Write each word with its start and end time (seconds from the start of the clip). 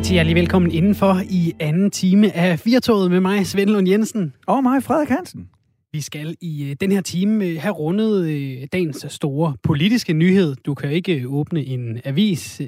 Rigtig 0.00 0.14
hjertelig 0.14 0.36
velkommen 0.36 0.70
indenfor 0.70 1.20
i 1.30 1.52
anden 1.58 1.90
time 1.90 2.36
af 2.36 2.58
Firtoget 2.58 3.10
med 3.10 3.20
mig, 3.20 3.46
Svend 3.46 3.70
Lund 3.70 3.88
Jensen. 3.88 4.34
Og 4.46 4.62
mig, 4.62 4.82
Frederik 4.82 5.08
Hansen. 5.08 5.48
Vi 5.92 6.00
skal 6.00 6.36
i 6.40 6.70
øh, 6.70 6.76
den 6.80 6.92
her 6.92 7.00
time 7.00 7.44
øh, 7.44 7.60
have 7.60 7.72
rundet 7.72 8.24
øh, 8.24 8.66
dagens 8.72 9.06
store 9.08 9.54
politiske 9.62 10.12
nyhed. 10.12 10.54
Du 10.66 10.74
kan 10.74 10.90
ikke 10.90 11.24
åbne 11.28 11.64
en 11.64 12.00
avis, 12.04 12.62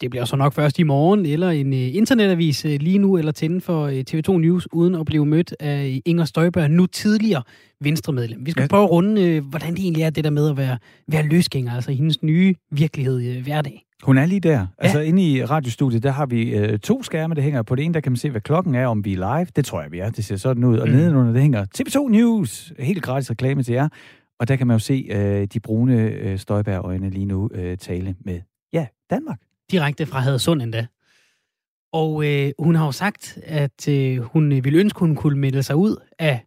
det 0.00 0.10
bliver 0.10 0.24
så 0.24 0.36
nok 0.36 0.52
først 0.52 0.78
i 0.78 0.82
morgen, 0.82 1.26
eller 1.26 1.50
en 1.50 1.72
internetavis 1.72 2.64
lige 2.64 2.98
nu, 2.98 3.16
eller 3.16 3.32
tænde 3.32 3.60
for 3.60 3.88
TV2 3.88 4.38
News, 4.38 4.68
uden 4.72 4.94
at 4.94 5.06
blive 5.06 5.26
mødt 5.26 5.54
af 5.60 6.00
Inger 6.04 6.24
Støjberg, 6.24 6.70
nu 6.70 6.86
tidligere 6.86 7.42
venstremedlem. 7.80 8.46
Vi 8.46 8.50
skal 8.50 8.62
ja. 8.62 8.68
prøve 8.68 8.84
at 8.84 8.90
runde, 8.90 9.40
hvordan 9.40 9.70
det 9.70 9.80
egentlig 9.80 10.02
er, 10.02 10.10
det 10.10 10.24
der 10.24 10.30
med 10.30 10.50
at 10.50 10.56
være, 10.56 10.78
være 11.08 11.22
løsgænger, 11.22 11.72
altså 11.72 11.92
hendes 11.92 12.22
nye 12.22 12.54
virkelighed 12.70 13.42
hverdag. 13.42 13.87
Hun 14.02 14.18
er 14.18 14.26
lige 14.26 14.40
der. 14.40 14.58
Ja. 14.58 14.66
Altså 14.78 15.00
inde 15.00 15.22
i 15.22 15.44
radiostudiet, 15.44 16.02
der 16.02 16.10
har 16.10 16.26
vi 16.26 16.56
øh, 16.56 16.78
to 16.78 17.02
skærme, 17.02 17.34
der 17.34 17.42
hænger 17.42 17.62
på 17.62 17.74
det 17.74 17.84
ene, 17.84 17.94
der 17.94 18.00
kan 18.00 18.12
man 18.12 18.16
se, 18.16 18.30
hvad 18.30 18.40
klokken 18.40 18.74
er, 18.74 18.86
om 18.86 19.04
vi 19.04 19.12
er 19.12 19.16
live. 19.16 19.46
Det 19.56 19.64
tror 19.64 19.82
jeg, 19.82 19.92
vi 19.92 19.98
er. 19.98 20.10
Det 20.10 20.24
ser 20.24 20.36
sådan 20.36 20.64
ud. 20.64 20.78
Og 20.78 20.88
mm. 20.88 20.94
nedenunder, 20.94 21.32
der 21.32 21.40
hænger 21.40 21.66
TV2 21.78 22.08
News. 22.08 22.72
Helt 22.78 23.02
gratis 23.02 23.30
reklame 23.30 23.62
til 23.62 23.74
jer. 23.74 23.88
Og 24.40 24.48
der 24.48 24.56
kan 24.56 24.66
man 24.66 24.74
jo 24.74 24.78
se 24.78 25.06
øh, 25.10 25.46
de 25.52 25.60
brune 25.60 26.02
øh, 26.02 26.38
Støjbær-øjne 26.38 27.10
lige 27.10 27.26
nu 27.26 27.50
øh, 27.54 27.78
tale 27.78 28.14
med, 28.20 28.40
ja, 28.72 28.86
Danmark. 29.10 29.38
Direkte 29.70 30.06
fra 30.06 30.18
Hadsund 30.20 30.62
endda. 30.62 30.86
Og 31.92 32.26
øh, 32.26 32.52
hun 32.58 32.74
har 32.74 32.84
jo 32.84 32.92
sagt, 32.92 33.38
at 33.42 33.88
øh, 33.88 34.18
hun 34.18 34.50
ville 34.50 34.78
ønske, 34.78 34.98
hun 34.98 35.14
kunne 35.14 35.38
melde 35.38 35.62
sig 35.62 35.76
ud 35.76 35.96
af 36.18 36.40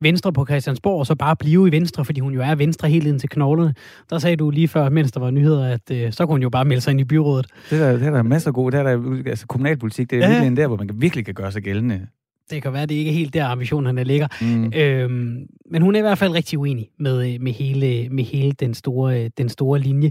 Venstre 0.00 0.32
på 0.32 0.46
Christiansborg, 0.46 0.98
og 0.98 1.06
så 1.06 1.14
bare 1.14 1.36
blive 1.36 1.68
i 1.68 1.70
Venstre, 1.70 2.04
fordi 2.04 2.20
hun 2.20 2.34
jo 2.34 2.40
er 2.40 2.54
Venstre 2.54 2.88
helt 2.88 3.06
ind 3.06 3.20
til 3.20 3.28
knoglerne. 3.28 3.74
Der 4.10 4.18
sagde 4.18 4.36
du 4.36 4.50
lige 4.50 4.68
før, 4.68 4.88
mens 4.88 5.12
der 5.12 5.20
var 5.20 5.30
nyheder, 5.30 5.66
at 5.66 5.90
øh, 5.90 6.12
så 6.12 6.26
kunne 6.26 6.34
hun 6.34 6.42
jo 6.42 6.50
bare 6.50 6.64
melde 6.64 6.80
sig 6.80 6.90
ind 6.90 7.00
i 7.00 7.04
byrådet. 7.04 7.46
Det 7.70 7.80
er 7.80 7.90
der, 7.90 7.98
det 7.98 8.06
er 8.06 8.10
der 8.10 8.22
masser 8.22 8.50
af 8.50 8.54
gode. 8.54 8.76
Det 8.76 8.80
er 8.80 8.96
der, 8.96 9.22
altså 9.26 9.46
kommunalpolitik, 9.46 10.10
det 10.10 10.24
er 10.24 10.28
ja. 10.28 10.32
virkelig 10.32 10.56
der, 10.56 10.66
hvor 10.66 10.76
man 10.76 10.90
virkelig 10.94 11.24
kan 11.24 11.34
gøre 11.34 11.52
sig 11.52 11.62
gældende. 11.62 12.06
Det 12.50 12.62
kan 12.62 12.72
være, 12.72 12.82
at 12.82 12.88
det 12.88 12.94
ikke 12.94 13.10
er 13.10 13.14
helt 13.14 13.34
der, 13.34 13.46
ambitionerne 13.46 14.04
ligger. 14.04 14.28
Mm. 14.40 14.72
Øhm, 14.74 15.46
men 15.70 15.82
hun 15.82 15.94
er 15.94 15.98
i 15.98 16.02
hvert 16.02 16.18
fald 16.18 16.32
rigtig 16.32 16.58
uenig 16.58 16.88
med, 16.98 17.34
øh, 17.34 17.40
med, 17.40 17.52
hele, 17.52 18.08
med 18.08 18.24
hele 18.24 18.52
den 18.52 18.74
store, 18.74 19.24
øh, 19.24 19.30
den 19.38 19.48
store 19.48 19.78
linje. 19.78 20.10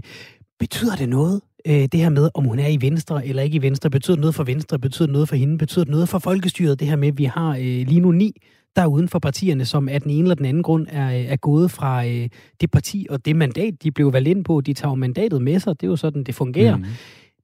Betyder 0.58 0.96
det 0.96 1.08
noget, 1.08 1.40
øh, 1.66 1.74
det 1.74 2.00
her 2.00 2.08
med, 2.08 2.30
om 2.34 2.44
hun 2.44 2.58
er 2.58 2.68
i 2.68 2.78
Venstre 2.80 3.26
eller 3.26 3.42
ikke 3.42 3.56
i 3.56 3.62
Venstre? 3.62 3.90
Betyder 3.90 4.16
noget 4.16 4.34
for 4.34 4.44
Venstre? 4.44 4.78
Betyder 4.78 5.08
noget 5.08 5.28
for 5.28 5.36
hende? 5.36 5.58
Betyder 5.58 5.84
det 5.84 5.90
noget 5.90 6.08
for 6.08 6.18
folkestyret? 6.18 6.80
Det 6.80 6.88
her 6.88 6.96
med, 6.96 7.08
at 7.08 7.18
vi 7.18 7.24
har 7.24 7.50
øh, 7.50 7.62
lige 7.62 8.00
nu 8.00 8.10
ni 8.10 8.32
der 8.76 8.82
er 8.82 8.86
uden 8.86 9.08
for 9.08 9.18
partierne, 9.18 9.64
som 9.64 9.88
af 9.88 10.02
den 10.02 10.10
ene 10.10 10.22
eller 10.22 10.34
den 10.34 10.44
anden 10.44 10.62
grund 10.62 10.86
er, 10.90 11.08
er 11.08 11.36
gået 11.36 11.70
fra 11.70 12.06
øh, 12.06 12.28
det 12.60 12.70
parti 12.70 13.06
og 13.10 13.24
det 13.24 13.36
mandat, 13.36 13.82
de 13.82 13.90
blev 13.90 14.12
valgt 14.12 14.28
ind 14.28 14.44
på. 14.44 14.60
De 14.60 14.72
tager 14.72 14.90
jo 14.90 14.94
mandatet 14.94 15.42
med 15.42 15.60
sig. 15.60 15.80
Det 15.80 15.86
er 15.86 15.90
jo 15.90 15.96
sådan, 15.96 16.24
det 16.24 16.34
fungerer. 16.34 16.76
Mm. 16.76 16.84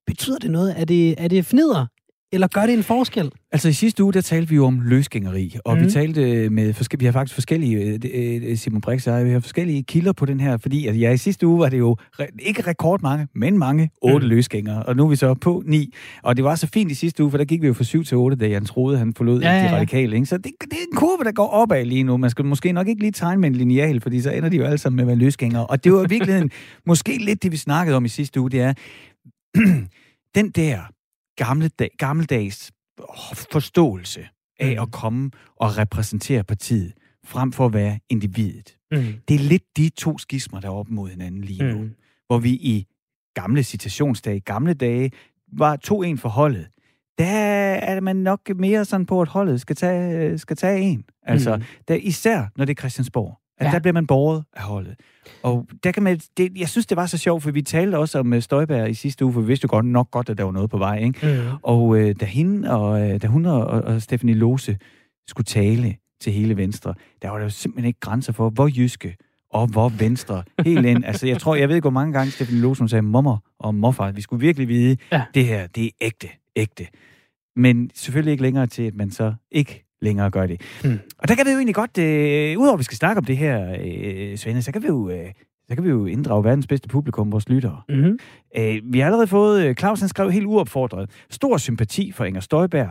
Betyder 0.06 0.38
det 0.38 0.50
noget? 0.50 0.80
Er 0.80 0.84
det, 0.84 1.14
er 1.18 1.28
det 1.28 1.46
fnider? 1.46 1.86
Eller 2.34 2.46
gør 2.46 2.66
det 2.66 2.72
en 2.72 2.82
forskel? 2.82 3.30
Altså 3.52 3.68
i 3.68 3.72
sidste 3.72 4.04
uge, 4.04 4.12
der 4.12 4.20
talte 4.20 4.48
vi 4.48 4.54
jo 4.56 4.66
om 4.66 4.80
løsgængeri, 4.80 5.56
og 5.64 5.76
mm. 5.78 5.84
vi 5.84 5.90
talte 5.90 6.50
med, 6.50 6.74
forske- 6.74 6.98
vi 6.98 7.04
har 7.04 7.12
faktisk 7.12 7.34
forskellige, 7.34 7.76
øh, 7.76 8.50
øh, 8.50 8.56
Simon 8.56 8.80
Brix 8.80 9.06
og 9.06 9.18
jeg, 9.18 9.24
vi 9.24 9.30
har 9.30 9.40
forskellige 9.40 9.82
kilder 9.82 10.12
på 10.12 10.26
den 10.26 10.40
her, 10.40 10.56
fordi 10.56 10.86
at, 10.86 11.00
ja, 11.00 11.12
i 11.12 11.16
sidste 11.16 11.46
uge 11.46 11.58
var 11.58 11.68
det 11.68 11.78
jo 11.78 11.96
re- 12.20 12.36
ikke 12.38 12.62
rekordmange, 12.62 13.28
men 13.34 13.58
mange, 13.58 13.90
otte 14.02 14.26
mm. 14.26 14.30
løsgængere, 14.30 14.82
og 14.82 14.96
nu 14.96 15.04
er 15.04 15.08
vi 15.08 15.16
så 15.16 15.34
på 15.34 15.62
ni. 15.66 15.94
Og 16.22 16.36
det 16.36 16.44
var 16.44 16.54
så 16.54 16.66
fint 16.66 16.90
i 16.90 16.94
sidste 16.94 17.22
uge, 17.22 17.30
for 17.30 17.38
der 17.38 17.44
gik 17.44 17.62
vi 17.62 17.66
jo 17.66 17.72
fra 17.72 17.84
syv 17.84 18.04
til 18.04 18.16
otte, 18.16 18.36
da 18.36 18.46
Jan 18.46 18.64
troede, 18.64 18.98
han 18.98 19.14
forlod 19.16 19.40
ja, 19.40 19.50
ja, 19.50 19.62
ja. 19.62 19.68
de 19.68 19.74
radikale. 19.76 20.14
Ikke? 20.14 20.26
Så 20.26 20.36
det, 20.36 20.52
det 20.60 20.72
er 20.72 20.76
en 20.92 20.96
kurve, 20.96 21.24
der 21.24 21.32
går 21.32 21.46
opad 21.48 21.84
lige 21.84 22.02
nu. 22.02 22.16
Man 22.16 22.30
skal 22.30 22.44
måske 22.44 22.72
nok 22.72 22.88
ikke 22.88 23.00
lige 23.00 23.12
tegne 23.12 23.40
med 23.40 23.48
en 23.48 23.56
lineal, 23.56 24.00
fordi 24.00 24.20
så 24.20 24.30
ender 24.30 24.48
de 24.48 24.56
jo 24.56 24.64
alle 24.64 24.78
sammen 24.78 24.96
med 24.96 25.04
at 25.04 25.08
være 25.08 25.16
løsgængere. 25.16 25.66
Og 25.66 25.84
det 25.84 25.92
var 25.92 26.06
virkelig 26.06 26.50
måske 26.86 27.18
lidt 27.18 27.42
det, 27.42 27.52
vi 27.52 27.56
snakkede 27.56 27.96
om 27.96 28.04
i 28.04 28.08
sidste 28.08 28.40
uge, 28.40 28.50
det 28.50 28.60
er, 28.60 28.72
den 30.38 30.50
der 30.50 30.78
gamle, 31.46 31.70
gammeldags 31.98 32.72
forståelse 33.52 34.28
af 34.60 34.74
mm. 34.76 34.82
at 34.82 34.90
komme 34.90 35.30
og 35.56 35.78
repræsentere 35.78 36.44
partiet, 36.44 36.92
frem 37.24 37.52
for 37.52 37.66
at 37.66 37.72
være 37.72 37.98
individet. 38.08 38.76
Mm. 38.92 39.14
Det 39.28 39.34
er 39.34 39.38
lidt 39.38 39.76
de 39.76 39.88
to 39.88 40.18
skismer, 40.18 40.60
der 40.60 40.68
er 40.68 40.72
op 40.72 40.88
mod 40.88 41.08
hinanden 41.08 41.44
lige 41.44 41.62
nu. 41.72 41.78
Mm. 41.78 41.94
Hvor 42.26 42.38
vi 42.38 42.50
i 42.50 42.86
gamle 43.34 43.62
citationsdage, 43.62 44.40
gamle 44.40 44.74
dage, 44.74 45.10
var 45.52 45.76
to 45.76 46.02
en 46.02 46.18
for 46.18 46.28
holdet. 46.28 46.68
Der 47.18 47.24
er 47.24 48.00
man 48.00 48.16
nok 48.16 48.40
mere 48.56 48.84
sådan 48.84 49.06
på, 49.06 49.22
at 49.22 49.28
holdet 49.28 49.60
skal 49.60 49.76
tage, 49.76 50.38
skal 50.38 50.56
tage 50.56 50.80
en. 50.80 51.04
Altså, 51.22 51.56
mm. 51.56 51.62
der, 51.88 51.94
især 51.94 52.46
når 52.56 52.64
det 52.64 52.78
er 52.78 52.80
Christiansborg. 52.80 53.41
At 53.62 53.66
ja. 53.66 53.72
der 53.72 53.78
bliver 53.78 53.92
man 53.92 54.06
borget 54.06 54.44
af 54.52 54.62
holdet. 54.62 54.94
Og 55.42 55.66
der 55.84 55.92
kan 55.92 56.02
man, 56.02 56.20
det, 56.36 56.58
jeg 56.58 56.68
synes, 56.68 56.86
det 56.86 56.96
var 56.96 57.06
så 57.06 57.18
sjovt, 57.18 57.42
for 57.42 57.50
vi 57.50 57.62
talte 57.62 57.98
også 57.98 58.18
om 58.18 58.32
øh, 58.32 58.42
Støjberg 58.42 58.90
i 58.90 58.94
sidste 58.94 59.24
uge, 59.24 59.32
for 59.32 59.40
vi 59.40 59.46
vidste 59.46 59.64
jo 59.64 59.68
godt 59.70 59.86
nok 59.86 60.10
godt, 60.10 60.28
at 60.28 60.38
der 60.38 60.44
var 60.44 60.52
noget 60.52 60.70
på 60.70 60.78
vej. 60.78 60.98
Ikke? 60.98 61.26
Mm. 61.26 61.56
Og 61.62 61.98
øh, 61.98 62.14
da, 62.20 62.24
hende 62.24 62.70
og, 62.70 63.10
øh, 63.10 63.22
da 63.22 63.26
hun 63.26 63.46
og, 63.46 63.64
og 63.64 64.02
Stephanie 64.02 64.34
Lose 64.34 64.78
skulle 65.28 65.44
tale 65.44 65.96
til 66.20 66.32
hele 66.32 66.56
Venstre, 66.56 66.94
der 67.22 67.30
var 67.30 67.36
der 67.36 67.44
jo 67.44 67.50
simpelthen 67.50 67.86
ikke 67.86 68.00
grænser 68.00 68.32
for, 68.32 68.50
hvor 68.50 68.68
jyske 68.76 69.16
og 69.50 69.66
hvor 69.66 69.88
venstre 69.88 70.42
helt 70.64 70.86
ind. 70.86 71.04
Altså, 71.12 71.26
jeg 71.26 71.38
tror, 71.38 71.54
jeg 71.54 71.68
ved 71.68 71.76
ikke, 71.76 71.84
hvor 71.84 71.90
mange 71.90 72.12
gange 72.12 72.30
Stephanie 72.30 72.62
Lose 72.62 72.88
sagde 72.88 73.02
mommer 73.02 73.38
og 73.58 73.74
morfar. 73.74 74.12
Vi 74.12 74.20
skulle 74.20 74.40
virkelig 74.40 74.68
vide, 74.68 74.96
ja. 75.12 75.22
det 75.34 75.46
her, 75.46 75.66
det 75.66 75.84
er 75.84 75.90
ægte, 76.00 76.28
ægte. 76.56 76.86
Men 77.56 77.90
selvfølgelig 77.94 78.32
ikke 78.32 78.42
længere 78.42 78.66
til, 78.66 78.82
at 78.82 78.94
man 78.94 79.10
så 79.10 79.34
ikke 79.50 79.91
længere 80.02 80.30
gør 80.30 80.46
det. 80.46 80.60
Mm. 80.84 80.98
Og 81.18 81.28
der 81.28 81.34
kan 81.34 81.46
vi 81.46 81.50
jo 81.50 81.56
egentlig 81.56 81.74
godt, 81.74 81.98
øh, 81.98 82.58
udover 82.58 82.72
at 82.72 82.78
vi 82.78 82.84
skal 82.84 82.96
snakke 82.96 83.18
om 83.18 83.24
det 83.24 83.36
her, 83.36 83.76
øh, 83.84 84.36
Svende, 84.36 84.62
så 84.62 84.72
kan 84.72 84.82
vi 84.82 84.86
jo... 84.86 85.10
Øh, 85.10 85.26
så 85.68 85.76
kan 85.76 85.84
vi 85.84 85.90
jo 85.90 86.06
inddrage 86.06 86.44
verdens 86.44 86.66
bedste 86.66 86.88
publikum, 86.88 87.32
vores 87.32 87.48
lyttere. 87.48 87.80
Mm-hmm. 87.88 88.18
Øh, 88.58 88.80
vi 88.84 88.98
har 88.98 89.06
allerede 89.06 89.26
fået, 89.26 89.64
øh, 89.64 89.74
Claus 89.74 90.00
han 90.00 90.08
skrev 90.08 90.30
helt 90.30 90.46
uopfordret, 90.46 91.10
stor 91.30 91.56
sympati 91.56 92.12
for 92.12 92.24
Inger 92.24 92.40
Støjberg. 92.40 92.88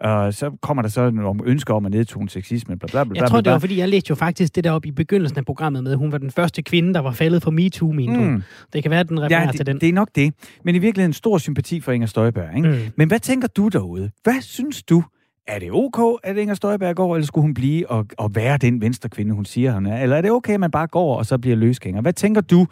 Og 0.00 0.34
så 0.34 0.50
kommer 0.62 0.82
der 0.82 0.88
så 0.88 1.10
nogle 1.10 1.40
ønsker 1.44 1.74
om 1.74 1.86
at 1.86 1.92
nedtone 1.92 2.28
sexisme. 2.28 2.78
Bla, 2.78 2.88
bla, 2.90 3.04
bla, 3.04 3.20
jeg 3.20 3.28
tror, 3.28 3.40
det 3.40 3.52
var, 3.52 3.58
fordi 3.58 3.78
jeg 3.78 3.88
læste 3.88 4.10
jo 4.10 4.14
faktisk 4.14 4.56
det 4.56 4.64
der 4.64 4.70
op 4.70 4.86
i 4.86 4.90
begyndelsen 4.90 5.38
af 5.38 5.44
programmet 5.44 5.82
med, 5.82 5.92
at 5.92 5.98
hun 5.98 6.12
var 6.12 6.18
den 6.18 6.30
første 6.30 6.62
kvinde, 6.62 6.94
der 6.94 7.00
var 7.00 7.12
faldet 7.12 7.42
for 7.42 7.50
MeToo, 7.50 7.92
min 7.92 8.30
mm. 8.30 8.42
Det 8.72 8.82
kan 8.82 8.90
være, 8.90 9.00
at 9.00 9.08
den 9.08 9.22
refererer 9.22 9.40
ja, 9.40 9.46
det, 9.46 9.56
til 9.56 9.66
den. 9.66 9.80
det 9.80 9.88
er 9.88 9.92
nok 9.92 10.08
det. 10.14 10.34
Men 10.64 10.74
i 10.74 10.78
virkeligheden 10.78 11.12
stor 11.12 11.38
sympati 11.38 11.80
for 11.80 11.92
Inger 11.92 12.06
Støjberg. 12.06 12.56
Ikke? 12.56 12.68
Mm. 12.68 12.76
Men 12.96 13.08
hvad 13.08 13.20
tænker 13.20 13.48
du 13.48 13.68
derude? 13.68 14.10
Hvad 14.24 14.40
synes 14.40 14.82
du 14.82 15.02
er 15.46 15.58
det 15.58 15.70
ok, 15.72 16.20
at 16.24 16.36
Inger 16.36 16.54
Støjberg 16.54 16.96
går, 16.96 17.16
eller 17.16 17.26
skulle 17.26 17.42
hun 17.42 17.54
blive 17.54 17.90
og, 17.90 18.06
og 18.18 18.34
være 18.34 18.58
den 18.58 18.80
venstre 18.80 19.08
kvinde, 19.08 19.34
hun 19.34 19.44
siger, 19.44 19.72
hun 19.72 19.86
er? 19.86 20.02
Eller 20.02 20.16
er 20.16 20.20
det 20.20 20.30
okay, 20.30 20.54
at 20.54 20.60
man 20.60 20.70
bare 20.70 20.86
går, 20.86 21.16
og 21.16 21.26
så 21.26 21.38
bliver 21.38 21.56
løsgænger? 21.56 22.00
Hvad 22.00 22.12
tænker 22.12 22.40
du 22.40 22.66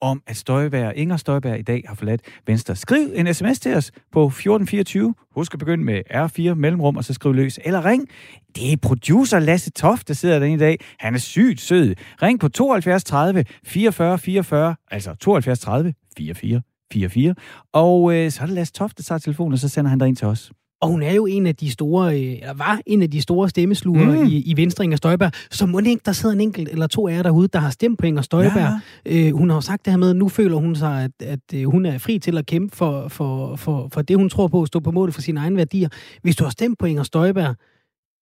om, 0.00 0.22
at 0.26 0.36
Støjberg, 0.36 0.92
Inger 0.96 1.16
Støjberg 1.16 1.58
i 1.58 1.62
dag 1.62 1.84
har 1.88 1.94
forladt 1.94 2.20
Venstre? 2.46 2.76
Skriv 2.76 3.08
en 3.14 3.34
sms 3.34 3.60
til 3.60 3.76
os 3.76 3.90
på 4.12 4.26
1424. 4.26 5.14
Husk 5.34 5.54
at 5.54 5.58
begynde 5.58 5.84
med 5.84 6.02
R4 6.10 6.54
mellemrum, 6.54 6.96
og 6.96 7.04
så 7.04 7.14
skriv 7.14 7.32
løs. 7.32 7.58
Eller 7.64 7.84
ring. 7.84 8.08
Det 8.56 8.72
er 8.72 8.76
producer 8.82 9.38
Lasse 9.38 9.70
Toft, 9.70 10.08
der 10.08 10.14
sidder 10.14 10.38
derinde 10.38 10.54
i 10.54 10.58
dag. 10.58 10.78
Han 10.98 11.14
er 11.14 11.18
sygt 11.18 11.60
sød. 11.60 11.94
Ring 12.22 12.40
på 12.40 12.48
72 12.48 13.04
30 13.04 13.44
44 13.64 14.18
44, 14.18 14.76
altså 14.90 15.14
72 15.14 15.60
30 15.60 15.94
44 16.16 16.62
44. 16.92 17.34
Og 17.72 18.14
øh, 18.14 18.30
så 18.30 18.42
er 18.42 18.46
det 18.46 18.54
Lasse 18.54 18.72
Toft, 18.72 18.96
der 18.96 19.02
tager 19.02 19.18
telefonen, 19.18 19.52
og 19.52 19.58
så 19.58 19.68
sender 19.68 19.88
han 19.88 19.98
dig 19.98 20.08
ind 20.08 20.16
til 20.16 20.26
os. 20.26 20.52
Og 20.80 20.88
hun 20.88 21.02
er 21.02 21.12
jo 21.12 21.26
en 21.26 21.46
af 21.46 21.56
de 21.56 21.70
store, 21.70 22.20
øh, 22.20 22.32
eller 22.32 22.54
var 22.54 22.80
en 22.86 23.02
af 23.02 23.10
de 23.10 23.20
store 23.20 23.48
stemmesluger 23.48 24.04
mm. 24.04 24.26
i, 24.26 24.42
i 24.46 24.56
Venstre, 24.56 24.84
Inger 24.84 24.96
Støjberg. 24.96 25.32
Så 25.50 25.66
må 25.66 25.78
ikke, 25.78 26.02
der 26.04 26.12
sidder 26.12 26.34
en 26.34 26.40
enkelt 26.40 26.68
eller 26.68 26.86
to 26.86 27.08
af 27.08 27.14
jer 27.14 27.22
derude, 27.22 27.48
der 27.52 27.58
har 27.58 27.70
stemt 27.70 27.98
på 27.98 28.06
Inger 28.06 28.22
Støjberg. 28.22 28.80
Ja. 29.06 29.26
Øh, 29.26 29.32
hun 29.34 29.50
har 29.50 29.56
jo 29.56 29.60
sagt 29.60 29.84
det 29.84 29.92
her 29.92 29.98
med, 29.98 30.10
at 30.10 30.16
nu 30.16 30.28
føler 30.28 30.56
hun 30.56 30.76
sig, 30.76 31.04
at, 31.04 31.26
at 31.28 31.40
øh, 31.54 31.64
hun 31.64 31.86
er 31.86 31.98
fri 31.98 32.18
til 32.18 32.38
at 32.38 32.46
kæmpe 32.46 32.76
for, 32.76 33.08
for, 33.08 33.56
for, 33.56 33.88
for 33.92 34.02
det, 34.02 34.16
hun 34.16 34.28
tror 34.28 34.48
på, 34.48 34.62
at 34.62 34.68
stå 34.68 34.80
på 34.80 34.90
mål 34.90 35.12
for 35.12 35.20
sine 35.20 35.40
egne 35.40 35.56
værdier. 35.56 35.88
Hvis 36.22 36.36
du 36.36 36.44
har 36.44 36.50
stemt 36.50 36.78
på 36.78 36.86
Inger 36.86 37.02
Støjberg, 37.02 37.54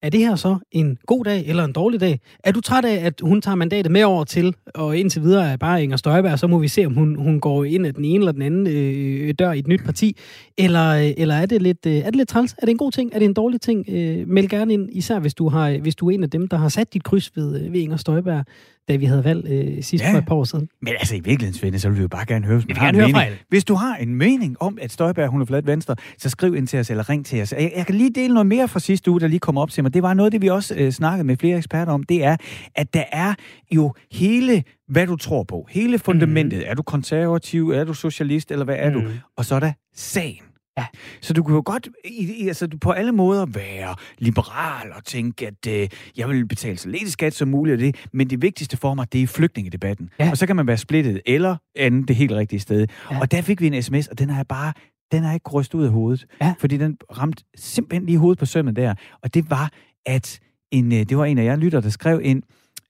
er 0.01 0.09
det 0.09 0.19
her 0.19 0.35
så 0.35 0.57
en 0.71 0.97
god 1.07 1.25
dag 1.25 1.47
eller 1.47 1.63
en 1.63 1.71
dårlig 1.71 1.99
dag? 1.99 2.19
Er 2.43 2.51
du 2.51 2.61
træt 2.61 2.85
af, 2.85 3.05
at 3.05 3.13
hun 3.21 3.41
tager 3.41 3.55
mandatet 3.55 3.91
med 3.91 4.03
over 4.03 4.23
til, 4.23 4.55
og 4.75 4.97
indtil 4.97 5.21
videre 5.21 5.51
er 5.51 5.57
bare 5.57 5.83
Inger 5.83 5.97
Støjberg, 5.97 6.39
så 6.39 6.47
må 6.47 6.59
vi 6.59 6.67
se, 6.67 6.85
om 6.85 6.93
hun, 6.93 7.15
hun 7.15 7.39
går 7.39 7.63
ind 7.63 7.85
af 7.85 7.93
den 7.93 8.05
ene 8.05 8.19
eller 8.19 8.31
den 8.31 8.41
anden 8.41 8.67
øh, 8.67 9.33
dør 9.39 9.51
i 9.51 9.59
et 9.59 9.67
nyt 9.67 9.83
parti? 9.85 10.17
Eller, 10.57 10.89
øh, 10.89 11.11
eller 11.17 11.35
er, 11.35 11.45
det 11.45 11.61
lidt, 11.61 11.85
øh, 11.85 11.93
er 11.93 12.05
det 12.05 12.15
lidt 12.15 12.29
træls? 12.29 12.55
Er 12.57 12.65
det 12.65 12.69
en 12.69 12.77
god 12.77 12.91
ting? 12.91 13.11
Er 13.13 13.19
det 13.19 13.25
en 13.25 13.33
dårlig 13.33 13.61
ting? 13.61 13.85
Øh, 13.89 14.27
meld 14.27 14.47
gerne 14.47 14.73
ind, 14.73 14.89
især 14.91 15.19
hvis 15.19 15.33
du, 15.33 15.49
har, 15.49 15.77
hvis 15.77 15.95
du 15.95 16.09
er 16.09 16.13
en 16.13 16.23
af 16.23 16.29
dem, 16.29 16.47
der 16.47 16.57
har 16.57 16.69
sat 16.69 16.93
dit 16.93 17.03
kryds 17.03 17.35
ved, 17.35 17.61
øh, 17.61 17.73
ved 17.73 17.79
Inger 17.79 17.97
Støjberg 17.97 18.45
da 18.89 18.95
vi 18.95 19.05
havde 19.05 19.23
valgt 19.23 19.47
øh, 19.47 19.83
sidst 19.83 20.03
ja. 20.03 20.13
for 20.13 20.17
et 20.17 20.25
par 20.25 20.35
år 20.35 20.43
siden. 20.43 20.67
Men 20.81 20.93
altså 20.99 21.15
i 21.15 21.19
virkeligheden, 21.19 21.53
Svende, 21.59 21.79
så 21.79 21.89
vil 21.89 21.97
vi 21.97 22.01
jo 22.01 22.07
bare 22.07 22.25
gerne 22.25 22.45
høre, 22.45 22.59
hvis 22.59 22.77
gerne 22.77 22.97
høre 22.97 23.09
fra 23.09 23.23
Hvis 23.49 23.63
du 23.63 23.73
har 23.73 23.95
en 23.95 24.15
mening 24.15 24.61
om, 24.61 24.77
at 24.81 24.91
Støjberg 24.91 25.29
hun 25.29 25.41
er 25.41 25.45
flat 25.45 25.67
venstre, 25.67 25.95
så 26.17 26.29
skriv 26.29 26.55
ind 26.55 26.67
til 26.67 26.79
os 26.79 26.89
eller 26.89 27.09
ring 27.09 27.25
til 27.25 27.41
os. 27.41 27.51
Jeg, 27.51 27.71
jeg 27.75 27.85
kan 27.85 27.95
lige 27.95 28.09
dele 28.15 28.33
noget 28.33 28.47
mere 28.47 28.67
fra 28.67 28.79
sidste 28.79 29.11
uge, 29.11 29.19
der 29.19 29.27
lige 29.27 29.39
kom 29.39 29.57
op 29.57 29.69
til 29.69 29.83
mig. 29.83 29.93
Det 29.93 30.03
var 30.03 30.13
noget, 30.13 30.31
det 30.31 30.41
vi 30.41 30.47
også 30.47 30.75
øh, 30.77 30.91
snakkede 30.91 31.23
med 31.23 31.37
flere 31.37 31.57
eksperter 31.57 31.91
om. 31.91 32.03
Det 32.03 32.23
er, 32.23 32.37
at 32.75 32.93
der 32.93 33.03
er 33.11 33.33
jo 33.71 33.93
hele, 34.11 34.63
hvad 34.87 35.07
du 35.07 35.15
tror 35.15 35.43
på. 35.43 35.67
Hele 35.69 35.99
fundamentet. 35.99 36.59
Mm. 36.59 36.65
Er 36.67 36.73
du 36.73 36.81
konservativ? 36.81 37.69
Er 37.69 37.83
du 37.83 37.93
socialist? 37.93 38.51
Eller 38.51 38.65
hvad 38.65 38.75
er 38.77 38.89
mm. 38.89 39.01
du? 39.01 39.11
Og 39.37 39.45
så 39.45 39.55
er 39.55 39.59
der 39.59 39.71
sagen. 39.95 40.48
Ja. 40.79 40.85
Så 41.21 41.33
du 41.33 41.43
kunne 41.43 41.55
jo 41.55 41.63
godt 41.65 41.87
i, 42.05 42.43
i, 42.43 42.47
altså, 42.47 42.67
på 42.81 42.91
alle 42.91 43.11
måder 43.11 43.45
være 43.45 43.95
liberal 44.17 44.91
og 44.91 45.05
tænke, 45.05 45.47
at 45.47 45.67
øh, 45.67 45.89
jeg 46.17 46.29
vil 46.29 46.47
betale 46.47 46.77
så 46.77 46.89
lidt 46.89 47.11
skat 47.11 47.33
som 47.33 47.47
muligt 47.47 47.79
det, 47.79 47.95
men 48.13 48.29
det 48.29 48.41
vigtigste 48.41 48.77
for 48.77 48.93
mig, 48.93 49.13
det 49.13 49.23
er 49.23 49.27
flygtningedebatten. 49.27 50.09
Ja. 50.19 50.29
Og 50.31 50.37
så 50.37 50.47
kan 50.47 50.55
man 50.55 50.67
være 50.67 50.77
splittet 50.77 51.21
eller 51.25 51.55
anden 51.75 52.03
det 52.03 52.15
helt 52.15 52.31
rigtige 52.31 52.59
sted. 52.59 52.87
Ja. 53.11 53.19
Og 53.19 53.31
der 53.31 53.41
fik 53.41 53.61
vi 53.61 53.67
en 53.67 53.83
sms, 53.83 54.07
og 54.07 54.19
den 54.19 54.29
har 54.29 54.37
jeg 54.37 54.47
bare 54.47 54.73
den 55.11 55.23
er 55.23 55.33
ikke 55.33 55.49
rystet 55.49 55.79
ud 55.79 55.83
af 55.83 55.91
hovedet. 55.91 56.25
Ja. 56.41 56.53
Fordi 56.59 56.77
den 56.77 56.97
ramte 57.17 57.43
simpelthen 57.55 58.05
lige 58.05 58.17
hovedet 58.17 58.39
på 58.39 58.45
sømmet 58.45 58.75
der. 58.75 58.95
Og 59.21 59.33
det 59.33 59.49
var, 59.49 59.71
at 60.05 60.39
en, 60.71 60.91
øh, 60.91 60.99
det 60.99 61.17
var 61.17 61.25
en 61.25 61.37
af 61.37 61.43
jer 61.43 61.55
lytter, 61.55 61.81
der 61.81 61.89
skrev 61.89 62.21
ind, 62.23 62.43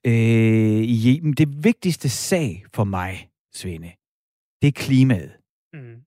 øh, 0.06 1.32
det 1.36 1.64
vigtigste 1.64 2.08
sag 2.08 2.64
for 2.74 2.84
mig, 2.84 3.28
Svende, 3.54 3.90
det 4.62 4.68
er 4.68 4.72
klimaet. 4.72 5.32
Mm. 5.72 6.02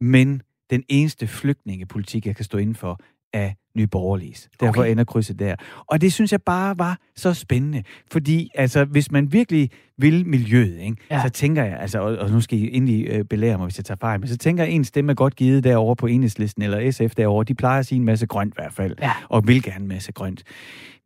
Men 0.00 0.42
den 0.70 0.82
eneste 0.88 1.26
flygtningepolitik, 1.26 2.26
jeg 2.26 2.36
kan 2.36 2.44
stå 2.44 2.58
inden 2.58 2.74
for, 2.74 3.00
er 3.34 3.50
Nye 3.76 3.86
Borgerliges. 3.86 4.48
Derfor 4.60 4.80
okay. 4.80 4.90
ender 4.90 5.04
krydset 5.04 5.38
der. 5.38 5.56
Og 5.86 6.00
det 6.00 6.12
synes 6.12 6.32
jeg 6.32 6.42
bare 6.42 6.78
var 6.78 6.98
så 7.16 7.34
spændende. 7.34 7.82
Fordi 8.12 8.50
altså, 8.54 8.84
hvis 8.84 9.10
man 9.10 9.32
virkelig 9.32 9.70
vil 9.98 10.26
miljøet, 10.26 10.78
ikke, 10.78 10.96
ja. 11.10 11.22
så 11.22 11.28
tænker 11.28 11.64
jeg, 11.64 11.78
altså, 11.80 11.98
og, 11.98 12.16
og 12.16 12.30
nu 12.30 12.40
skal 12.40 12.58
I 12.58 12.76
endelig 12.76 13.06
øh, 13.08 13.24
belære 13.24 13.58
mig, 13.58 13.66
hvis 13.66 13.78
jeg 13.78 13.84
tager 13.84 13.98
fejl, 14.00 14.20
men 14.20 14.28
så 14.28 14.36
tænker 14.36 14.64
jeg, 14.64 14.72
en 14.72 14.84
stemme 14.84 15.12
er 15.12 15.14
godt 15.14 15.36
givet 15.36 15.64
derovre 15.64 15.96
på 15.96 16.06
enhedslisten, 16.06 16.62
eller 16.62 16.90
SF 16.90 17.14
derovre, 17.14 17.44
de 17.44 17.54
plejer 17.54 17.78
at 17.78 17.86
sige 17.86 17.96
en 17.96 18.04
masse 18.04 18.26
grønt 18.26 18.54
i 18.54 18.56
hvert 18.56 18.72
fald, 18.72 18.94
ja. 19.02 19.12
og 19.28 19.46
vil 19.46 19.62
gerne 19.62 19.82
en 19.82 19.88
masse 19.88 20.12
grønt. 20.12 20.42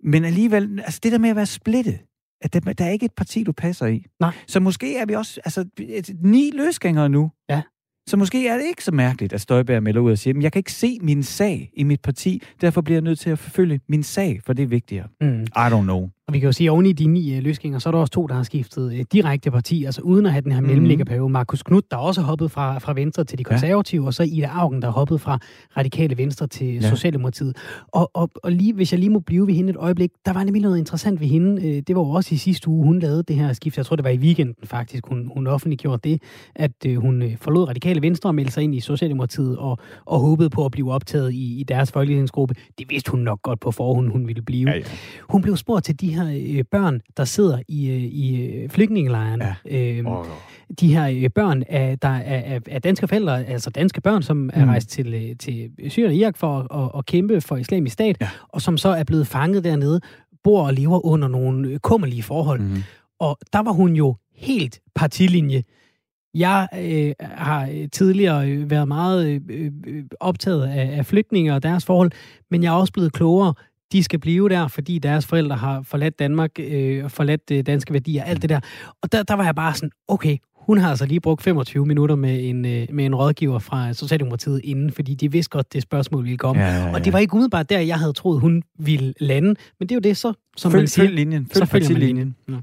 Men 0.04 0.25
alligevel, 0.25 0.81
altså 0.81 1.00
det 1.02 1.12
der 1.12 1.19
med 1.19 1.31
at 1.31 1.37
være 1.37 1.46
splittet, 1.46 1.99
at 2.40 2.52
der, 2.52 2.61
der 2.61 2.84
er 2.84 2.90
ikke 2.90 3.04
et 3.04 3.14
parti, 3.16 3.43
du 3.43 3.52
passer 3.52 3.87
i. 3.87 4.04
Nej. 4.20 4.32
Så 4.46 4.61
måske 4.61 4.96
er 4.96 5.06
vi 5.06 5.14
også 5.14 5.40
altså, 5.44 5.64
ni 6.22 6.50
løsgængere 6.54 7.08
nu. 7.08 7.31
Ja. 7.50 7.62
Så 8.08 8.16
måske 8.16 8.49
er 8.49 8.56
det 8.56 8.64
ikke 8.66 8.84
så 8.84 8.93
mærkeligt, 8.93 9.32
at 9.32 9.40
Støjberg 9.40 9.82
melder 9.82 10.00
ud 10.00 10.10
og 10.10 10.19
siger, 10.19 10.37
at 10.37 10.43
jeg 10.43 10.52
kan 10.52 10.60
ikke 10.60 10.72
se 10.72 10.99
min 11.02 11.22
sag 11.22 11.70
i 11.75 11.82
mit 11.84 12.00
parti, 12.00 12.43
derfor 12.60 12.81
bliver 12.81 12.96
jeg 12.96 13.02
nødt 13.02 13.19
til 13.19 13.31
at 13.31 13.38
forfølge 13.38 13.81
min 13.88 14.02
sag, 14.02 14.40
for 14.46 14.52
det 14.52 14.62
er 14.62 14.66
vigtigere. 14.66 15.06
Mm. 15.20 15.43
I 15.43 15.69
don't 15.72 15.82
know. 15.82 16.08
Og 16.28 16.34
vi 16.34 16.38
kan 16.38 16.46
jo 16.46 16.52
sige, 16.52 16.69
at 16.69 16.70
oven 16.70 16.86
i 16.86 16.92
de 16.92 17.06
ni 17.06 17.40
løsninger, 17.40 17.78
så 17.78 17.88
er 17.88 17.90
der 17.90 17.98
også 17.98 18.10
to, 18.10 18.26
der 18.26 18.34
har 18.34 18.42
skiftet 18.42 18.86
uh, 18.86 19.00
direkte 19.12 19.50
parti, 19.50 19.84
altså 19.84 20.00
uden 20.00 20.26
at 20.26 20.32
have 20.32 20.42
den 20.42 20.52
her 20.52 20.60
mhm. 20.60 20.69
mellemliggerperiode. 20.69 21.28
Markus 21.28 21.62
Knudt, 21.62 21.90
der 21.90 21.96
også 21.96 22.20
hoppet 22.20 22.50
fra, 22.50 22.78
fra 22.78 22.92
Venstre 22.92 23.25
til 23.25 23.38
de 23.38 23.44
konservative, 23.44 24.02
ja. 24.02 24.06
og 24.06 24.14
så 24.14 24.22
Ida 24.22 24.46
Augen, 24.46 24.82
der 24.82 24.90
hoppet 24.90 25.20
fra 25.20 25.38
Radikale 25.76 26.16
Venstre 26.16 26.46
til 26.46 26.75
ja. 26.75 26.90
Socialdemokratiet. 26.90 27.56
Og, 27.88 28.10
og, 28.14 28.30
og 28.34 28.52
lige, 28.52 28.72
hvis 28.72 28.92
jeg 28.92 29.00
lige 29.00 29.10
må 29.10 29.19
blive 29.19 29.46
ved 29.46 29.54
hende 29.54 29.70
et 29.70 29.76
øjeblik, 29.76 30.10
der 30.26 30.32
var 30.32 30.44
nemlig 30.44 30.62
noget 30.62 30.78
interessant 30.78 31.20
ved 31.20 31.26
hende. 31.26 31.52
Uh, 31.56 31.62
det 31.62 31.96
var 31.96 32.02
jo 32.02 32.10
også 32.10 32.34
i 32.34 32.38
sidste 32.38 32.69
uge, 32.69 32.84
hun 32.84 32.98
lavede 32.98 33.22
det 33.22 33.36
her 33.36 33.52
skift. 33.52 33.76
Jeg 33.76 33.86
tror, 33.86 33.96
det 33.96 34.04
var 34.04 34.10
i 34.10 34.19
weekenden 34.19 34.54
faktisk, 34.64 35.06
hun, 35.06 35.30
hun 35.34 35.46
offentliggjorde 35.46 36.10
det, 36.10 36.22
at 36.54 36.72
uh, 36.88 36.94
hun 36.94 37.22
forlod 37.40 37.69
Radikale 37.69 38.02
Venstre 38.02 38.30
og 38.30 38.34
meldte 38.34 38.52
sig 38.52 38.62
ind 38.62 38.75
i 38.75 38.80
Socialdemokratiet 38.80 39.56
og, 39.58 39.78
og 40.04 40.20
håbede 40.20 40.50
på 40.50 40.64
at 40.64 40.70
blive 40.70 40.92
optaget 40.92 41.32
i, 41.32 41.60
i 41.60 41.62
deres 41.62 41.92
folkelighedsgruppe. 41.92 42.54
Det 42.78 42.90
vidste 42.90 43.10
hun 43.10 43.20
nok 43.20 43.42
godt 43.42 43.60
på 43.60 43.70
forhånd, 43.70 44.08
hun 44.10 44.26
ville 44.26 44.42
blive. 44.42 44.70
Ja, 44.70 44.76
ja. 44.76 44.82
Hun 45.28 45.42
blev 45.42 45.56
spurgt 45.56 45.84
til 45.84 46.00
de 46.00 46.14
her 46.14 46.18
uh, 46.25 46.65
børn, 46.70 47.00
der 47.17 47.25
sidder 47.25 47.59
i, 47.69 47.91
øh, 47.91 47.97
i 47.97 48.47
øh, 48.47 48.69
flygtningelejrene. 48.69 49.56
Ja. 49.70 49.97
Øhm, 49.97 50.06
oh, 50.06 50.26
de 50.81 50.94
her 50.94 51.23
øh, 51.25 51.31
børn, 51.31 51.62
er, 51.69 51.97
der 51.97 52.09
er, 52.09 52.61
er 52.67 52.79
danske 52.79 53.09
forældre, 53.09 53.44
altså 53.44 53.70
danske 53.70 54.00
børn, 54.00 54.23
som 54.23 54.37
mm. 54.37 54.50
er 54.55 54.67
rejst 54.67 54.88
til, 54.88 55.38
til 55.38 55.70
Syrien 55.88 56.11
og 56.11 56.17
Irak 56.17 56.37
for 56.37 56.75
at, 56.75 56.99
at 56.99 57.06
kæmpe 57.06 57.41
for 57.41 57.56
islamisk 57.56 57.93
stat, 57.93 58.17
ja. 58.20 58.29
og 58.49 58.62
som 58.62 58.76
så 58.76 58.88
er 58.88 59.05
blevet 59.05 59.26
fanget 59.26 59.65
dernede, 59.65 60.00
bor 60.44 60.67
og 60.67 60.75
lever 60.75 61.06
under 61.06 61.29
nogle 61.29 61.79
kummerlige 61.79 62.23
forhold. 62.23 62.61
Mm. 62.61 62.82
Og 63.21 63.38
der 63.53 63.62
var 63.62 63.73
hun 63.73 63.97
jo 63.97 64.17
helt 64.35 64.81
partilinje. 64.94 65.62
Jeg 66.35 66.69
øh, 66.79 67.14
har 67.21 67.88
tidligere 67.93 68.71
været 68.71 68.88
meget 68.88 69.43
øh, 69.50 69.73
optaget 70.21 70.67
af, 70.67 70.99
af 70.99 71.06
flygtninge 71.06 71.55
og 71.55 71.62
deres 71.62 71.85
forhold, 71.85 72.11
men 72.50 72.62
jeg 72.62 72.69
er 72.69 72.76
også 72.76 72.93
blevet 72.93 73.12
klogere 73.12 73.55
de 73.93 74.02
skal 74.02 74.19
blive 74.19 74.49
der, 74.49 74.69
fordi 74.69 74.99
deres 74.99 75.26
forældre 75.26 75.56
har 75.56 75.82
forladt 75.82 76.19
Danmark, 76.19 76.50
øh, 76.58 77.11
forladt 77.11 77.50
øh, 77.52 77.67
danske 77.67 77.93
værdier, 77.93 78.25
alt 78.25 78.43
det 78.43 78.50
der. 78.50 78.61
Og 79.02 79.12
der, 79.12 79.23
der 79.23 79.35
var 79.35 79.44
jeg 79.44 79.55
bare 79.55 79.75
sådan, 79.75 79.90
okay, 80.08 80.37
hun 80.69 80.79
har 80.79 80.90
altså 80.90 81.06
lige 81.06 81.20
brugt 81.20 81.43
25 81.43 81.87
minutter 81.87 82.17
med 82.17 82.49
en, 82.49 82.64
øh, 82.64 82.87
med 82.90 83.06
en 83.06 83.14
rådgiver 83.14 83.58
fra 83.58 83.93
Socialdemokratiet 83.93 84.61
inden, 84.64 84.93
fordi 84.93 85.14
de 85.14 85.32
vidste 85.32 85.50
godt, 85.50 85.73
det 85.73 85.82
spørgsmål 85.82 86.25
ville 86.25 86.38
komme. 86.38 86.62
Ja, 86.62 86.69
ja, 86.69 86.87
ja. 86.87 86.94
Og 86.94 87.05
det 87.05 87.12
var 87.12 87.19
ikke 87.19 87.35
umiddelbart 87.35 87.70
der, 87.70 87.81
jeg 87.81 87.99
havde 87.99 88.12
troet, 88.12 88.40
hun 88.40 88.62
ville 88.79 89.14
lande. 89.20 89.49
Men 89.49 89.88
det 89.88 89.90
er 89.90 89.96
jo 89.96 90.00
det, 90.00 90.17
så, 90.17 90.32
som 90.56 90.73
følg, 90.73 90.81
man 90.81 90.88
siger. 90.88 91.06
Følg 91.06 91.14
linjen. 91.14 91.46
Følg 91.46 91.67
så 91.67 91.70
følger 91.70 91.90
man 91.90 91.99
linjen. 91.99 92.37
Ja. 92.49 92.55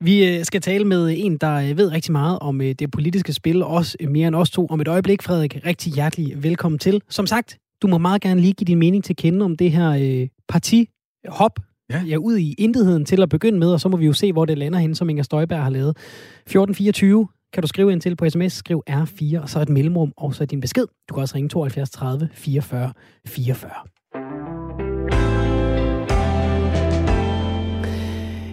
Vi 0.00 0.28
øh, 0.28 0.44
skal 0.44 0.60
tale 0.60 0.84
med 0.84 1.14
en, 1.16 1.36
der 1.36 1.54
øh, 1.54 1.76
ved 1.76 1.92
rigtig 1.92 2.12
meget 2.12 2.38
om 2.38 2.58
det 2.58 2.90
politiske 2.90 3.32
spil, 3.32 3.62
også 3.62 3.96
mere 4.08 4.28
end 4.28 4.36
os 4.36 4.50
to. 4.50 4.66
Om 4.66 4.80
et 4.80 4.88
øjeblik, 4.88 5.22
Frederik, 5.22 5.56
rigtig 5.66 5.92
hjertelig 5.92 6.42
velkommen 6.42 6.78
til. 6.78 7.02
Som 7.08 7.26
sagt, 7.26 7.58
du 7.82 7.86
må 7.86 7.98
meget 7.98 8.22
gerne 8.22 8.40
lige 8.40 8.52
give 8.52 8.66
din 8.66 8.78
mening 8.78 9.04
til 9.04 9.16
kende 9.16 9.44
om 9.44 9.56
det 9.56 9.72
her 9.72 9.90
øh, 9.90 10.28
parti-hop, 10.48 11.60
ja. 11.90 12.02
ja, 12.02 12.16
ud 12.16 12.36
i 12.36 12.54
intetheden 12.58 13.04
til 13.04 13.22
at 13.22 13.28
begynde 13.28 13.58
med, 13.58 13.72
og 13.72 13.80
så 13.80 13.88
må 13.88 13.96
vi 13.96 14.06
jo 14.06 14.12
se, 14.12 14.32
hvor 14.32 14.44
det 14.44 14.58
lander 14.58 14.78
hen, 14.78 14.94
som 14.94 15.08
Inger 15.08 15.22
Støjberg 15.22 15.62
har 15.62 15.70
lavet. 15.70 15.90
1424 15.90 17.28
kan 17.52 17.62
du 17.62 17.66
skrive 17.68 17.92
ind 17.92 18.00
til 18.00 18.16
på 18.16 18.30
sms, 18.30 18.52
skriv 18.52 18.82
R4, 18.90 19.40
og 19.40 19.48
så 19.48 19.60
et 19.60 19.68
mellemrum, 19.68 20.12
og 20.16 20.34
så 20.34 20.44
din 20.44 20.60
besked. 20.60 20.86
Du 21.08 21.14
kan 21.14 21.20
også 21.20 21.34
ringe 21.34 21.48
72 21.48 21.90
30 21.90 22.28
44 22.32 22.92
44. 23.26 23.70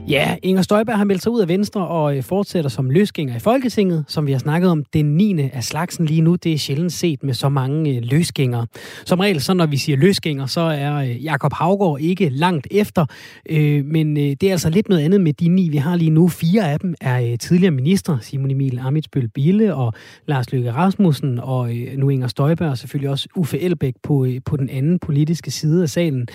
Ja, 0.07 0.35
Inger 0.43 0.61
Støjberg 0.61 0.97
har 0.97 1.03
meldt 1.03 1.23
sig 1.23 1.31
ud 1.31 1.41
af 1.41 1.47
Venstre 1.47 1.87
og 1.87 2.17
øh, 2.17 2.23
fortsætter 2.23 2.69
som 2.69 2.89
løsgænger 2.89 3.35
i 3.35 3.39
Folketinget, 3.39 4.05
som 4.07 4.27
vi 4.27 4.31
har 4.31 4.39
snakket 4.39 4.69
om. 4.69 4.83
Den 4.93 5.05
9. 5.05 5.39
af 5.53 5.63
slagsen 5.63 6.05
lige 6.05 6.21
nu, 6.21 6.35
det 6.35 6.53
er 6.53 6.57
sjældent 6.57 6.93
set 6.93 7.23
med 7.23 7.33
så 7.33 7.49
mange 7.49 7.95
øh, 7.95 8.01
løsgængere. 8.03 8.67
Som 9.05 9.19
regel, 9.19 9.41
så 9.41 9.53
når 9.53 9.65
vi 9.65 9.77
siger 9.77 9.97
løsgænger, 9.97 10.45
så 10.45 10.61
er 10.61 10.95
øh, 10.95 11.23
Jakob 11.23 11.53
Havgård 11.53 11.99
ikke 12.01 12.29
langt 12.29 12.67
efter. 12.71 13.05
Men 13.83 14.15
det 14.15 14.43
er 14.43 14.51
altså 14.51 14.69
lidt 14.69 14.89
noget 14.89 15.01
andet 15.01 15.21
med 15.21 15.33
de 15.33 15.47
ni, 15.47 15.69
vi 15.69 15.77
har 15.77 15.95
lige 15.95 16.11
nu. 16.11 16.27
Fire 16.27 16.71
af 16.71 16.79
dem 16.79 16.95
er 17.01 17.37
tidligere 17.37 17.71
minister, 17.71 18.17
Simon 18.21 18.51
Emil 18.51 18.79
Amitsbøl 18.79 19.27
Bille 19.27 19.75
og 19.75 19.93
Lars 20.25 20.51
Løkke 20.51 20.71
Rasmussen, 20.71 21.39
og 21.39 21.69
nu 21.97 22.09
Inger 22.09 22.27
Støjberg, 22.27 22.69
og 22.69 22.77
selvfølgelig 22.77 23.09
også 23.09 23.27
Uffe 23.35 23.59
Elbæk 23.59 23.93
på, 24.03 24.27
på 24.45 24.57
den 24.57 24.69
anden 24.69 24.99
politiske 24.99 25.51
side 25.51 25.83
af 25.83 25.89
salen. 25.89 26.27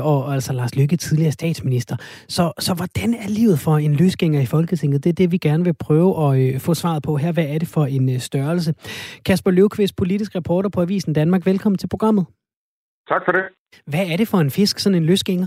Og 0.00 0.34
altså 0.34 0.52
Lars 0.52 0.76
Løkke, 0.76 0.96
tidligere 0.96 1.32
statsminister. 1.32 1.96
Så, 2.28 2.52
så 2.58 2.74
hvordan 2.82 3.10
er 3.24 3.28
livet 3.40 3.58
for 3.66 3.74
en 3.86 3.94
løsgænger 4.02 4.40
i 4.42 4.52
Folketinget? 4.54 5.04
Det 5.04 5.10
er 5.10 5.18
det, 5.20 5.32
vi 5.34 5.38
gerne 5.48 5.64
vil 5.68 5.76
prøve 5.86 6.10
at 6.24 6.30
øh, 6.42 6.60
få 6.66 6.72
svaret 6.82 7.02
på 7.08 7.12
her. 7.22 7.30
Hvad 7.36 7.48
er 7.54 7.58
det 7.62 7.70
for 7.76 7.84
en 7.96 8.04
øh, 8.14 8.18
størrelse? 8.30 8.70
Kasper 9.28 9.50
Løvqvist, 9.50 9.94
politisk 10.02 10.32
reporter 10.38 10.70
på 10.74 10.80
Avisen 10.84 11.12
Danmark. 11.20 11.42
Velkommen 11.50 11.78
til 11.78 11.88
programmet. 11.94 12.24
Tak 13.12 13.22
for 13.24 13.32
det. 13.32 13.44
Hvad 13.92 14.04
er 14.12 14.16
det 14.20 14.28
for 14.32 14.38
en 14.38 14.50
fisk, 14.58 14.78
sådan 14.78 14.98
en 15.00 15.06
løsgænger? 15.10 15.46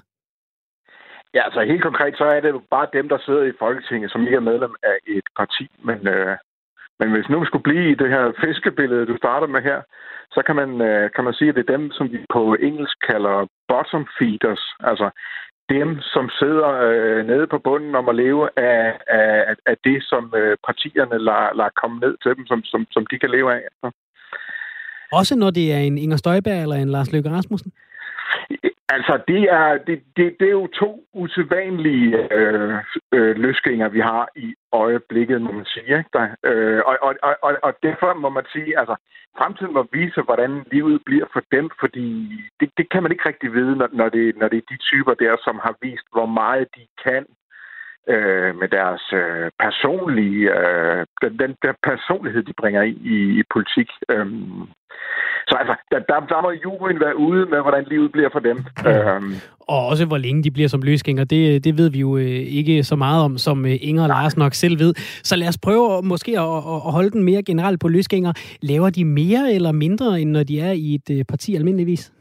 Ja, 1.36 1.42
altså 1.48 1.62
helt 1.72 1.84
konkret, 1.88 2.14
så 2.18 2.26
er 2.36 2.40
det 2.40 2.50
jo 2.50 2.62
bare 2.76 2.88
dem, 2.98 3.10
der 3.10 3.20
sidder 3.26 3.44
i 3.44 3.58
Folketinget, 3.60 4.12
som 4.12 4.22
ikke 4.22 4.40
er 4.42 4.50
medlem 4.52 4.74
af 4.84 4.98
et 5.18 5.28
parti. 5.40 5.66
Men, 5.88 6.00
øh, 6.16 6.36
men 7.00 7.08
hvis 7.12 7.30
nu 7.30 7.40
vi 7.40 7.46
skulle 7.46 7.70
blive 7.70 7.92
i 7.92 8.00
det 8.02 8.10
her 8.16 8.24
fiskebillede, 8.44 9.06
du 9.12 9.18
starter 9.18 9.48
med 9.48 9.62
her, 9.70 9.80
så 10.36 10.42
kan 10.48 10.56
man, 10.56 10.70
øh, 10.90 11.10
kan 11.16 11.24
man 11.24 11.34
sige, 11.34 11.50
at 11.50 11.56
det 11.56 11.64
er 11.64 11.78
dem, 11.78 11.92
som 11.92 12.06
vi 12.12 12.20
på 12.36 12.42
engelsk 12.68 12.98
kalder 13.10 13.48
bottom 13.68 14.06
feeders. 14.20 14.64
Altså 14.80 15.08
dem, 15.70 16.00
som 16.02 16.30
sidder 16.40 16.70
øh, 16.88 17.28
nede 17.28 17.48
på 17.48 17.58
bunden 17.60 17.96
om 17.96 18.10
at 18.10 18.16
leve 18.16 18.50
af, 18.58 19.00
af, 19.08 19.56
af 19.66 19.78
det, 19.84 20.04
som 20.04 20.34
øh, 20.38 20.58
partierne 20.68 21.18
lader, 21.28 21.56
lader 21.56 21.80
komme 21.82 22.00
ned 22.00 22.18
til 22.24 22.36
dem, 22.36 22.46
som, 22.46 22.64
som, 22.64 22.88
som 22.92 23.06
de 23.06 23.20
kan 23.20 23.30
leve 23.30 23.54
af. 23.54 23.64
Så. 23.82 23.92
Også 25.12 25.36
når 25.36 25.50
det 25.50 25.74
er 25.74 25.78
en 25.78 25.98
Inger 25.98 26.18
Støjberg 26.18 26.62
eller 26.62 26.76
en 26.76 26.90
Lars 26.90 27.12
Løkke 27.12 27.30
Rasmussen? 27.30 27.72
Altså, 28.90 29.20
det 29.28 29.42
er, 29.42 29.78
det, 29.88 30.04
det, 30.18 30.36
det 30.40 30.48
er 30.48 30.52
jo 30.52 30.68
to 30.68 31.08
usædvanlige 31.14 32.34
øh, 32.34 32.78
øh, 33.14 33.36
løsgænger, 33.36 33.90
vi 33.90 34.00
har 34.00 34.28
i 34.36 34.56
øjeblikket, 34.72 35.42
må 35.42 35.52
man 35.52 35.66
sige. 35.66 35.98
Ikke? 35.98 36.10
Der, 36.14 36.28
øh, 36.44 36.82
og, 36.86 36.98
og, 37.02 37.16
og, 37.42 37.58
og 37.64 37.74
derfor 37.84 38.14
må 38.14 38.30
man 38.30 38.46
sige, 38.52 38.80
altså, 38.80 38.96
fremtiden 39.38 39.74
må 39.74 39.88
vise, 39.92 40.22
hvordan 40.22 40.66
livet 40.72 41.02
bliver 41.06 41.26
for 41.34 41.42
dem, 41.52 41.70
fordi 41.80 42.08
det, 42.60 42.70
det 42.78 42.90
kan 42.90 43.04
man 43.04 43.12
ikke 43.12 43.30
rigtig 43.30 43.54
vide, 43.54 43.76
når, 43.76 43.90
når, 43.94 44.10
det, 44.10 44.38
når 44.38 44.48
det 44.48 44.58
er 44.58 44.72
de 44.72 44.78
typer 44.78 45.14
der, 45.14 45.38
som 45.44 45.60
har 45.64 45.76
vist, 45.82 46.08
hvor 46.12 46.26
meget 46.26 46.68
de 46.76 46.88
kan 47.04 47.26
øh, 48.08 48.56
med 48.56 48.68
deres 48.68 49.14
øh, 49.14 49.52
personlige, 49.60 50.60
øh, 50.60 51.06
den, 51.22 51.40
den 51.40 51.56
der 51.62 51.74
personlighed, 51.84 52.44
de 52.44 52.60
bringer 52.62 52.82
ind 52.82 52.98
i, 52.98 53.40
i 53.40 53.44
politik. 53.54 53.90
Øh, 54.10 54.28
så 55.48 55.56
altså, 55.62 55.76
der, 55.92 56.00
der, 56.00 56.20
der 56.20 56.42
må 56.42 56.52
juryen 56.66 57.00
være 57.00 57.18
ude 57.18 57.46
med, 57.46 57.62
hvordan 57.62 57.84
livet 57.84 58.12
bliver 58.12 58.30
for 58.32 58.40
dem. 58.40 58.58
Ja. 58.86 59.16
Øhm. 59.16 59.34
Og 59.60 59.88
også, 59.88 60.06
hvor 60.06 60.18
længe 60.18 60.44
de 60.44 60.52
bliver 60.52 60.70
som 60.70 60.82
løsgænger, 60.82 61.24
det, 61.24 61.64
det 61.64 61.78
ved 61.78 61.90
vi 61.92 62.00
jo 62.00 62.18
øh, 62.18 62.44
ikke 62.60 62.84
så 62.84 62.96
meget 62.96 63.24
om, 63.24 63.38
som 63.38 63.66
øh, 63.66 63.76
Inger 63.82 64.04
og 64.04 64.10
Lars 64.10 64.38
nok 64.38 64.54
selv 64.54 64.80
ved. 64.80 64.94
Så 65.24 65.36
lad 65.36 65.48
os 65.48 65.60
prøve 65.64 66.02
måske 66.04 66.32
at, 66.40 66.58
at 66.88 66.92
holde 66.98 67.12
den 67.12 67.24
mere 67.24 67.44
generelt 67.44 67.80
på 67.82 67.88
løsgænger. 67.88 68.34
Laver 68.62 68.90
de 68.90 69.06
mere 69.06 69.54
eller 69.54 69.72
mindre, 69.72 70.22
end 70.22 70.30
når 70.32 70.44
de 70.44 70.60
er 70.60 70.72
i 70.72 70.96
et 70.96 71.08
øh, 71.20 71.26
parti 71.30 71.56
almindeligvis? 71.56 72.12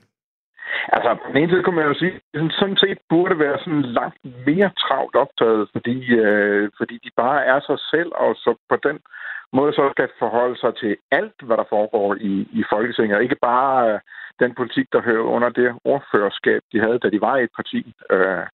Altså, 0.92 1.10
på 1.14 1.28
den 1.28 1.36
ene 1.36 1.50
side 1.50 1.62
kunne 1.62 1.76
man 1.76 1.90
jo 1.92 1.94
sige, 1.94 2.14
at 2.34 2.40
sådan 2.60 2.76
set 2.76 2.98
burde 3.08 3.38
være 3.38 3.58
sådan 3.58 3.82
langt 3.82 4.18
mere 4.46 4.70
travlt 4.84 5.16
optaget, 5.24 5.68
fordi, 5.72 5.96
øh, 6.22 6.70
fordi 6.78 6.94
de 7.04 7.10
bare 7.16 7.44
er 7.44 7.60
sig 7.68 7.78
selv, 7.92 8.10
og 8.24 8.34
så 8.34 8.50
på 8.70 8.76
den 8.86 8.98
måde 9.54 9.72
så 9.72 9.90
skal 9.92 10.08
forholde 10.18 10.58
sig 10.60 10.72
til 10.76 10.96
alt, 11.10 11.38
hvad 11.42 11.56
der 11.56 11.64
foregår 11.68 12.14
i, 12.14 12.34
i 12.60 12.62
Folketinget, 12.72 13.22
ikke 13.22 13.40
bare 13.42 13.92
øh, 13.92 14.00
den 14.42 14.54
politik, 14.54 14.86
der 14.92 15.00
hører 15.00 15.32
under 15.34 15.48
det 15.48 15.74
ordførerskab, 15.84 16.60
de 16.72 16.80
havde, 16.80 16.98
da 16.98 17.08
de 17.10 17.20
var 17.20 17.36
i 17.36 17.44
et 17.44 17.56
parti. 17.56 17.80
Øh, 18.10 18.44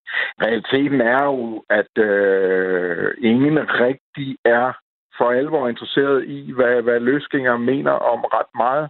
realiteten 0.44 1.00
er 1.00 1.24
jo, 1.24 1.64
at 1.70 1.94
øh, 2.04 3.14
ingen 3.18 3.58
rigtig 3.84 4.36
er 4.44 4.72
for 5.18 5.30
alvor 5.30 5.68
interesseret 5.68 6.24
i, 6.24 6.52
hvad, 6.52 6.82
hvad 6.82 7.00
løsgængere 7.00 7.58
mener 7.58 7.92
om 7.92 8.20
ret 8.20 8.52
meget. 8.54 8.88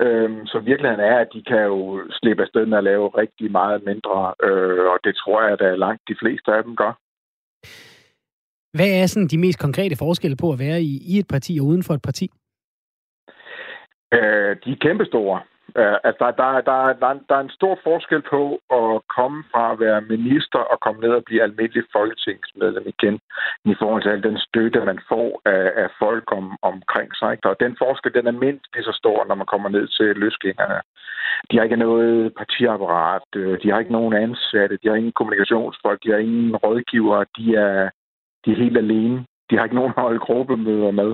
Øhm, 0.00 0.46
så 0.46 0.58
virkeligheden 0.58 1.04
er, 1.12 1.18
at 1.18 1.28
de 1.32 1.42
kan 1.42 1.62
jo 1.62 2.02
slippe 2.10 2.42
afsted 2.42 2.66
med 2.66 2.78
at 2.78 2.84
lave 2.84 3.08
rigtig 3.08 3.52
meget 3.52 3.84
mindre, 3.84 4.34
øh, 4.42 4.84
og 4.92 4.98
det 5.04 5.14
tror 5.16 5.42
jeg, 5.42 5.60
at 5.60 5.78
langt 5.78 6.02
de 6.08 6.16
fleste 6.22 6.52
af 6.52 6.62
dem 6.64 6.76
gør. 6.76 6.92
Hvad 8.76 8.90
er 9.00 9.06
sådan 9.06 9.28
de 9.28 9.38
mest 9.38 9.58
konkrete 9.58 9.96
forskelle 9.96 10.36
på 10.36 10.52
at 10.52 10.58
være 10.58 10.80
i, 10.82 10.92
i 11.12 11.18
et 11.18 11.28
parti 11.28 11.58
og 11.60 11.66
uden 11.66 11.82
for 11.82 11.94
et 11.94 12.02
parti? 12.02 12.30
Øh, 14.14 14.56
de 14.64 14.70
er 14.72 14.80
kæmpestore. 14.80 15.40
Øh, 15.80 15.96
altså, 16.04 16.24
der, 16.24 16.32
der, 16.40 16.60
der, 16.70 16.92
der, 17.02 17.10
der 17.28 17.36
er 17.36 17.44
en 17.44 17.58
stor 17.58 17.78
forskel 17.84 18.22
på 18.34 18.42
at 18.80 18.92
komme 19.16 19.44
fra 19.52 19.72
at 19.72 19.80
være 19.80 20.00
minister 20.14 20.58
og 20.72 20.80
komme 20.80 21.00
ned 21.00 21.12
og 21.20 21.24
blive 21.24 21.42
almindelig 21.42 21.84
folketingsmedlem 21.92 22.86
igen, 22.94 23.16
i 23.72 23.74
forhold 23.80 24.02
til 24.02 24.14
al 24.14 24.22
den 24.22 24.38
støtte, 24.38 24.80
man 24.90 25.00
får 25.08 25.28
af, 25.44 25.64
af 25.82 25.88
folk 25.98 26.26
om, 26.38 26.46
omkring 26.62 27.10
sig. 27.18 27.32
Ikke? 27.32 27.48
Og 27.50 27.56
den 27.60 27.76
forskel, 27.82 28.14
den 28.14 28.26
er 28.26 28.42
mindst 28.44 28.66
lige 28.74 28.88
så 28.88 28.94
stor, 29.02 29.24
når 29.28 29.34
man 29.34 29.50
kommer 29.52 29.68
ned 29.68 29.86
til 29.88 30.08
løsgængerne. 30.22 30.80
De 31.50 31.56
har 31.56 31.64
ikke 31.64 31.84
noget 31.86 32.34
partiapparat, 32.40 33.28
øh, 33.36 33.62
de 33.62 33.70
har 33.70 33.78
ikke 33.78 33.98
nogen 33.98 34.14
ansatte, 34.14 34.78
de 34.82 34.88
har 34.88 34.94
ingen 34.94 35.18
kommunikationsfolk, 35.18 35.98
de 36.04 36.10
har 36.10 36.18
ingen 36.18 36.56
rådgiver, 36.56 37.24
de 37.36 37.46
er, 37.54 37.90
de 38.44 38.52
er 38.52 38.56
helt 38.56 38.76
alene 38.76 39.24
de 39.52 39.56
har 39.56 39.64
ikke 39.64 39.80
nogen 39.80 39.92
holde 39.96 40.18
gruppemøder 40.18 40.90
med. 40.90 41.10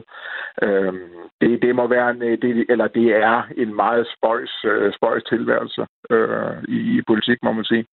Øhm, 0.63 1.11
det, 1.41 1.63
det 1.63 1.75
må 1.75 1.87
være 1.87 2.11
en, 2.11 2.21
det, 2.21 2.67
eller 2.69 2.87
det 2.87 3.07
er 3.17 3.43
en 3.57 3.75
meget 3.75 4.07
spøjs, 4.15 4.65
øh, 4.65 4.93
spøjs 4.95 5.25
tilværelse 5.25 5.87
øh, 6.11 6.57
i, 6.69 6.79
i 6.99 7.03
politik, 7.07 7.39
må 7.43 7.53
man 7.53 7.65
sige. 7.65 7.85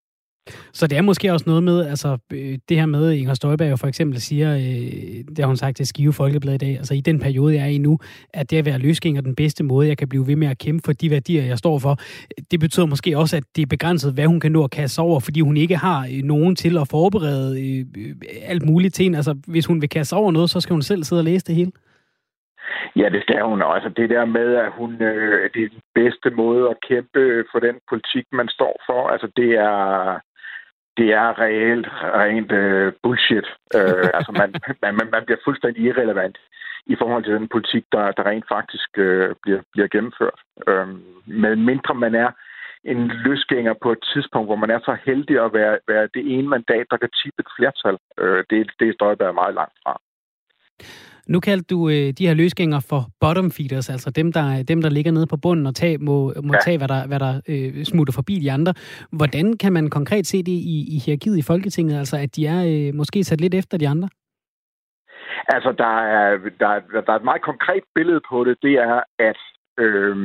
Så 0.73 0.87
det 0.87 0.97
er 0.97 1.01
måske 1.01 1.33
også 1.33 1.45
noget 1.47 1.63
med, 1.63 1.85
altså 1.87 2.17
øh, 2.33 2.57
det 2.69 2.77
her 2.77 2.85
med, 2.85 3.11
Inger 3.11 3.33
Støjberg 3.33 3.69
jo 3.69 3.75
for 3.75 3.87
eksempel 3.87 4.21
siger, 4.21 4.55
øh, 4.55 5.23
det 5.29 5.39
har 5.39 5.45
hun 5.45 5.57
sagt 5.57 5.77
til 5.77 5.87
Skive 5.87 6.13
Folkeblad 6.13 6.53
i 6.53 6.57
dag, 6.57 6.69
altså 6.69 6.93
i 6.93 7.01
den 7.01 7.19
periode, 7.19 7.55
jeg 7.55 7.63
er 7.63 7.67
i 7.67 7.77
nu, 7.77 7.99
at 8.33 8.51
det 8.51 8.57
at 8.57 8.65
være 8.65 8.77
løsgænger 8.77 9.21
den 9.21 9.35
bedste 9.35 9.63
måde, 9.63 9.87
jeg 9.87 9.97
kan 9.97 10.09
blive 10.09 10.27
ved 10.27 10.35
med 10.35 10.47
at 10.47 10.57
kæmpe 10.57 10.81
for 10.85 10.93
de 10.93 11.11
værdier, 11.11 11.43
jeg 11.43 11.57
står 11.57 11.79
for. 11.79 11.97
Det 12.51 12.59
betyder 12.59 12.85
måske 12.85 13.17
også, 13.17 13.37
at 13.37 13.43
det 13.55 13.61
er 13.61 13.67
begrænset, 13.67 14.13
hvad 14.13 14.25
hun 14.25 14.39
kan 14.39 14.51
nå 14.51 14.63
at 14.63 14.71
kaste 14.71 14.99
over, 14.99 15.19
fordi 15.19 15.41
hun 15.41 15.57
ikke 15.57 15.77
har 15.77 16.07
øh, 16.11 16.23
nogen 16.23 16.55
til 16.55 16.77
at 16.77 16.87
forberede 16.87 17.51
øh, 17.63 18.15
alt 18.43 18.65
muligt 18.65 18.93
til 18.93 19.03
hende. 19.03 19.17
Altså 19.17 19.35
hvis 19.47 19.65
hun 19.65 19.81
vil 19.81 19.89
kaste 19.89 20.13
over 20.13 20.31
noget, 20.31 20.49
så 20.49 20.61
skal 20.61 20.73
hun 20.73 20.81
selv 20.81 21.03
sidde 21.03 21.19
og 21.19 21.25
læse 21.25 21.45
det 21.45 21.55
hele. 21.55 21.71
Ja, 22.95 23.09
det 23.09 23.21
skal 23.21 23.41
hun 23.41 23.61
også. 23.61 23.89
Det 23.89 24.09
der 24.09 24.25
med, 24.25 24.55
at 24.55 24.71
hun 24.71 25.01
øh, 25.01 25.49
det 25.53 25.63
er 25.63 25.69
den 25.69 25.85
bedste 25.95 26.29
måde 26.29 26.69
at 26.69 26.77
kæmpe 26.87 27.45
for 27.51 27.59
den 27.59 27.75
politik, 27.89 28.25
man 28.31 28.47
står 28.47 28.75
for, 28.87 29.07
altså 29.07 29.27
det 29.35 29.51
er 29.51 30.19
det 30.97 31.09
er 31.13 31.39
reelt 31.39 31.87
rent 32.21 32.51
uh, 32.51 32.93
bullshit. 33.03 33.47
Uh, 33.79 34.07
altså 34.17 34.31
man, 34.41 34.49
man, 34.81 35.09
man 35.15 35.25
bliver 35.25 35.45
fuldstændig 35.45 35.83
irrelevant 35.83 36.37
i 36.85 36.95
forhold 36.99 37.23
til 37.23 37.33
den 37.33 37.47
politik, 37.47 37.85
der, 37.91 38.11
der 38.11 38.23
rent 38.25 38.47
faktisk 38.55 38.89
uh, 38.97 39.29
bliver, 39.41 39.61
bliver 39.71 39.87
gennemført. 39.87 40.39
Uh, 40.67 40.89
men 41.25 41.65
mindre 41.65 41.95
man 41.95 42.15
er 42.15 42.31
en 42.83 43.07
løsgænger 43.07 43.73
på 43.83 43.91
et 43.91 44.03
tidspunkt, 44.13 44.47
hvor 44.47 44.55
man 44.55 44.69
er 44.69 44.79
så 44.79 44.97
heldig 45.05 45.45
at 45.45 45.53
være, 45.53 45.77
være 45.87 46.07
det 46.13 46.23
ene 46.33 46.47
mandat, 46.47 46.85
der 46.91 46.97
kan 46.97 47.09
tippe 47.21 47.39
et 47.39 47.53
flertal. 47.57 47.97
Uh, 48.21 48.41
det, 48.49 48.71
det 48.79 48.87
er 48.87 48.93
Støjberg 48.93 49.33
meget 49.33 49.55
langt 49.55 49.77
fra. 49.83 49.93
Nu 51.27 51.39
kaldte 51.39 51.75
du 51.75 51.89
øh, 51.89 52.07
de 52.17 52.27
her 52.27 52.33
løsgængere 52.33 52.81
for 52.89 53.01
bottom 53.19 53.51
feeders, 53.51 53.89
altså 53.89 54.09
dem, 54.11 54.31
der, 54.31 54.63
dem, 54.63 54.81
der 54.81 54.89
ligger 54.89 55.11
nede 55.11 55.27
på 55.27 55.37
bunden 55.37 55.65
og 55.67 55.75
tag, 55.75 56.01
må, 56.01 56.33
må 56.43 56.53
ja. 56.53 56.59
tage, 56.65 56.77
hvad 56.77 56.87
der, 56.87 57.07
hvad 57.07 57.19
der 57.19 57.41
øh, 57.49 57.83
smutter 57.83 58.13
forbi 58.13 58.35
de 58.39 58.51
andre. 58.51 58.73
Hvordan 59.11 59.57
kan 59.57 59.73
man 59.73 59.89
konkret 59.89 60.27
se 60.27 60.37
det 60.37 60.57
i, 60.75 60.77
i 60.95 60.97
hierarkiet 61.05 61.37
i 61.37 61.47
Folketinget, 61.51 61.97
altså 61.97 62.17
at 62.17 62.35
de 62.35 62.47
er 62.47 62.61
øh, 62.71 62.95
måske 62.95 63.23
sat 63.23 63.41
lidt 63.41 63.55
efter 63.55 63.77
de 63.77 63.87
andre? 63.87 64.09
Altså, 65.47 65.71
der 65.71 65.93
er, 66.19 66.37
der, 66.59 67.01
der 67.05 67.11
er 67.13 67.19
et 67.19 67.29
meget 67.31 67.41
konkret 67.41 67.83
billede 67.95 68.21
på 68.29 68.43
det. 68.43 68.55
Det 68.61 68.73
er, 68.73 68.99
at 69.19 69.41
øh, 69.77 70.15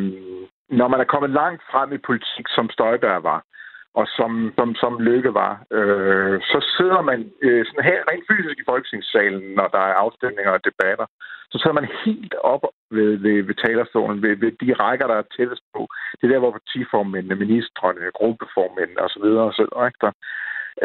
når 0.71 0.89
man 0.89 1.01
er 1.01 1.05
kommet 1.13 1.31
langt 1.31 1.63
frem 1.73 1.93
i 1.93 1.99
politik, 2.07 2.47
som 2.49 2.71
Støjberg 2.71 3.23
var, 3.23 3.45
og 3.95 4.07
som, 4.19 4.53
som, 4.59 4.75
som 4.75 4.93
Lykke 5.01 5.35
var, 5.35 5.53
øh, 5.79 6.41
så 6.41 6.59
sidder 6.77 7.03
man 7.11 7.21
øh, 7.43 7.67
sådan 7.67 7.85
her 7.91 8.01
rent 8.11 8.25
fysisk 8.31 8.57
i 8.59 8.69
Folketingssalen, 8.71 9.45
når 9.59 9.69
der 9.77 9.83
er 9.91 10.01
afstemninger 10.05 10.53
og 10.53 10.65
debatter, 10.65 11.07
så 11.51 11.57
sidder 11.59 11.81
man 11.81 11.89
helt 12.05 12.35
op 12.35 12.65
ved, 12.91 13.17
ved, 13.25 13.43
ved 13.43 13.55
talerstolen, 13.65 14.23
ved, 14.23 14.37
ved 14.37 14.53
de 14.63 14.73
rækker, 14.73 15.07
der 15.07 15.17
er 15.19 15.33
tættest 15.37 15.65
på. 15.75 15.89
Det 16.17 16.25
er 16.25 16.33
der, 16.33 16.39
hvor 16.39 16.59
partiformændene, 16.59 17.43
ministerne, 17.45 18.17
gruppeformændene 18.19 19.01
osv. 19.07 19.27
osv. 19.49 19.69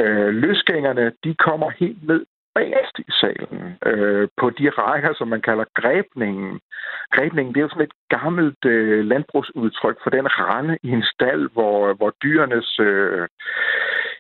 Øh, 0.02 0.32
løsgængerne, 0.44 1.12
de 1.24 1.36
kommer 1.36 1.70
helt 1.70 2.08
ned 2.08 2.26
bagerst 2.56 3.00
i 3.00 3.12
salen, 3.22 3.78
øh, 3.86 4.28
på 4.38 4.50
de 4.50 4.70
rækker, 4.70 5.14
som 5.14 5.28
man 5.28 5.42
kalder 5.42 5.66
græbningen. 5.74 6.60
Græbningen, 7.12 7.54
det 7.54 7.60
er 7.60 7.66
jo 7.68 7.70
sådan 7.70 7.90
et 7.90 7.98
gammelt 8.10 8.66
øh, 8.66 9.06
landbrugsudtryk 9.06 9.98
for 10.04 10.10
den 10.10 10.28
rande 10.40 10.78
i 10.84 10.90
en 10.90 11.06
stald, 11.14 11.50
hvor, 11.54 11.94
hvor 11.94 12.12
dyrenes 12.24 12.80
øh, 12.80 13.28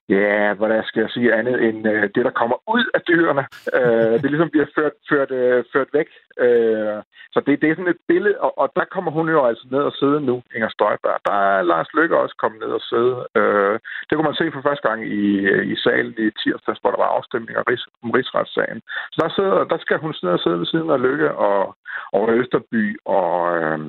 Ja, 0.09 0.53
hvad 0.53 0.83
skal 0.83 1.01
jeg 1.01 1.09
sige 1.09 1.33
andet 1.33 1.63
end 1.67 1.87
øh, 1.87 2.03
det, 2.15 2.25
der 2.25 2.39
kommer 2.41 2.57
ud 2.75 2.85
af 2.93 3.01
dyrene. 3.01 3.43
Øh, 3.77 4.15
det 4.21 4.29
ligesom 4.31 4.49
bliver 4.49 4.65
ført, 4.75 4.95
ført, 5.09 5.31
øh, 5.31 5.63
ført 5.73 5.89
væk. 5.93 6.09
Øh, 6.45 6.97
så 7.33 7.39
det, 7.45 7.61
det 7.61 7.67
er 7.69 7.75
sådan 7.75 7.95
et 7.95 8.05
billede, 8.07 8.37
og, 8.45 8.51
og 8.61 8.67
der 8.75 8.85
kommer 8.85 9.11
hun 9.11 9.29
jo 9.29 9.45
altså 9.45 9.67
ned 9.71 9.83
og 9.89 9.93
sidde 9.99 10.19
nu, 10.21 10.35
Inger 10.55 10.69
Støjberg. 10.69 11.19
Der 11.25 11.37
er 11.49 11.61
Lars 11.61 11.93
Løkke 11.93 12.17
også 12.17 12.35
kommet 12.41 12.59
ned 12.59 12.71
og 12.79 12.83
sidde. 12.91 13.15
Øh, 13.39 13.79
det 14.05 14.13
kunne 14.13 14.29
man 14.29 14.41
se 14.41 14.51
for 14.53 14.61
første 14.61 14.87
gang 14.87 14.99
i, 15.21 15.25
i 15.73 15.75
salen 15.75 16.15
i 16.17 16.27
tirsdags, 16.41 16.79
hvor 16.81 16.91
der 16.91 17.03
var 17.03 17.15
afstemning 17.17 17.57
om 18.03 18.11
rigsretssagen. 18.17 18.81
Så 19.11 19.17
der, 19.23 19.29
sidder, 19.35 19.63
der 19.71 19.77
skal 19.77 19.97
hun 19.97 20.13
sidde 20.13 20.33
og 20.33 20.39
sidde 20.39 20.59
ved 20.59 20.65
siden 20.65 20.89
af 20.89 21.01
Løkke 21.01 21.31
og, 21.31 21.75
og 22.11 22.33
Østerby 22.39 22.99
og 23.05 23.57
øh, 23.57 23.79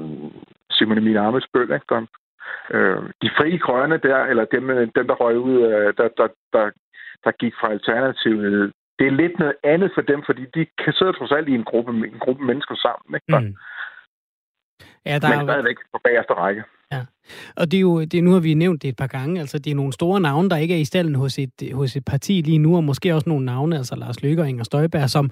Simon 0.70 0.98
Emil 0.98 1.16
Amitsbøl, 1.16 1.72
ikke? 1.72 1.86
Der, 1.88 2.00
Øh, 2.70 3.02
de 3.22 3.30
frie 3.38 3.58
grønne 3.58 3.98
der, 3.98 4.18
eller 4.30 4.44
dem, 4.44 4.66
dem 4.96 5.06
der 5.06 5.14
røg 5.14 5.38
ud, 5.38 5.56
øh, 5.62 5.94
der, 5.98 6.08
der, 6.18 6.28
der, 6.52 6.70
der 7.24 7.32
gik 7.42 7.54
fra 7.60 7.70
Alternativet, 7.70 8.72
det 8.98 9.06
er 9.06 9.10
lidt 9.10 9.38
noget 9.38 9.56
andet 9.64 9.90
for 9.94 10.02
dem, 10.02 10.22
fordi 10.26 10.44
de 10.54 10.66
kan 10.84 10.92
sidde 10.92 11.12
trods 11.12 11.32
alt 11.32 11.48
i 11.48 11.54
en 11.54 11.64
gruppe, 11.64 11.92
en 11.92 12.18
gruppe 12.18 12.44
mennesker 12.44 12.74
sammen. 12.74 13.08
Ikke? 13.18 13.46
Mm. 13.46 13.56
Ja, 15.06 15.18
der 15.18 15.28
Men 15.28 15.46
stadigvæk 15.48 15.76
på 15.92 15.98
bagerste 16.04 16.32
række. 16.32 16.64
Ja. 16.92 17.00
Og 17.56 17.70
det 17.70 17.76
er 17.76 17.80
jo, 17.80 18.04
det, 18.04 18.24
nu 18.24 18.32
har 18.32 18.40
vi 18.40 18.54
nævnt 18.54 18.82
det 18.82 18.88
et 18.88 18.96
par 18.96 19.06
gange, 19.06 19.40
altså 19.40 19.58
det 19.58 19.70
er 19.70 19.74
nogle 19.74 19.92
store 19.92 20.20
navne, 20.20 20.50
der 20.50 20.56
ikke 20.56 20.74
er 20.74 20.78
i 20.78 20.84
stallen 20.84 21.14
hos 21.14 21.38
et, 21.38 21.50
hos 21.72 21.96
et 21.96 22.04
parti 22.04 22.40
lige 22.40 22.58
nu, 22.58 22.76
og 22.76 22.84
måske 22.84 23.14
også 23.14 23.28
nogle 23.28 23.44
navne, 23.44 23.76
altså 23.76 23.96
Lars 23.96 24.22
Løkke 24.22 24.42
og 24.42 24.48
Inger 24.48 24.64
Støjberg, 24.64 25.10
som 25.10 25.30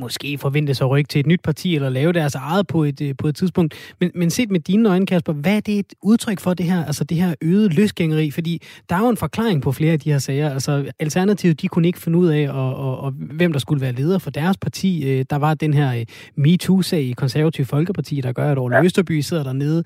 måske 0.00 0.38
forventes 0.38 0.80
at 0.80 0.90
rykke 0.90 1.08
til 1.08 1.20
et 1.20 1.26
nyt 1.26 1.40
parti, 1.44 1.74
eller 1.74 1.88
lave 1.88 2.12
deres 2.12 2.34
eget 2.34 2.66
på 2.66 2.84
et, 2.84 3.00
øh, 3.00 3.14
på 3.18 3.28
et 3.28 3.36
tidspunkt. 3.36 3.74
Men, 4.00 4.10
men 4.14 4.30
set 4.30 4.50
med 4.50 4.60
dine 4.60 4.88
øjne, 4.88 5.06
Kasper, 5.06 5.32
hvad 5.32 5.56
er 5.56 5.60
det 5.60 5.78
et 5.78 5.94
udtryk 6.02 6.40
for 6.40 6.54
det 6.54 6.66
her, 6.66 6.84
altså 6.84 7.04
det 7.04 7.16
her 7.16 7.34
øget 7.42 7.74
løsgængeri? 7.74 8.30
Fordi 8.30 8.62
der 8.88 8.96
er 8.96 9.00
jo 9.00 9.08
en 9.08 9.16
forklaring 9.16 9.62
på 9.62 9.72
flere 9.72 9.92
af 9.92 10.00
de 10.00 10.10
her 10.10 10.18
sager. 10.18 10.50
Altså 10.50 10.84
Alternativet, 10.98 11.62
de 11.62 11.68
kunne 11.68 11.86
ikke 11.86 11.98
finde 11.98 12.18
ud 12.18 12.28
af, 12.28 12.48
og, 12.50 12.76
og, 12.76 13.00
og 13.00 13.10
hvem 13.10 13.52
der 13.52 13.58
skulle 13.58 13.80
være 13.80 13.92
leder 13.92 14.18
for 14.18 14.30
deres 14.30 14.56
parti. 14.56 15.10
Øh, 15.10 15.24
der 15.30 15.36
var 15.36 15.54
den 15.54 15.74
her 15.74 15.94
øh, 15.94 16.06
MeToo-sag 16.36 17.02
i 17.02 17.12
Konservativ 17.12 17.64
Folkeparti, 17.64 18.20
der 18.20 18.32
gør, 18.32 18.52
at 18.52 18.58
Ole 18.58 18.76
ja. 18.76 18.84
Østerby 18.84 19.20
sidder 19.20 19.42
dernede. 19.42 19.84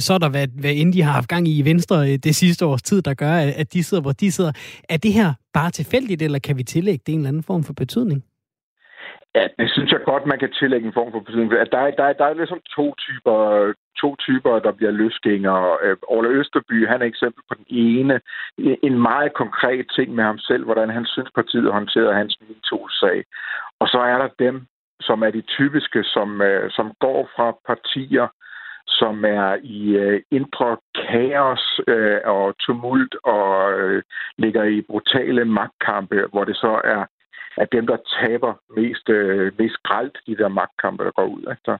Så 0.00 0.14
er 0.14 0.18
der, 0.18 0.28
hvad, 0.28 0.46
hvad 0.54 0.74
end 0.80 0.92
de 0.92 1.02
har 1.02 1.12
haft 1.12 1.28
gang 1.28 1.48
i 1.48 1.58
i 1.58 1.64
Venstre 1.64 1.96
øh, 2.08 2.18
det 2.26 2.34
sidste 2.34 2.66
års 2.66 2.82
tid, 2.82 3.02
der 3.02 3.14
gør, 3.14 3.34
at 3.62 3.72
de 3.72 3.84
sidder, 3.84 4.02
hvor 4.02 4.12
de 4.12 4.32
sidder. 4.32 4.52
Er 4.88 4.96
det 4.96 5.12
her 5.12 5.28
bare 5.54 5.70
tilfældigt, 5.70 6.22
eller 6.22 6.38
kan 6.38 6.56
vi 6.58 6.62
tillægge 6.62 7.02
det 7.06 7.12
en 7.12 7.18
eller 7.18 7.28
anden 7.28 7.42
form 7.42 7.62
for 7.64 7.72
betydning? 7.72 8.24
Ja, 9.34 9.44
det 9.58 9.70
synes 9.70 9.90
jeg 9.92 10.00
godt, 10.04 10.26
man 10.26 10.38
kan 10.38 10.52
tillægge 10.52 10.86
en 10.86 10.98
form 10.98 11.12
for 11.12 11.20
betydning. 11.20 11.50
Der, 11.50 11.64
der, 11.64 11.90
der, 11.90 12.12
der 12.12 12.24
er 12.24 12.34
ligesom 12.34 12.60
to 12.76 12.94
typer, 13.06 13.38
to 14.02 14.16
typer, 14.16 14.58
der 14.58 14.72
bliver 14.72 14.90
løsgængere. 14.90 15.78
Øh, 15.84 15.96
Ole 16.08 16.28
Østerby, 16.28 16.88
han 16.88 17.02
er 17.02 17.06
eksempel 17.06 17.42
på 17.48 17.54
den 17.54 17.66
ene. 17.68 18.20
En 18.88 18.98
meget 18.98 19.32
konkret 19.34 19.86
ting 19.96 20.14
med 20.14 20.24
ham 20.24 20.38
selv, 20.38 20.64
hvordan 20.64 20.90
han 20.90 21.06
synes, 21.06 21.30
partiet 21.34 21.72
håndterede 21.72 22.14
hans 22.14 22.38
MeToo-sag. 22.40 23.24
Og 23.80 23.88
så 23.88 23.98
er 23.98 24.18
der 24.18 24.28
dem, 24.38 24.66
som 25.00 25.22
er 25.22 25.30
de 25.30 25.40
typiske, 25.40 26.04
som, 26.04 26.42
øh, 26.42 26.70
som 26.70 26.92
går 27.00 27.30
fra 27.36 27.48
partier, 27.66 28.26
som 28.88 29.24
er 29.24 29.56
i 29.62 29.96
øh, 29.96 30.22
indre 30.30 30.76
kaos 30.94 31.80
øh, 31.88 32.20
og 32.24 32.58
tumult 32.58 33.14
og 33.24 33.72
øh, 33.72 34.02
ligger 34.38 34.64
i 34.64 34.80
brutale 34.80 35.44
magtkampe, 35.44 36.26
hvor 36.32 36.44
det 36.44 36.56
så 36.56 36.80
er 36.84 37.04
at 37.56 37.72
dem, 37.72 37.86
der 37.86 37.96
taber 38.20 38.54
mest, 38.76 39.08
øh, 39.08 39.52
mest 39.58 39.76
gralt, 39.82 40.18
de 40.26 40.36
der 40.36 40.48
magtkampe, 40.48 41.04
der 41.04 41.10
går 41.10 41.26
ud 41.26 41.42
efter. 41.52 41.78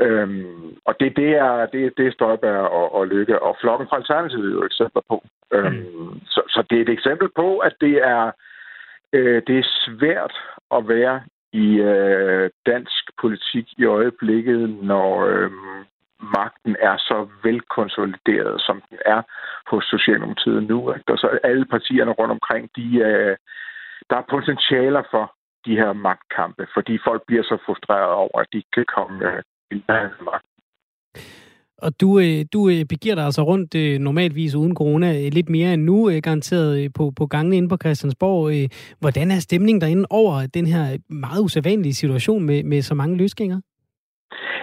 Øhm, 0.00 0.76
og 0.84 0.94
det, 1.00 1.16
det, 1.16 1.30
er, 1.30 1.66
det, 1.66 1.92
det 1.96 2.06
er 2.06 2.12
Støjberg 2.12 2.68
og, 2.78 2.94
og 2.94 3.06
Lykke, 3.06 3.42
og 3.42 3.56
flokken 3.60 3.88
fra 3.88 3.96
Alternativet 3.96 4.46
er 4.50 4.54
jo 4.54 4.64
eksempler 4.64 5.02
på. 5.08 5.24
Øhm, 5.52 5.74
mm. 5.74 6.20
så, 6.24 6.42
så 6.48 6.64
det 6.70 6.78
er 6.78 6.82
et 6.82 6.88
eksempel 6.88 7.28
på, 7.36 7.58
at 7.58 7.74
det 7.80 7.94
er, 7.96 8.30
øh, 9.12 9.42
det 9.46 9.58
er 9.58 9.72
svært 9.86 10.34
at 10.76 10.88
være 10.88 11.20
i 11.52 11.76
øh, 11.76 12.50
dansk 12.66 13.04
politik 13.20 13.66
i 13.78 13.84
øjeblikket, 13.84 14.70
når 14.82 15.26
øh, 15.26 15.50
magten 16.20 16.76
er 16.80 16.96
så 16.96 17.28
velkonsolideret, 17.42 18.60
som 18.60 18.82
den 18.90 18.98
er 19.06 19.22
hos 19.70 19.84
Socialdemokratiet 19.84 20.62
nu. 20.62 20.92
Ikke? 20.92 21.12
Og 21.12 21.18
så 21.18 21.38
alle 21.44 21.64
partierne 21.64 22.12
rundt 22.12 22.32
omkring, 22.32 22.70
de, 22.76 22.86
øh, 23.08 23.36
der 24.10 24.16
er 24.16 24.30
potentialer 24.30 25.02
for, 25.10 25.32
de 25.66 25.74
her 25.80 25.92
magtkampe, 25.92 26.64
fordi 26.74 26.98
folk 27.08 27.22
bliver 27.26 27.42
så 27.42 27.56
frustrerede 27.66 28.14
over, 28.24 28.38
at 28.40 28.46
de 28.52 28.56
ikke 28.56 28.74
kan 28.78 28.88
komme 28.96 29.16
øh, 29.28 29.42
i 29.70 29.82
magt. 30.28 30.46
Og 31.84 32.00
du, 32.00 32.18
øh, 32.18 32.44
du 32.52 32.68
øh, 32.68 32.84
begiver 32.84 33.14
dig 33.14 33.24
altså 33.24 33.42
rundt 33.42 33.74
øh, 33.74 33.98
normalvis 33.98 34.54
uden 34.54 34.74
corona 34.76 35.28
lidt 35.28 35.48
mere 35.48 35.74
end 35.74 35.82
nu, 35.82 36.20
garanteret 36.22 36.92
på, 36.92 37.12
på 37.16 37.26
gangene 37.26 37.56
inde 37.56 37.68
på 37.68 37.76
Christiansborg. 37.76 38.70
Hvordan 39.00 39.30
er 39.30 39.38
stemningen 39.38 39.80
derinde 39.80 40.06
over 40.10 40.46
den 40.54 40.66
her 40.66 40.98
meget 41.08 41.40
usædvanlige 41.40 41.94
situation 41.94 42.42
med, 42.44 42.64
med 42.64 42.82
så 42.82 42.94
mange 42.94 43.16
løsgængere? 43.16 43.62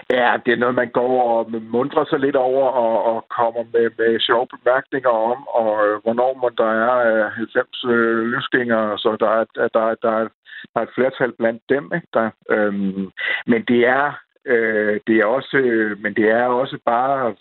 Ja, 0.09 0.37
det 0.45 0.51
er 0.53 0.57
noget, 0.57 0.75
man 0.75 0.89
går 0.89 1.13
og 1.31 1.51
mundrer 1.61 2.05
sig 2.05 2.19
lidt 2.19 2.35
over 2.35 2.67
og, 2.67 3.03
og 3.03 3.25
kommer 3.29 3.63
med, 3.73 3.89
med 3.97 4.19
sjove 4.19 4.47
bemærkninger 4.47 5.09
om, 5.09 5.47
og 5.47 5.87
øh, 5.87 6.01
hvornår 6.03 6.33
man 6.43 6.53
der 6.57 6.71
er 6.87 7.25
øh, 7.25 7.31
90 7.31 7.83
øh, 7.83 8.17
løsgængere, 8.31 8.97
så 8.97 9.17
der 9.19 9.29
er, 9.29 9.45
der, 9.55 9.67
der, 9.67 9.95
der, 10.01 10.11
er, 10.11 10.27
der 10.73 10.79
er 10.79 10.83
et 10.83 10.95
flertal 10.95 11.31
blandt 11.31 11.63
dem. 11.69 11.91
Ikke? 11.95 12.07
Der, 12.13 12.29
øhm, 12.49 13.11
men 13.47 13.63
det 13.67 13.87
er, 13.87 14.19
øh, 14.45 14.99
det 15.07 15.15
er 15.17 15.25
også, 15.25 15.57
øh, 15.57 15.99
men 15.99 16.13
det 16.15 16.29
er 16.29 16.45
også 16.45 16.77
bare, 16.85 17.35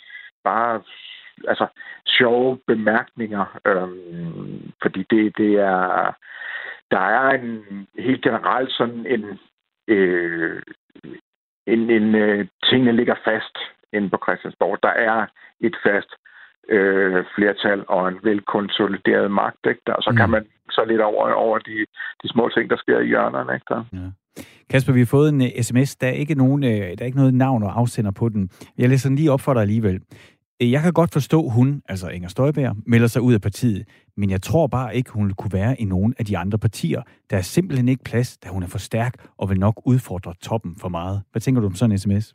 bare 0.45 0.83
altså, 1.49 1.67
sjove 2.07 2.59
bemærkninger, 2.67 3.59
øhm, 3.67 4.73
fordi 4.83 5.07
det, 5.11 5.37
det 5.37 5.55
er, 5.55 6.15
der 6.91 7.01
er 7.01 7.31
en 7.31 7.87
helt 7.99 8.23
generelt 8.23 8.73
sådan 8.73 9.07
en, 9.07 9.39
øh, 9.89 10.63
en, 11.67 11.91
en 11.91 12.15
uh, 12.15 12.47
tingene 12.71 12.93
ligger 12.93 13.15
fast 13.25 13.57
inde 13.93 14.11
på 14.11 14.19
Christiansborg. 14.25 14.79
Der 14.83 14.95
er 15.11 15.27
et 15.61 15.77
fast 15.87 16.11
øh, 16.69 17.25
flertal 17.35 17.85
og 17.89 18.09
en 18.09 18.19
velkonsolideret 18.23 19.31
magt. 19.31 19.63
Ikke? 19.69 19.81
Der, 19.87 19.95
så 20.01 20.11
mm. 20.11 20.17
kan 20.17 20.31
man 20.31 20.45
så 20.71 20.85
lidt 20.89 21.01
over, 21.01 21.33
over 21.33 21.59
de, 21.59 21.77
de 22.23 22.29
små 22.29 22.49
ting, 22.49 22.71
der 22.71 22.77
sker 22.77 22.99
i 22.99 23.07
hjørnerne. 23.07 23.55
Ikke? 23.55 23.67
Der. 23.69 23.85
Ja. 23.93 24.09
Kasper, 24.71 24.93
vi 24.93 24.99
har 24.99 25.07
fået 25.17 25.29
en 25.29 25.41
uh, 25.41 25.47
øh, 25.47 25.63
sms. 25.63 25.97
Der 25.97 26.07
er, 26.07 26.13
ikke 26.13 26.35
nogen, 26.35 26.65
uh, 26.65 26.71
der 26.71 27.01
er 27.01 27.11
ikke 27.11 27.19
noget 27.19 27.35
navn 27.35 27.63
og 27.63 27.79
afsender 27.79 28.11
på 28.11 28.29
den. 28.29 28.51
Jeg 28.79 28.89
læser 28.89 29.09
den 29.09 29.17
lige 29.17 29.33
op 29.33 29.41
for 29.41 29.53
dig 29.55 29.63
alligevel. 29.63 30.01
Jeg 30.61 30.83
kan 30.83 30.93
godt 30.93 31.13
forstå, 31.13 31.49
hun, 31.49 31.83
altså 31.89 32.09
Inger 32.09 32.29
Støjberg, 32.29 32.77
melder 32.87 33.07
sig 33.07 33.23
ud 33.23 33.35
af 33.35 33.41
partiet, 33.41 33.89
men 34.17 34.31
jeg 34.31 34.43
tror 34.43 34.67
bare 34.67 34.97
ikke, 34.97 35.11
hun 35.11 35.31
kunne 35.31 35.53
være 35.53 35.81
i 35.81 35.85
nogen 35.85 36.15
af 36.19 36.25
de 36.25 36.39
andre 36.39 36.59
partier. 36.59 37.03
Der 37.31 37.37
er 37.37 37.41
simpelthen 37.43 37.89
ikke 37.89 38.05
plads, 38.05 38.39
da 38.39 38.49
hun 38.49 38.63
er 38.63 38.67
for 38.67 38.79
stærk 38.79 39.15
og 39.39 39.51
vil 39.51 39.61
nok 39.61 39.83
udfordre 39.87 40.35
toppen 40.43 40.77
for 40.81 40.89
meget. 40.89 41.23
Hvad 41.33 41.41
tænker 41.41 41.61
du 41.61 41.67
om 41.67 41.75
sådan 41.75 41.93
en 41.93 41.99
sms? 41.99 42.35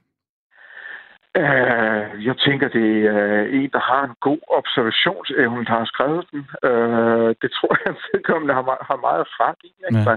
Uh, 1.37 2.25
jeg 2.27 2.35
tænker, 2.45 2.67
det 2.67 2.89
er 3.05 3.41
en, 3.57 3.69
der 3.75 3.83
har 3.91 4.03
en 4.09 4.15
god 4.21 4.41
observationsevne, 4.59 5.65
der 5.65 5.75
har 5.81 5.85
skrevet 5.85 6.25
den. 6.31 6.39
Uh, 6.69 7.29
det 7.41 7.49
tror 7.57 7.73
jeg, 7.85 7.93
at 8.13 8.55
har, 8.57 8.85
har 8.89 8.99
meget 9.07 9.25
ret 9.41 9.61
i. 9.69 9.71
Ja. 9.91 10.15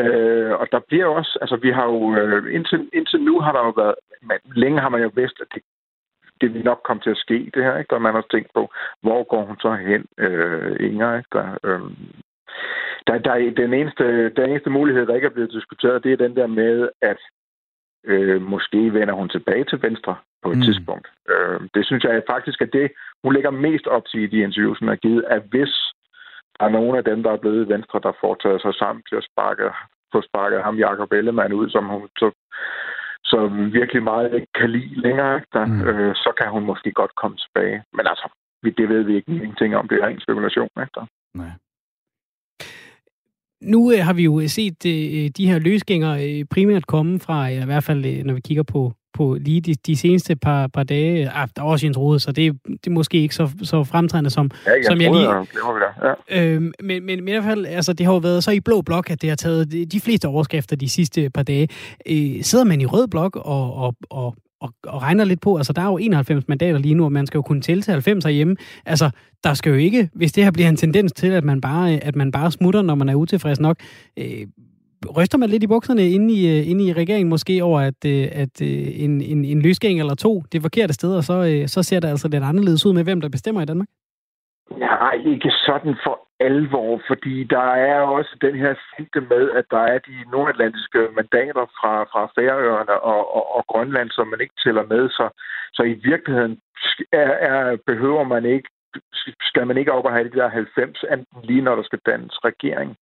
Uh, 0.00 0.60
og 0.60 0.66
der 0.72 0.80
bliver 0.88 1.06
også, 1.06 1.38
altså 1.40 1.56
vi 1.56 1.70
har 1.70 1.84
jo, 1.84 1.98
uh, 2.20 2.54
indtil, 2.54 2.80
indtil 2.92 3.20
nu 3.28 3.40
har 3.40 3.52
der 3.52 3.62
jo 3.68 3.72
været, 3.82 3.94
man, 4.22 4.38
længe 4.54 4.80
har 4.80 4.88
man 4.88 5.02
jo 5.02 5.10
vidst, 5.14 5.36
at 5.40 5.46
det 5.54 5.62
det 6.40 6.54
vil 6.54 6.64
nok 6.64 6.80
komme 6.84 7.02
til 7.02 7.10
at 7.10 7.22
ske, 7.24 7.50
det 7.54 7.62
her. 7.64 7.78
Ikke? 7.78 7.94
Og 7.94 8.02
man 8.02 8.14
har 8.14 8.24
tænkt 8.30 8.50
på, 8.54 8.72
hvor 9.02 9.22
går 9.24 9.44
hun 9.44 9.56
så 9.60 9.72
hen, 9.74 10.06
øh, 10.18 10.76
Inger? 10.80 11.18
Ikke? 11.18 11.28
Der, 11.32 11.46
øh, 11.64 11.80
der, 13.06 13.18
der 13.18 13.32
er 13.32 13.50
den 13.62 13.74
eneste, 13.74 14.04
den 14.30 14.50
eneste 14.50 14.70
mulighed, 14.70 15.06
der 15.06 15.14
ikke 15.14 15.26
er 15.26 15.36
blevet 15.36 15.52
diskuteret, 15.52 16.04
det 16.04 16.12
er 16.12 16.26
den 16.26 16.36
der 16.36 16.46
med, 16.46 16.88
at 17.02 17.20
øh, 18.04 18.42
måske 18.42 18.92
vender 18.92 19.14
hun 19.14 19.28
tilbage 19.28 19.64
til 19.64 19.82
Venstre 19.82 20.16
på 20.42 20.50
et 20.50 20.56
mm. 20.56 20.62
tidspunkt. 20.62 21.08
Øh, 21.28 21.60
det 21.74 21.86
synes 21.86 22.04
jeg 22.04 22.22
faktisk 22.30 22.60
er 22.62 22.66
det, 22.66 22.92
hun 23.24 23.34
lægger 23.34 23.50
mest 23.50 23.86
op 23.86 24.04
til 24.06 24.20
i 24.20 24.26
de 24.26 24.38
interviews, 24.46 24.78
hun 24.78 24.88
har 24.88 24.96
givet, 24.96 25.24
at 25.28 25.42
hvis 25.50 25.72
der 26.58 26.64
er 26.66 26.76
nogen 26.78 26.96
af 26.96 27.04
dem, 27.04 27.22
der 27.22 27.32
er 27.32 27.36
blevet 27.36 27.68
Venstre, 27.68 28.00
der 28.02 28.12
får 28.20 28.34
taget 28.34 28.60
sig 28.62 28.74
sammen 28.74 29.02
til 29.08 29.16
at 29.16 29.28
sparke, 29.32 29.70
få 30.12 30.22
sparket 30.22 30.62
ham, 30.62 30.78
Jacob 30.78 31.12
Ellemann, 31.12 31.52
ud, 31.52 31.70
som 31.70 31.84
hun 31.84 32.08
så 32.18 32.30
som 33.30 33.72
virkelig 33.72 34.02
meget 34.02 34.34
ikke 34.34 34.52
kan 34.60 34.70
lide 34.70 35.00
længere, 35.06 35.40
der, 35.52 35.64
mm. 35.66 35.80
øh, 35.88 36.14
så 36.14 36.30
kan 36.38 36.48
hun 36.50 36.64
måske 36.64 36.90
godt 36.92 37.14
komme 37.20 37.36
tilbage. 37.36 37.82
Men 37.96 38.06
altså, 38.06 38.26
det 38.78 38.88
ved 38.88 39.02
vi 39.02 39.16
ikke 39.16 39.32
ingenting 39.32 39.76
om. 39.76 39.88
Det 39.88 39.98
er 40.02 40.06
en 40.06 40.20
spekulation. 40.20 40.68
Ikke? 40.80 41.00
Nej. 41.34 41.52
Nu 43.60 43.92
øh, 43.92 43.98
har 44.06 44.12
vi 44.12 44.24
jo 44.24 44.48
set 44.48 44.86
øh, 44.86 45.30
de 45.36 45.48
her 45.50 45.58
løsgængere 45.58 46.16
øh, 46.28 46.44
primært 46.54 46.86
komme 46.86 47.20
fra, 47.20 47.48
i 47.48 47.64
hvert 47.64 47.84
fald 47.84 48.06
øh, 48.06 48.24
når 48.24 48.34
vi 48.34 48.40
kigger 48.40 48.62
på 48.62 48.92
på 49.14 49.36
lige 49.40 49.60
de, 49.60 49.74
de 49.74 49.96
seneste 49.96 50.36
par, 50.36 50.66
par 50.66 50.82
dage. 50.82 51.30
Ah, 51.30 51.48
der 51.56 51.62
er 51.62 51.66
også 51.66 51.86
en 51.86 51.96
Rode, 51.96 52.20
så 52.20 52.32
det, 52.32 52.52
det 52.66 52.86
er 52.86 52.90
måske 52.90 53.18
ikke 53.18 53.34
så, 53.34 53.50
så 53.62 53.84
fremtrædende, 53.84 54.30
som, 54.30 54.50
ja, 54.66 54.70
jeg 54.70 54.84
som 54.84 55.00
jeg 55.00 55.10
lige... 55.10 55.30
Jeg 55.30 55.44
ja. 56.30 56.54
øhm, 56.54 56.72
men, 56.82 57.06
men, 57.06 57.06
men 57.06 57.28
i 57.28 57.30
hvert 57.30 57.44
fald, 57.44 57.66
altså, 57.66 57.92
det 57.92 58.06
har 58.06 58.12
jo 58.12 58.18
været 58.18 58.44
så 58.44 58.50
i 58.50 58.60
blå 58.60 58.82
blok, 58.82 59.10
at 59.10 59.22
det 59.22 59.28
har 59.28 59.36
taget 59.36 59.72
de, 59.72 59.86
de 59.86 60.00
fleste 60.00 60.28
overskrifter 60.28 60.76
de 60.76 60.88
sidste 60.88 61.30
par 61.30 61.42
dage. 61.42 61.68
Øh, 62.06 62.42
sidder 62.42 62.64
man 62.64 62.80
i 62.80 62.86
rød 62.86 63.08
blok 63.08 63.36
og, 63.36 63.74
og, 63.74 63.94
og, 64.10 64.34
og, 64.60 64.74
og 64.82 65.02
regner 65.02 65.24
lidt 65.24 65.40
på, 65.40 65.56
altså 65.56 65.72
der 65.72 65.82
er 65.82 65.86
jo 65.86 65.96
91 65.96 66.48
mandater 66.48 66.78
lige 66.78 66.94
nu, 66.94 67.04
og 67.04 67.12
man 67.12 67.26
skal 67.26 67.38
jo 67.38 67.42
kunne 67.42 67.62
tælle 67.62 67.82
til 67.82 67.92
90 67.92 68.24
herhjemme. 68.24 68.56
Altså, 68.86 69.10
der 69.44 69.54
skal 69.54 69.70
jo 69.70 69.76
ikke, 69.76 70.10
hvis 70.14 70.32
det 70.32 70.44
her 70.44 70.50
bliver 70.50 70.68
en 70.68 70.76
tendens 70.76 71.12
til, 71.12 71.26
at 71.26 71.44
man 71.44 71.60
bare, 71.60 71.90
at 71.90 72.16
man 72.16 72.32
bare 72.32 72.52
smutter, 72.52 72.82
når 72.82 72.94
man 72.94 73.08
er 73.08 73.14
utilfreds 73.14 73.60
nok, 73.60 73.76
øh, 74.16 74.46
ryster 75.16 75.38
man 75.38 75.48
lidt 75.50 75.62
i 75.62 75.66
bukserne 75.66 76.10
inde 76.10 76.34
i, 76.34 76.40
øh, 76.52 76.70
inde 76.70 76.84
i 76.84 76.92
regeringen 76.92 77.28
måske 77.28 77.64
over, 77.64 77.80
at, 77.80 78.00
øh, 78.06 78.28
at 78.32 78.62
øh, 78.62 79.04
en, 79.04 79.20
en, 79.20 79.44
en 79.44 79.62
løsgæng 79.62 80.00
eller 80.00 80.14
to 80.14 80.42
det 80.52 80.62
forkerte 80.62 80.92
sted, 80.92 81.16
og 81.16 81.24
så, 81.24 81.64
så 81.66 81.82
ser 81.82 82.00
det 82.00 82.08
altså 82.08 82.28
lidt 82.28 82.44
anderledes 82.44 82.86
ud 82.86 82.92
med, 82.92 83.04
hvem 83.04 83.20
der 83.20 83.28
bestemmer 83.28 83.62
i 83.62 83.64
Danmark? 83.64 83.88
Nej, 84.78 85.14
ikke 85.26 85.50
sådan 85.66 85.94
for 86.04 86.18
alvor, 86.40 87.00
fordi 87.08 87.44
der 87.44 87.68
er 87.90 88.00
også 88.00 88.36
den 88.40 88.54
her 88.54 88.74
finte 88.96 89.20
med, 89.20 89.50
at 89.50 89.64
der 89.70 89.82
er 89.92 89.98
de 89.98 90.16
nordatlantiske 90.32 91.00
mandater 91.18 91.64
fra, 91.78 91.92
fra 92.12 92.22
Færøerne 92.34 92.96
og, 93.12 93.34
og, 93.36 93.56
og 93.56 93.62
Grønland, 93.66 94.10
som 94.10 94.26
man 94.26 94.40
ikke 94.40 94.60
tæller 94.64 94.84
med. 94.92 95.08
Så, 95.08 95.26
så 95.72 95.82
i 95.82 95.96
virkeligheden 96.10 96.58
er, 97.12 97.32
er, 97.50 97.76
behøver 97.86 98.24
man 98.24 98.44
ikke 98.44 98.68
skal 99.40 99.66
man 99.66 99.76
ikke 99.76 99.92
op 99.92 100.04
og 100.04 100.12
have 100.12 100.24
de 100.28 100.38
der 100.38 100.48
90, 100.48 101.04
enten 101.12 101.42
lige 101.42 101.62
når 101.62 101.76
der 101.76 101.82
skal 101.82 101.98
dannes 102.06 102.44
regering. 102.44 102.96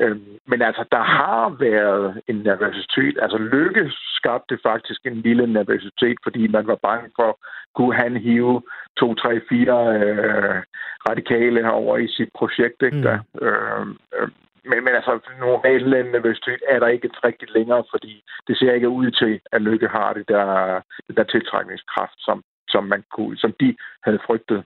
Øhm, 0.00 0.38
men 0.46 0.62
altså, 0.62 0.84
der 0.92 1.02
har 1.02 1.56
været 1.58 2.20
en 2.28 2.36
nervøsitet. 2.36 3.18
Altså, 3.22 3.38
Lykke 3.38 3.92
skabte 4.18 4.58
faktisk 4.62 5.00
en 5.06 5.16
lille 5.16 5.46
nervøsitet, 5.46 6.18
fordi 6.22 6.46
man 6.48 6.66
var 6.66 6.78
bange 6.82 7.10
for, 7.16 7.38
kunne 7.74 7.94
han 7.94 8.16
hive 8.16 8.62
to, 8.96 9.14
tre, 9.14 9.40
fire 9.48 9.78
øh, 9.98 10.62
radikale 11.08 11.70
over 11.70 11.96
i 11.96 12.08
sit 12.08 12.30
projekt, 12.34 12.82
ikke? 12.82 13.20
Mm. 13.34 13.46
Øh, 13.46 13.86
øh, 14.16 14.28
men, 14.70 14.84
men 14.84 14.94
altså, 14.94 15.12
normal 15.40 15.82
nervøsitet 16.16 16.62
er 16.68 16.78
der 16.78 16.86
ikke 16.86 17.10
rigtig 17.24 17.48
længere, 17.54 17.84
fordi 17.90 18.24
det 18.48 18.58
ser 18.58 18.72
ikke 18.72 18.88
ud 18.88 19.10
til, 19.10 19.40
at 19.52 19.62
Lykke 19.62 19.88
har 19.88 20.12
det 20.12 20.28
der, 20.28 20.80
det 21.08 21.16
der 21.16 21.24
tiltrækningskraft, 21.24 22.18
som, 22.18 22.42
som, 22.68 22.84
man 22.84 23.02
kunne, 23.16 23.36
som 23.36 23.52
de 23.60 23.76
havde 24.04 24.18
frygtet. 24.26 24.64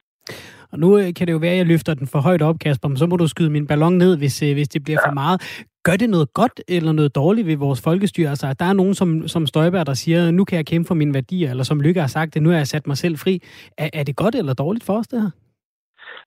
Og 0.72 0.78
nu 0.78 0.98
øh, 0.98 1.14
kan 1.16 1.26
det 1.26 1.32
jo 1.32 1.38
være, 1.38 1.50
at 1.50 1.58
jeg 1.58 1.66
løfter 1.66 1.94
den 1.94 2.06
for 2.06 2.20
højt 2.20 2.42
op, 2.42 2.58
Kasper, 2.58 2.88
men 2.88 2.96
så 2.96 3.06
må 3.06 3.16
du 3.16 3.26
skyde 3.26 3.50
min 3.50 3.66
ballon 3.66 3.92
ned, 3.92 4.18
hvis, 4.18 4.42
øh, 4.42 4.52
hvis 4.52 4.68
det 4.68 4.84
bliver 4.84 4.98
ja. 5.04 5.08
for 5.08 5.14
meget. 5.14 5.64
Gør 5.84 5.96
det 5.96 6.10
noget 6.10 6.34
godt 6.34 6.60
eller 6.68 6.92
noget 6.92 7.14
dårligt 7.14 7.46
ved 7.46 7.56
vores 7.56 7.82
folkestyre? 7.84 8.28
Altså, 8.28 8.54
der 8.58 8.64
er 8.64 8.72
nogen 8.72 8.94
som, 8.94 9.28
som 9.28 9.46
Støjberg, 9.46 9.86
der 9.86 9.94
siger, 9.94 10.30
nu 10.30 10.44
kan 10.44 10.56
jeg 10.56 10.66
kæmpe 10.66 10.88
for 10.88 10.94
mine 10.94 11.14
værdier, 11.14 11.50
eller 11.50 11.64
som 11.64 11.80
Lykke 11.80 12.00
har 12.00 12.06
sagt 12.06 12.34
det, 12.34 12.42
nu 12.42 12.48
har 12.50 12.56
jeg 12.56 12.66
sat 12.66 12.86
mig 12.86 12.96
selv 12.96 13.16
fri. 13.18 13.42
Er, 13.78 13.88
er 13.92 14.02
det 14.02 14.16
godt 14.16 14.34
eller 14.34 14.54
dårligt 14.54 14.84
for 14.84 14.98
os, 14.98 15.08
det 15.08 15.20
her? 15.22 15.30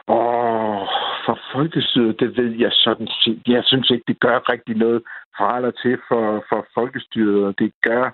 Åh, 0.08 0.88
for 1.26 1.40
folkestyret, 1.54 2.20
det 2.20 2.38
ved 2.38 2.52
jeg 2.64 2.72
sådan 2.72 3.08
set. 3.08 3.42
Jeg 3.48 3.64
synes 3.66 3.90
ikke, 3.90 4.04
det 4.08 4.20
gør 4.20 4.52
rigtig 4.52 4.76
noget 4.76 5.02
fra 5.38 5.58
eller 5.58 5.72
til 5.72 5.98
for, 6.08 6.46
for 6.50 6.66
folkestyret, 6.74 7.46
og 7.46 7.54
det 7.60 7.72
gør, 7.82 8.06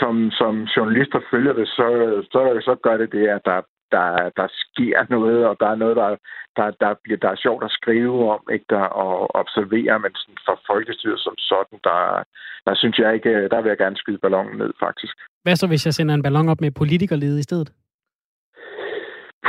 som, 0.00 0.30
som 0.30 0.52
journalister 0.76 1.20
følger 1.30 1.52
det, 1.52 1.68
så, 1.68 1.88
så, 2.32 2.40
så 2.64 2.74
gør 2.82 2.96
det 2.96 3.12
det, 3.12 3.26
at 3.36 3.42
der 3.44 3.60
der, 3.92 4.30
der 4.36 4.48
sker 4.62 5.06
noget, 5.10 5.46
og 5.46 5.56
der 5.60 5.68
er 5.70 5.74
noget, 5.74 5.96
der, 5.96 6.16
der, 6.56 6.70
der, 6.82 6.94
bliver, 7.02 7.18
der 7.18 7.30
er 7.30 7.42
sjovt 7.44 7.64
at 7.64 7.70
skrive 7.70 8.32
om, 8.32 8.42
ikke, 8.52 8.64
der, 8.70 8.84
og 9.04 9.34
observere, 9.40 9.98
men 9.98 10.12
sådan 10.14 10.40
for 10.46 10.60
folkestyret 10.66 11.20
som 11.20 11.34
sådan, 11.38 11.78
der, 11.84 12.22
der 12.66 12.74
synes 12.74 12.98
jeg 12.98 13.14
ikke, 13.14 13.48
der 13.48 13.60
vil 13.60 13.68
jeg 13.68 13.78
gerne 13.78 13.96
skyde 13.96 14.18
ballonen 14.18 14.58
ned, 14.58 14.72
faktisk. 14.80 15.16
Hvad 15.42 15.56
så, 15.56 15.66
hvis 15.66 15.86
jeg 15.86 15.94
sender 15.94 16.14
en 16.14 16.22
ballon 16.22 16.48
op 16.48 16.60
med 16.60 16.70
politikerlede 16.70 17.38
i 17.38 17.42
stedet? 17.42 17.72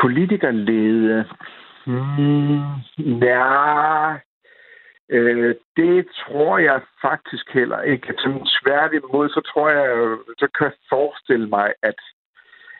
Politikerlede? 0.02 1.26
Hmm, 1.86 2.60
ja, 3.28 4.14
øh, 5.10 5.56
det 5.78 6.08
tror 6.22 6.58
jeg 6.58 6.82
faktisk 7.02 7.46
heller 7.54 7.82
ikke. 7.82 8.14
Som 8.18 8.48
tværtimod, 8.62 9.30
så 9.30 9.42
tror 9.54 9.70
jeg, 9.70 10.18
så 10.40 10.48
kan 10.58 10.66
jeg 10.66 10.74
forestille 10.90 11.48
mig, 11.50 11.74
at 11.84 12.00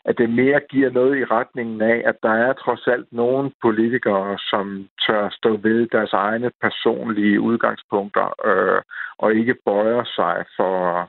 at 0.04 0.18
det 0.18 0.30
mere 0.30 0.60
giver 0.70 0.90
noget 0.90 1.18
i 1.18 1.24
retningen 1.24 1.80
af, 1.80 2.02
at 2.04 2.16
der 2.22 2.34
er 2.46 2.52
trods 2.52 2.86
alt 2.86 3.12
nogle 3.12 3.50
politikere, 3.62 4.38
som 4.38 4.88
tør 5.06 5.28
stå 5.28 5.56
ved 5.56 5.86
deres 5.86 6.12
egne 6.12 6.50
personlige 6.60 7.40
udgangspunkter 7.40 8.34
øh, 8.44 8.82
og 9.18 9.34
ikke 9.34 9.54
bøjer 9.66 10.04
sig 10.04 10.44
for, 10.56 11.08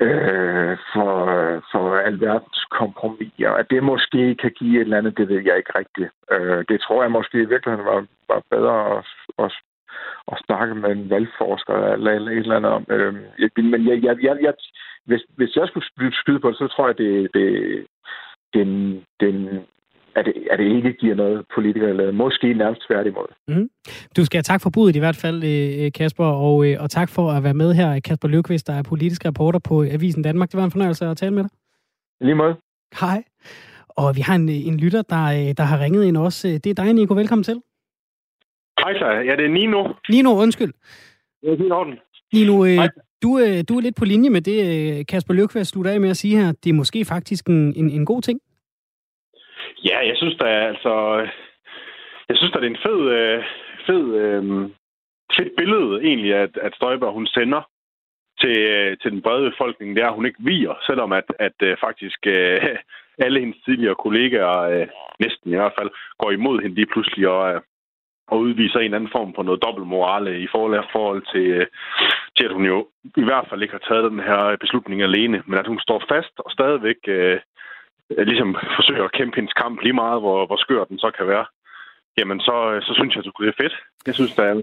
øh, 0.00 0.76
for, 0.92 1.14
for 1.72 1.96
alverdens 1.96 2.64
kompromiser. 2.70 3.50
At 3.50 3.70
det 3.70 3.82
måske 3.82 4.34
kan 4.34 4.50
give 4.50 4.76
et 4.76 4.80
eller 4.80 4.98
andet, 4.98 5.18
det 5.18 5.28
ved 5.28 5.42
jeg 5.44 5.56
ikke 5.56 5.78
rigtigt. 5.78 6.10
Øh, 6.30 6.64
det 6.68 6.80
tror 6.80 7.02
jeg 7.02 7.10
måske 7.10 7.38
i 7.42 7.50
virkeligheden 7.52 7.86
var, 7.86 8.06
var 8.28 8.42
bedre 8.50 8.98
at, 8.98 9.04
at 9.44 9.52
at 10.32 10.42
snakke 10.46 10.74
med 10.74 10.90
en 10.90 11.10
valgforsker 11.10 11.74
eller, 11.74 12.10
eller 12.10 12.30
et 12.30 12.36
eller 12.38 12.56
andet 12.56 12.72
om. 12.72 12.84
Øh, 12.90 13.14
men 13.72 13.88
jeg, 13.88 14.04
jeg, 14.04 14.16
jeg, 14.22 14.36
jeg, 14.42 14.54
hvis, 15.04 15.22
hvis 15.36 15.56
jeg 15.56 15.66
skulle 15.68 16.14
skyde 16.22 16.40
på 16.40 16.48
det, 16.50 16.58
så 16.58 16.66
tror 16.68 16.86
jeg, 16.88 16.98
det, 16.98 17.28
det, 17.34 17.46
den, 18.54 18.68
den, 19.20 19.36
at 20.16 20.24
det, 20.24 20.34
at 20.50 20.58
det 20.58 20.76
ikke 20.76 20.92
giver 20.92 21.14
noget 21.14 21.44
politikere 21.54 21.90
eller 21.90 22.12
måske 22.12 22.54
nærmest 22.54 22.82
tværtimod. 22.86 23.28
Mm. 23.48 23.68
Du 24.16 24.24
skal 24.24 24.38
have 24.38 24.50
tak 24.52 24.62
for 24.62 24.70
budet 24.74 24.96
i 24.96 24.98
hvert 24.98 25.16
fald, 25.16 25.38
øh, 25.44 25.92
Kasper, 25.92 26.24
og, 26.24 26.66
øh, 26.66 26.76
og 26.80 26.90
tak 26.90 27.08
for 27.08 27.30
at 27.30 27.42
være 27.44 27.54
med 27.54 27.74
her. 27.74 28.00
Kasper 28.00 28.28
Løvqvist, 28.28 28.66
der 28.66 28.72
er 28.72 28.82
politisk 28.82 29.24
reporter 29.24 29.58
på 29.58 29.82
Avisen 29.82 30.22
Danmark. 30.22 30.50
Det 30.50 30.58
var 30.58 30.64
en 30.64 30.70
fornøjelse 30.70 31.06
at 31.06 31.16
tale 31.16 31.34
med 31.34 31.42
dig. 31.42 31.50
Lige 32.20 32.34
måde. 32.34 32.54
Hej. 33.00 33.22
Og 33.88 34.16
vi 34.16 34.20
har 34.20 34.34
en, 34.34 34.48
en 34.48 34.80
lytter, 34.80 35.02
der, 35.02 35.24
øh, 35.24 35.54
der 35.56 35.62
har 35.62 35.80
ringet 35.84 36.04
ind 36.04 36.16
også. 36.16 36.48
Det 36.64 36.66
er 36.66 36.74
dig, 36.74 36.92
Nico. 36.92 37.14
Velkommen 37.14 37.44
til. 37.44 37.60
Så. 38.94 39.06
Ja, 39.28 39.36
det 39.36 39.44
er 39.44 39.48
Nino. 39.48 39.88
Nino, 40.08 40.30
undskyld. 40.30 40.72
Det 41.42 41.70
er 41.70 41.74
orden. 41.74 41.98
Nino, 42.32 42.64
øh, 42.64 42.88
du, 43.22 43.38
øh, 43.38 43.58
du 43.68 43.76
er 43.76 43.82
lidt 43.82 43.96
på 43.96 44.04
linje 44.04 44.30
med 44.30 44.40
det, 44.40 44.58
øh, 44.68 45.06
Kasper 45.08 45.34
Løvqvist 45.34 45.70
slutter 45.70 45.92
af 45.92 46.00
med 46.00 46.10
at 46.10 46.16
sige 46.16 46.36
her. 46.36 46.52
Det 46.64 46.70
er 46.70 46.74
måske 46.82 47.04
faktisk 47.04 47.46
en, 47.46 47.74
en, 47.76 47.90
en 47.90 48.06
god 48.06 48.22
ting. 48.22 48.40
Ja, 49.84 49.98
jeg 50.06 50.16
synes 50.16 50.36
da 50.36 50.44
altså... 50.44 50.92
Jeg 52.28 52.36
synes 52.36 52.52
da, 52.52 52.60
det 52.60 52.66
er 52.66 52.70
en 52.70 52.86
fed, 52.88 53.00
øh, 53.18 53.44
fed, 53.86 54.04
øh, 54.22 54.42
fedt 55.36 55.52
billede 55.58 56.02
egentlig, 56.08 56.34
at, 56.34 56.58
at 56.62 56.72
Støjberg 56.74 57.12
hun 57.12 57.26
sender 57.26 57.62
til, 58.40 58.58
øh, 58.58 58.96
til 59.02 59.10
den 59.10 59.22
brede 59.22 59.50
befolkning, 59.50 59.96
det 59.96 60.02
er, 60.02 60.08
at 60.08 60.14
hun 60.14 60.26
ikke 60.26 60.44
viger, 60.50 60.74
selvom 60.86 61.12
at, 61.12 61.28
at 61.38 61.58
øh, 61.62 61.76
faktisk 61.80 62.18
øh, 62.26 62.58
alle 63.24 63.40
hendes 63.40 63.58
tidligere 63.64 64.02
kollegaer, 64.04 64.58
øh, 64.60 64.86
næsten 65.20 65.52
i 65.52 65.56
hvert 65.56 65.76
fald, 65.78 65.90
går 66.18 66.30
imod 66.30 66.60
hende 66.62 66.74
lige 66.74 66.92
pludselig 66.92 67.28
og, 67.28 67.62
og 68.30 68.38
udviser 68.38 68.78
en 68.78 68.84
eller 68.84 68.98
anden 68.98 69.16
form 69.18 69.34
for 69.34 69.42
noget 69.42 69.62
dobbeltmorale 69.62 70.40
i 70.40 70.48
forhold, 70.52 71.22
til, 71.32 71.46
øh, 71.58 71.66
til, 72.36 72.44
at 72.44 72.52
hun 72.56 72.64
jo 72.72 72.78
i 73.22 73.24
hvert 73.28 73.46
fald 73.48 73.62
ikke 73.62 73.76
har 73.78 73.86
taget 73.88 74.12
den 74.12 74.20
her 74.28 74.56
beslutning 74.60 75.02
alene, 75.02 75.42
men 75.46 75.58
at 75.58 75.66
hun 75.66 75.80
står 75.80 76.02
fast 76.08 76.34
og 76.44 76.50
stadigvæk 76.50 77.00
øh, 77.08 77.38
ligesom 78.30 78.56
forsøger 78.76 79.04
at 79.04 79.16
kæmpe 79.18 79.36
hendes 79.36 79.52
kamp 79.62 79.80
lige 79.80 80.00
meget, 80.02 80.20
hvor, 80.20 80.46
hvor 80.46 80.56
skør 80.56 80.84
den 80.84 80.98
så 80.98 81.10
kan 81.18 81.26
være 81.26 81.46
jamen 82.18 82.40
så, 82.40 82.56
så 82.82 82.92
synes 82.94 83.14
jeg, 83.14 83.22
at 83.26 83.32
det 83.40 83.48
er 83.48 83.62
fedt. 83.62 83.74
Jeg 84.06 84.14
synes, 84.14 84.34
der 84.34 84.42
er 84.42 84.54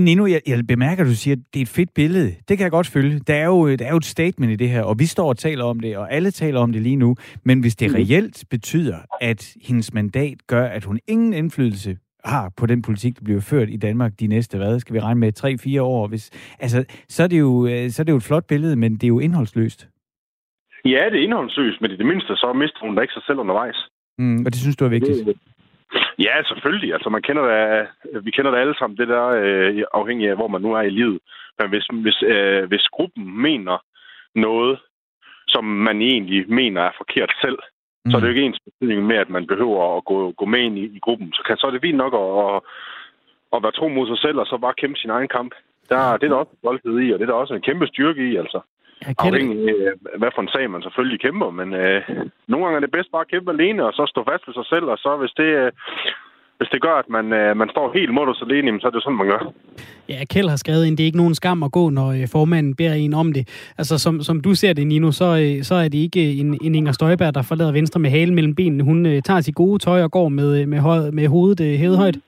Nino, 0.00 0.26
jeg, 0.26 0.40
jeg 0.46 0.66
bemærker, 0.68 1.02
at 1.02 1.08
du 1.08 1.14
siger, 1.14 1.36
at 1.36 1.42
det 1.54 1.60
er 1.60 1.62
et 1.62 1.68
fedt 1.68 1.94
billede. 1.94 2.34
Det 2.48 2.58
kan 2.58 2.64
jeg 2.64 2.70
godt 2.70 2.86
følge. 2.86 3.18
Der 3.18 3.34
er, 3.34 3.46
jo, 3.46 3.76
der 3.76 3.86
er 3.86 3.90
jo 3.90 3.96
et 3.96 4.04
statement 4.04 4.52
i 4.52 4.56
det 4.56 4.68
her, 4.68 4.82
og 4.82 4.98
vi 4.98 5.06
står 5.06 5.28
og 5.28 5.38
taler 5.38 5.64
om 5.64 5.80
det, 5.80 5.96
og 5.96 6.12
alle 6.12 6.30
taler 6.30 6.60
om 6.60 6.72
det 6.72 6.82
lige 6.82 6.96
nu. 6.96 7.16
Men 7.44 7.60
hvis 7.60 7.76
det 7.76 7.90
mhm. 7.90 7.96
reelt 7.96 8.44
betyder, 8.50 8.98
at 9.20 9.54
hendes 9.62 9.94
mandat 9.94 10.38
gør, 10.46 10.66
at 10.66 10.84
hun 10.84 10.98
ingen 11.08 11.32
indflydelse 11.32 11.96
har 12.24 12.52
på 12.56 12.66
den 12.66 12.82
politik, 12.82 13.18
der 13.18 13.24
bliver 13.24 13.40
ført 13.40 13.68
i 13.70 13.76
Danmark 13.76 14.12
de 14.20 14.26
næste, 14.26 14.58
hvad 14.58 14.80
skal 14.80 14.94
vi 14.94 15.00
regne 15.00 15.20
med, 15.20 15.32
3-4 15.78 15.82
år, 15.82 16.06
hvis, 16.08 16.54
altså, 16.60 17.04
så, 17.08 17.22
er 17.22 17.26
det 17.26 17.38
jo, 17.38 17.68
så 17.88 18.02
er 18.02 18.04
det 18.04 18.12
jo 18.12 18.16
et 18.16 18.28
flot 18.28 18.46
billede, 18.48 18.76
men 18.76 18.92
det 18.92 19.04
er 19.04 19.08
jo 19.08 19.20
indholdsløst. 19.20 19.88
Ja, 20.84 21.04
det 21.10 21.18
er 21.18 21.24
indholdsløst, 21.24 21.80
men 21.80 21.90
i 21.90 21.96
det 21.96 22.06
mindste 22.06 22.36
så 22.36 22.52
mister 22.52 22.80
hun 22.80 22.94
da 22.94 23.00
ikke 23.02 23.14
sig 23.14 23.22
selv 23.26 23.38
undervejs. 23.38 23.88
Mm, 24.18 24.38
og 24.46 24.52
det 24.52 24.60
synes 24.60 24.76
du 24.76 24.84
er 24.84 24.88
vigtigt? 24.88 25.26
Det, 25.26 25.36
Ja, 26.18 26.42
selvfølgelig. 26.42 26.92
Altså, 26.94 27.08
man 27.10 27.22
kender 27.22 27.44
det, 27.52 27.88
vi 28.24 28.30
kender 28.30 28.50
det 28.50 28.58
alle 28.58 28.78
sammen, 28.78 28.96
det 28.96 29.08
der 29.08 29.26
øh, 29.28 29.82
afhængig 29.94 30.28
af, 30.28 30.36
hvor 30.36 30.48
man 30.48 30.62
nu 30.62 30.72
er 30.72 30.80
i 30.80 30.90
livet. 30.90 31.18
Men 31.58 31.68
hvis, 31.68 31.86
hvis, 32.04 32.22
øh, 32.22 32.64
hvis 32.68 32.86
gruppen 32.96 33.42
mener 33.42 33.84
noget, 34.34 34.78
som 35.48 35.64
man 35.64 36.02
egentlig 36.02 36.50
mener 36.50 36.80
er 36.80 36.92
forkert 36.96 37.32
selv, 37.40 37.58
mm. 38.04 38.10
så 38.10 38.16
er 38.16 38.20
det 38.20 38.28
jo 38.28 38.34
ikke 38.34 38.46
ens 38.46 38.64
betydning 38.66 39.06
med, 39.06 39.16
at 39.16 39.30
man 39.30 39.46
behøver 39.46 39.96
at 39.96 40.04
gå, 40.04 40.32
gå 40.32 40.44
med 40.44 40.60
ind 40.60 40.78
i, 40.78 40.84
i 40.96 40.98
gruppen. 40.98 41.32
Så, 41.32 41.42
kan, 41.46 41.56
så 41.56 41.66
er 41.66 41.70
det 41.70 41.80
fint 41.86 41.96
nok 41.96 42.14
at, 42.22 42.28
at, 42.44 42.56
at 43.54 43.62
være 43.62 43.72
tro 43.72 43.88
mod 43.88 44.06
sig 44.06 44.18
selv, 44.18 44.38
og 44.38 44.46
så 44.46 44.58
bare 44.58 44.80
kæmpe 44.80 44.98
sin 44.98 45.10
egen 45.10 45.28
kamp. 45.28 45.52
Der, 45.88 46.16
det 46.16 46.26
er 46.26 46.32
der 46.32 46.42
også 46.42 46.56
boldhed 46.62 47.00
i, 47.00 47.12
og 47.12 47.18
det 47.18 47.24
er 47.24 47.32
der 47.32 47.42
også 47.42 47.54
en 47.54 47.68
kæmpe 47.68 47.86
styrke 47.86 48.30
i, 48.30 48.36
altså. 48.36 48.60
Afhængig 49.18 49.68
af, 49.68 50.18
hvad 50.18 50.30
for 50.34 50.42
en 50.42 50.54
sag 50.54 50.70
man 50.70 50.82
selvfølgelig 50.82 51.20
kæmper, 51.20 51.50
men 51.50 51.74
øh, 51.74 52.02
nogle 52.46 52.64
gange 52.64 52.76
er 52.76 52.80
det 52.80 52.96
bedst 52.96 53.12
bare 53.12 53.20
at 53.26 53.32
kæmpe 53.32 53.50
alene, 53.50 53.86
og 53.86 53.92
så 53.92 54.06
stå 54.08 54.24
fast 54.30 54.46
ved 54.46 54.54
sig 54.54 54.66
selv, 54.66 54.84
og 54.84 54.98
så 54.98 55.16
hvis 55.16 55.34
det, 55.40 55.50
øh, 55.62 55.72
hvis 56.58 56.68
det 56.72 56.80
gør, 56.82 56.94
at 57.02 57.08
man, 57.08 57.32
øh, 57.32 57.56
man 57.56 57.68
står 57.70 57.92
helt 57.98 58.14
modus 58.14 58.42
alene, 58.42 58.80
så 58.80 58.86
er 58.86 58.90
det 58.90 59.02
sådan, 59.02 59.16
man 59.16 59.26
gør. 59.26 59.42
Ja, 60.08 60.18
Kjeld 60.32 60.48
har 60.48 60.56
skrevet 60.56 60.86
ind, 60.86 60.96
det 60.96 61.04
er 61.04 61.10
ikke 61.10 61.22
nogen 61.24 61.34
skam 61.34 61.62
at 61.62 61.72
gå, 61.72 61.90
når 61.90 62.08
øh, 62.16 62.24
formanden 62.32 62.76
beder 62.76 62.94
en 62.94 63.14
om 63.14 63.32
det. 63.32 63.72
Altså, 63.78 63.98
som, 63.98 64.20
som 64.20 64.40
du 64.40 64.54
ser 64.54 64.72
det, 64.72 64.86
Nino, 64.86 65.10
så, 65.10 65.28
øh, 65.42 65.62
så 65.62 65.74
er 65.74 65.88
det 65.88 65.98
ikke 65.98 66.22
en, 66.40 66.58
en 66.62 66.74
Inger 66.74 66.92
Støjberg, 66.92 67.34
der 67.34 67.42
forlader 67.42 67.72
Venstre 67.72 68.00
med 68.00 68.10
halen 68.10 68.34
mellem 68.34 68.54
benene. 68.54 68.84
Hun 68.84 69.06
øh, 69.06 69.22
tager 69.22 69.40
sit 69.40 69.54
gode 69.54 69.78
tøj 69.78 70.02
og 70.02 70.10
går 70.10 70.28
med, 70.28 70.66
med, 70.66 70.78
høj, 70.78 70.98
med 71.12 71.28
hovedet 71.28 71.60
øh, 71.66 71.78
hævet 71.78 71.98
højt. 71.98 72.18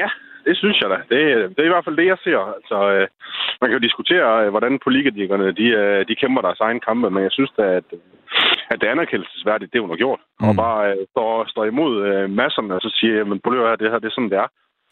Ja, 0.00 0.08
det 0.46 0.56
synes 0.56 0.80
jeg 0.80 0.90
da. 0.90 0.98
Det, 1.12 1.20
det 1.54 1.60
er 1.60 1.68
i 1.70 1.74
hvert 1.74 1.84
fald 1.84 1.96
det, 1.96 2.06
jeg 2.06 2.18
ser. 2.24 2.40
Altså, 2.56 2.76
øh, 2.92 3.06
man 3.60 3.66
kan 3.68 3.78
jo 3.78 3.86
diskutere, 3.86 4.44
øh, 4.44 4.50
hvordan 4.50 4.78
politikerne 4.86 5.46
de, 5.60 5.66
øh, 5.82 6.00
de 6.08 6.14
kæmper 6.20 6.42
deres 6.42 6.60
egen 6.60 6.80
kampe, 6.88 7.10
men 7.10 7.22
jeg 7.22 7.32
synes 7.32 7.52
da, 7.58 7.62
at, 7.80 7.88
at 8.70 8.80
det 8.80 8.86
er 8.86 8.94
anerkendelsesværdigt, 8.96 9.72
det 9.72 9.80
hun 9.80 9.90
har 9.90 10.02
gjort. 10.04 10.20
Mm. 10.40 10.48
Og 10.48 10.52
bare 10.64 10.80
øh, 10.90 11.06
står, 11.12 11.30
står 11.52 11.64
imod 11.64 11.92
øh, 12.08 12.30
masserne, 12.30 12.74
og 12.74 12.80
så 12.80 12.90
siger, 12.98 13.24
men 13.30 13.38
på 13.44 13.48
det 13.50 13.58
her, 13.58 13.76
det 13.76 13.90
her, 13.90 13.98
det 13.98 14.08
er 14.08 14.16
sådan, 14.16 14.32
det 14.32 14.38
er. 14.44 14.48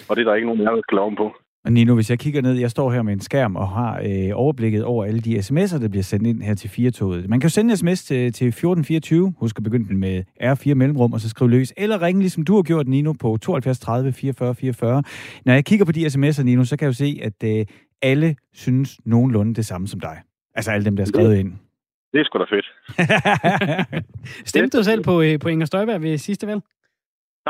Og 0.08 0.16
det 0.16 0.20
er 0.22 0.28
der 0.28 0.34
ikke 0.34 0.48
nogen, 0.48 0.62
jeg 0.62 0.72
kan 0.88 0.96
lave 0.98 1.16
på. 1.16 1.28
Og 1.64 1.72
Nino, 1.72 1.94
hvis 1.94 2.10
jeg 2.10 2.18
kigger 2.18 2.42
ned, 2.42 2.52
jeg 2.52 2.70
står 2.70 2.90
her 2.90 3.02
med 3.02 3.12
en 3.12 3.20
skærm 3.20 3.56
og 3.56 3.68
har 3.68 4.00
øh, 4.06 4.30
overblikket 4.34 4.84
over 4.84 5.04
alle 5.04 5.20
de 5.20 5.38
sms'er, 5.38 5.80
der 5.82 5.88
bliver 5.88 6.02
sendt 6.02 6.26
ind 6.26 6.42
her 6.42 6.54
til 6.54 6.68
4-toget. 6.68 7.28
Man 7.28 7.40
kan 7.40 7.48
jo 7.48 7.52
sende 7.52 7.70
en 7.70 7.76
sms 7.76 8.04
til, 8.04 8.32
til 8.32 8.48
1424, 8.48 9.34
husk 9.38 9.58
at 9.58 9.62
begynde 9.62 9.94
med 9.94 10.24
R4 10.42 10.74
mellemrum, 10.74 11.12
og 11.12 11.20
så 11.20 11.28
skrive 11.28 11.50
løs, 11.50 11.72
eller 11.76 12.02
ringe, 12.02 12.20
ligesom 12.20 12.44
du 12.44 12.54
har 12.54 12.62
gjort, 12.62 12.88
Nino, 12.88 13.12
på 13.12 13.36
72 13.36 13.78
30 13.78 14.12
44 14.12 14.54
44. 14.54 15.02
Når 15.44 15.52
jeg 15.52 15.64
kigger 15.64 15.84
på 15.84 15.92
de 15.92 16.06
sms'er, 16.06 16.42
Nino, 16.42 16.64
så 16.64 16.76
kan 16.76 16.86
jeg 16.86 16.88
jo 16.88 16.96
se, 16.96 17.20
at 17.22 17.58
øh, 17.58 17.66
alle 18.02 18.36
synes 18.52 18.98
nogenlunde 19.04 19.54
det 19.54 19.66
samme 19.66 19.88
som 19.88 20.00
dig. 20.00 20.16
Altså 20.54 20.70
alle 20.70 20.84
dem, 20.84 20.96
der 20.96 21.02
er 21.02 21.06
skrevet 21.06 21.36
ind. 21.36 21.52
Det 22.14 22.20
er 22.20 22.26
sgu 22.26 22.38
da 22.38 22.44
fedt. 22.44 22.68
Stemte 24.52 24.78
du 24.78 24.82
selv 24.84 25.02
på, 25.04 25.14
øh, 25.22 25.34
på 25.42 25.48
Inger 25.48 25.66
Støjberg 25.66 26.02
ved 26.02 26.18
sidste 26.18 26.46
valg? 26.46 26.60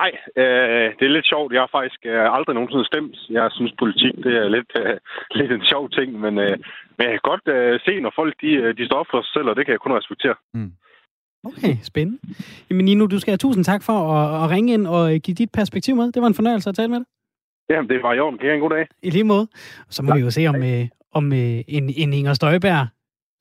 Nej, 0.00 0.12
øh, 0.42 0.88
det 0.98 1.04
er 1.06 1.16
lidt 1.16 1.28
sjovt. 1.32 1.52
Jeg 1.52 1.62
har 1.64 1.72
faktisk 1.78 2.00
øh, 2.12 2.36
aldrig 2.36 2.54
nogensinde 2.54 2.86
stemt. 2.92 3.16
Jeg 3.30 3.46
synes, 3.56 3.72
politik 3.78 4.14
det 4.26 4.34
er 4.42 4.48
lidt, 4.56 4.70
øh, 4.82 4.96
lidt 5.38 5.52
en 5.52 5.64
sjov 5.72 5.90
ting, 5.90 6.08
men, 6.24 6.38
øh, 6.44 6.56
men 6.96 7.02
jeg 7.06 7.14
kan 7.16 7.30
godt 7.32 7.46
øh, 7.56 7.80
se, 7.86 7.92
når 8.00 8.12
folk 8.20 8.34
de, 8.40 8.50
øh, 8.62 8.76
de 8.78 8.86
står 8.86 8.98
op 9.02 9.10
for 9.10 9.22
sig 9.22 9.32
selv, 9.36 9.48
og 9.50 9.56
det 9.56 9.64
kan 9.64 9.72
jeg 9.72 9.80
kun 9.80 9.98
respektere. 10.00 10.36
Mm. 10.54 10.72
Okay, 11.50 11.74
spændende. 11.82 12.18
Jamen 12.70 12.84
Nino, 12.84 13.06
du 13.06 13.18
skal 13.18 13.30
have 13.32 13.44
tusind 13.46 13.64
tak 13.64 13.82
for 13.88 13.96
at, 14.16 14.26
at 14.42 14.50
ringe 14.54 14.72
ind 14.74 14.86
og 14.86 15.14
øh, 15.14 15.20
give 15.24 15.34
dit 15.34 15.52
perspektiv 15.52 15.96
med. 15.96 16.12
Det 16.12 16.22
var 16.22 16.28
en 16.28 16.38
fornøjelse 16.40 16.68
at 16.70 16.76
tale 16.76 16.88
med 16.88 16.98
dig. 16.98 17.06
Jamen, 17.70 17.88
det 17.88 18.02
var 18.02 18.12
i 18.14 18.20
orden. 18.20 18.38
Kan 18.38 18.50
I 18.50 18.54
en 18.54 18.60
god 18.60 18.70
dag? 18.70 18.86
I 19.02 19.10
lige 19.10 19.24
måde. 19.24 19.46
Så 19.88 20.02
må 20.02 20.08
ja. 20.10 20.16
vi 20.16 20.20
jo 20.20 20.30
se, 20.30 20.46
om, 20.46 20.62
øh, 20.62 20.84
om 21.12 21.32
øh, 21.32 21.58
en, 21.76 21.84
en 22.02 22.12
Inger 22.12 22.34
Støjberg 22.34 22.86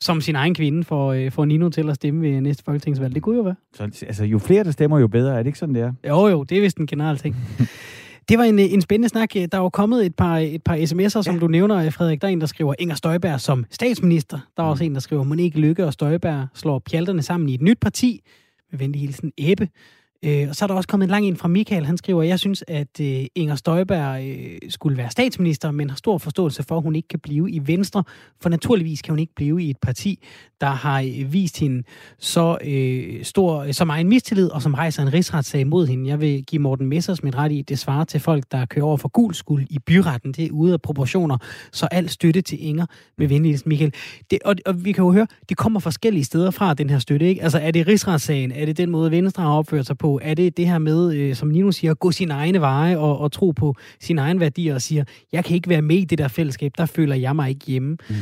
som 0.03 0.21
sin 0.21 0.35
egen 0.35 0.55
kvinde 0.55 0.83
får, 0.83 1.13
øh, 1.13 1.31
får 1.31 1.45
Nino 1.45 1.69
til 1.69 1.89
at 1.89 1.95
stemme 1.95 2.21
ved 2.21 2.41
næste 2.41 2.63
folketingsvalg. 2.63 3.15
Det 3.15 3.21
kunne 3.21 3.35
jo 3.37 3.41
være. 3.41 3.55
Så, 3.73 3.83
altså, 3.83 4.25
jo 4.25 4.39
flere, 4.39 4.63
der 4.63 4.71
stemmer, 4.71 4.99
jo 4.99 5.07
bedre. 5.07 5.33
Er 5.33 5.37
det 5.37 5.47
ikke 5.47 5.59
sådan, 5.59 5.75
det 5.75 5.81
er? 5.81 5.93
Jo, 6.07 6.27
jo. 6.27 6.43
Det 6.43 6.57
er 6.57 6.61
vist 6.61 6.77
en 6.77 6.87
generel 6.87 7.17
ting. 7.17 7.35
Det 8.29 8.37
var 8.37 8.43
en, 8.43 8.59
en 8.59 8.81
spændende 8.81 9.09
snak. 9.09 9.33
Der 9.33 9.47
er 9.51 9.57
jo 9.57 9.69
kommet 9.69 10.05
et 10.05 10.15
par, 10.15 10.37
et 10.37 10.63
par 10.63 10.75
sms'er, 10.75 11.21
som 11.21 11.35
ja. 11.35 11.39
du 11.39 11.47
nævner, 11.47 11.89
Frederik. 11.89 12.21
Der 12.21 12.27
er 12.27 12.31
en, 12.31 12.41
der 12.41 12.47
skriver 12.47 12.73
Inger 12.79 12.95
Støjberg 12.95 13.41
som 13.41 13.65
statsminister. 13.71 14.39
Der 14.57 14.63
er 14.63 14.67
også 14.67 14.83
mm. 14.83 14.85
en, 14.85 14.93
der 14.93 14.99
skriver 14.99 15.23
Monique 15.23 15.61
Lykke 15.61 15.85
og 15.85 15.93
Støjberg 15.93 16.47
slår 16.53 16.79
pjalterne 16.79 17.21
sammen 17.21 17.49
i 17.49 17.53
et 17.53 17.61
nyt 17.61 17.79
parti. 17.81 18.21
Med 18.71 18.79
venlig 18.79 19.01
hilsen 19.01 19.31
Ebbe. 19.37 19.67
Øh, 20.25 20.49
og 20.49 20.55
så 20.55 20.65
er 20.65 20.67
der 20.67 20.75
også 20.75 20.87
kommet 20.87 21.05
en 21.05 21.11
lang 21.11 21.25
en 21.25 21.37
fra 21.37 21.47
Michael. 21.47 21.85
Han 21.85 21.97
skriver, 21.97 22.23
jeg 22.23 22.39
synes, 22.39 22.63
at 22.67 22.99
øh, 23.01 23.25
Inger 23.35 23.55
Støjberg 23.55 24.25
øh, 24.25 24.59
skulle 24.69 24.97
være 24.97 25.09
statsminister, 25.09 25.71
men 25.71 25.89
har 25.89 25.97
stor 25.97 26.17
forståelse 26.17 26.63
for, 26.63 26.77
at 26.77 26.83
hun 26.83 26.95
ikke 26.95 27.07
kan 27.07 27.19
blive 27.19 27.51
i 27.51 27.61
Venstre. 27.65 28.03
For 28.41 28.49
naturligvis 28.49 29.01
kan 29.01 29.11
hun 29.11 29.19
ikke 29.19 29.35
blive 29.35 29.63
i 29.63 29.69
et 29.69 29.77
parti, 29.81 30.19
der 30.61 30.69
har 30.69 31.01
øh, 31.01 31.33
vist 31.33 31.59
hende 31.59 31.83
så 32.19 32.57
øh, 32.65 33.23
stor, 33.23 33.63
øh, 33.63 33.73
så 33.73 33.85
meget 33.85 34.05
mistillid, 34.05 34.49
og 34.49 34.61
som 34.61 34.73
rejser 34.73 35.01
en 35.01 35.13
rigsretssag 35.13 35.67
mod 35.67 35.87
hende. 35.87 36.09
Jeg 36.09 36.21
vil 36.21 36.43
give 36.43 36.61
Morten 36.61 36.87
Messers 36.87 37.23
mit 37.23 37.35
ret 37.35 37.51
i, 37.51 37.61
det 37.61 37.79
svarer 37.79 38.03
til 38.03 38.19
folk, 38.19 38.43
der 38.51 38.65
kører 38.65 38.85
over 38.85 38.97
for 38.97 39.07
gul 39.07 39.33
skuld 39.33 39.67
i 39.69 39.79
byretten. 39.79 40.31
Det 40.31 40.45
er 40.45 40.51
ude 40.51 40.73
af 40.73 40.81
proportioner. 40.81 41.37
Så 41.71 41.85
alt 41.85 42.11
støtte 42.11 42.41
til 42.41 42.65
Inger 42.67 42.85
med 43.17 43.27
venligst, 43.27 43.67
Michael. 43.67 43.93
Det, 44.31 44.39
og, 44.45 44.55
og 44.65 44.85
vi 44.85 44.91
kan 44.91 45.03
jo 45.03 45.11
høre, 45.11 45.27
det 45.49 45.57
kommer 45.57 45.79
forskellige 45.79 46.23
steder 46.23 46.51
fra, 46.51 46.73
den 46.73 46.89
her 46.89 46.99
støtte. 46.99 47.29
Ikke? 47.29 47.43
Altså 47.43 47.59
er 47.59 47.71
det 47.71 47.87
rigsretssagen? 47.87 48.51
Er 48.51 48.65
det 48.65 48.77
den 48.77 48.91
måde, 48.91 49.11
Venstre 49.11 49.43
har 49.43 49.51
opført 49.51 49.85
sig 49.85 49.97
på? 49.97 50.12
Er 50.23 50.33
det 50.33 50.57
det 50.57 50.67
her 50.67 50.77
med, 50.77 51.15
øh, 51.15 51.35
som 51.35 51.47
Nino 51.47 51.71
siger, 51.71 51.93
gå 51.93 52.11
sin 52.11 52.31
egne 52.31 52.61
veje 52.61 52.97
og, 52.97 53.19
og 53.19 53.31
tro 53.31 53.51
på 53.51 53.75
sin 53.99 54.19
egen 54.19 54.39
værdier 54.39 54.73
og 54.73 54.81
siger, 54.81 55.03
jeg 55.31 55.45
kan 55.45 55.55
ikke 55.55 55.69
være 55.69 55.81
med 55.81 55.95
i 55.95 56.05
det 56.05 56.17
der 56.17 56.27
fællesskab, 56.27 56.71
der 56.77 56.85
føler 56.85 57.15
jeg 57.15 57.35
mig 57.35 57.49
ikke 57.49 57.65
hjemme. 57.65 57.97
Mm. 58.09 58.15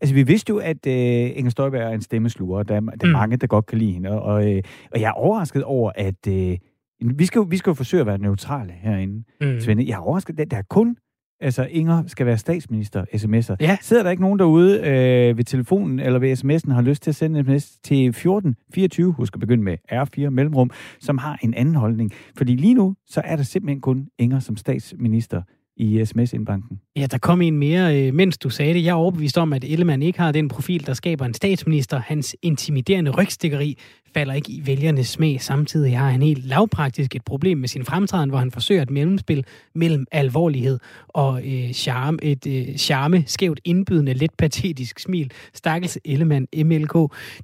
Altså, 0.00 0.14
vi 0.14 0.22
vidste 0.22 0.50
jo, 0.50 0.58
at 0.58 0.86
øh, 0.86 1.38
Inger 1.38 1.50
Støjberg 1.50 1.82
er 1.82 1.94
en 1.94 2.02
stemmesluger. 2.02 2.62
Der, 2.62 2.80
der 2.80 2.90
er 3.00 3.06
mm. 3.06 3.12
mange, 3.12 3.36
der 3.36 3.46
godt 3.46 3.66
kan 3.66 3.78
lide 3.78 3.92
hende. 3.92 4.10
Og, 4.22 4.52
øh, 4.52 4.62
og 4.92 5.00
jeg 5.00 5.08
er 5.08 5.12
overrasket 5.12 5.64
over, 5.64 5.92
at... 5.94 6.26
Øh, 6.28 6.58
vi 7.00 7.26
skal, 7.26 7.38
jo, 7.38 7.46
vi 7.50 7.56
skal 7.56 7.70
jo 7.70 7.74
forsøge 7.74 8.00
at 8.00 8.06
være 8.06 8.18
neutrale 8.18 8.72
herinde, 8.72 9.24
mm. 9.40 9.60
Svende. 9.60 9.84
Jeg 9.86 9.94
er 9.94 9.98
overrasket, 9.98 10.40
at 10.40 10.50
der 10.50 10.56
er 10.56 10.62
kun 10.70 10.96
altså 11.40 11.64
Inger 11.70 12.02
skal 12.06 12.26
være 12.26 12.38
statsminister, 12.38 13.04
sms'er. 13.14 13.56
Ja. 13.60 13.76
Sidder 13.80 14.02
der 14.02 14.10
ikke 14.10 14.22
nogen 14.22 14.38
derude 14.38 14.78
øh, 14.78 15.36
ved 15.36 15.44
telefonen 15.44 16.00
eller 16.00 16.18
ved 16.18 16.32
sms'en 16.32 16.72
har 16.72 16.82
lyst 16.82 17.02
til 17.02 17.10
at 17.10 17.14
sende 17.14 17.38
en 17.38 17.44
sms 17.44 17.70
til 17.70 18.08
1424, 18.08 19.12
husk 19.12 19.34
at 19.34 19.40
begynde 19.40 19.62
med 19.62 19.76
R4 19.92 20.30
mellemrum, 20.30 20.70
som 21.00 21.18
har 21.18 21.38
en 21.42 21.54
anden 21.54 21.74
holdning? 21.74 22.12
Fordi 22.36 22.56
lige 22.56 22.74
nu, 22.74 22.94
så 23.06 23.22
er 23.24 23.36
der 23.36 23.42
simpelthen 23.42 23.80
kun 23.80 24.08
Inger 24.18 24.38
som 24.38 24.56
statsminister 24.56 25.42
i 25.76 26.04
sms-indbanken. 26.04 26.80
Ja, 26.96 27.06
der 27.06 27.18
kom 27.18 27.42
en 27.42 27.58
mere, 27.58 28.06
øh, 28.06 28.14
mens 28.14 28.38
du 28.38 28.50
sagde 28.50 28.74
det. 28.74 28.84
Jeg 28.84 28.90
er 28.90 28.94
overbevist 28.94 29.38
om, 29.38 29.52
at 29.52 29.64
Ellemann 29.64 30.02
ikke 30.02 30.18
har 30.18 30.32
den 30.32 30.48
profil, 30.48 30.86
der 30.86 30.94
skaber 30.94 31.24
en 31.24 31.34
statsminister. 31.34 31.98
Hans 31.98 32.36
intimiderende 32.42 33.10
rygstikkeri 33.10 33.78
falder 34.14 34.34
ikke 34.34 34.52
i 34.52 34.62
vælgernes 34.66 35.08
smag. 35.08 35.40
Samtidig 35.40 35.98
har 35.98 36.10
han 36.10 36.22
helt 36.22 36.44
lavpraktisk 36.44 37.16
et 37.16 37.24
problem 37.24 37.58
med 37.58 37.68
sin 37.68 37.84
fremtræden, 37.84 38.30
hvor 38.30 38.38
han 38.38 38.50
forsøger 38.50 38.82
et 38.82 38.90
mellemspil 38.90 39.44
mellem 39.74 40.06
alvorlighed 40.12 40.78
og 41.08 41.42
øh, 41.46 41.72
charme. 41.72 42.18
Et 42.22 42.46
øh, 42.46 42.76
charme, 42.76 43.24
skævt 43.26 43.60
indbydende, 43.64 44.12
let 44.12 44.34
patetisk 44.38 44.98
smil. 44.98 45.30
Stakkels 45.54 45.98
Ellemann, 46.04 46.46
MLK. 46.56 46.94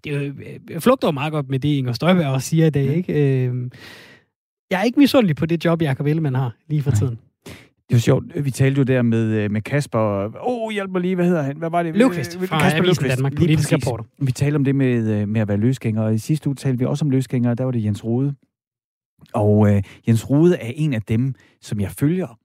Det 0.05 0.13
øh, 0.13 0.81
flugter 0.81 1.11
meget 1.11 1.33
godt 1.33 1.49
med 1.49 1.59
det, 1.59 1.69
Inger 1.69 1.93
Støjberg 1.93 2.27
også 2.27 2.49
siger 2.49 2.67
i 2.67 2.71
dag, 2.71 2.97
ikke? 2.97 3.13
Øh, 3.47 3.71
jeg 4.71 4.81
er 4.81 4.85
ikke 4.85 5.01
misundelig 5.01 5.37
på 5.37 5.47
det 5.47 5.65
job, 5.65 5.83
Jacob 5.83 6.07
Ellemann 6.07 6.35
har 6.35 6.57
lige 6.69 6.83
for 6.83 6.91
tiden. 6.91 7.19
Det 7.91 7.97
var 7.97 8.01
sjovt. 8.01 8.45
Vi 8.45 8.51
talte 8.51 8.79
jo 8.79 8.85
der 8.85 9.03
med, 9.03 9.25
øh, 9.25 9.51
med 9.51 9.61
Kasper. 9.61 10.01
Åh, 10.01 10.31
oh, 10.35 10.73
hjælp 10.73 10.91
mig 10.91 11.01
lige. 11.01 11.15
Hvad 11.15 11.27
hedder 11.27 11.43
han? 11.43 11.57
Hvad 11.57 11.71
var 11.71 11.83
det? 11.83 11.97
Løvqvist 11.97 12.39
fra 12.39 12.61
Kasper 12.61 12.83
Avisen 12.83 13.05
Danmark, 13.05 13.37
politisk 13.37 13.73
reporter. 13.73 14.05
Vi 14.19 14.33
talte 14.33 14.57
om 14.57 14.65
det 14.65 14.75
med, 14.75 15.21
øh, 15.21 15.29
med 15.29 15.41
at 15.41 15.49
være 15.49 15.57
løsgænger, 15.57 16.03
og 16.03 16.15
i 16.15 16.19
sidste 16.19 16.49
uge 16.49 16.55
talte 16.55 16.79
vi 16.79 16.85
også 16.85 17.05
om 17.05 17.11
løsgængere, 17.11 17.55
der 17.55 17.65
var 17.65 17.71
det 17.71 17.85
Jens 17.85 18.05
Rode. 18.05 18.35
Og 19.35 19.75
øh, 19.75 19.83
Jens 20.09 20.31
Rode 20.31 20.57
er 20.57 20.73
en 20.75 20.95
af 20.95 21.03
dem, 21.03 21.35
som 21.61 21.81
jeg 21.81 21.91
følger, 21.91 22.39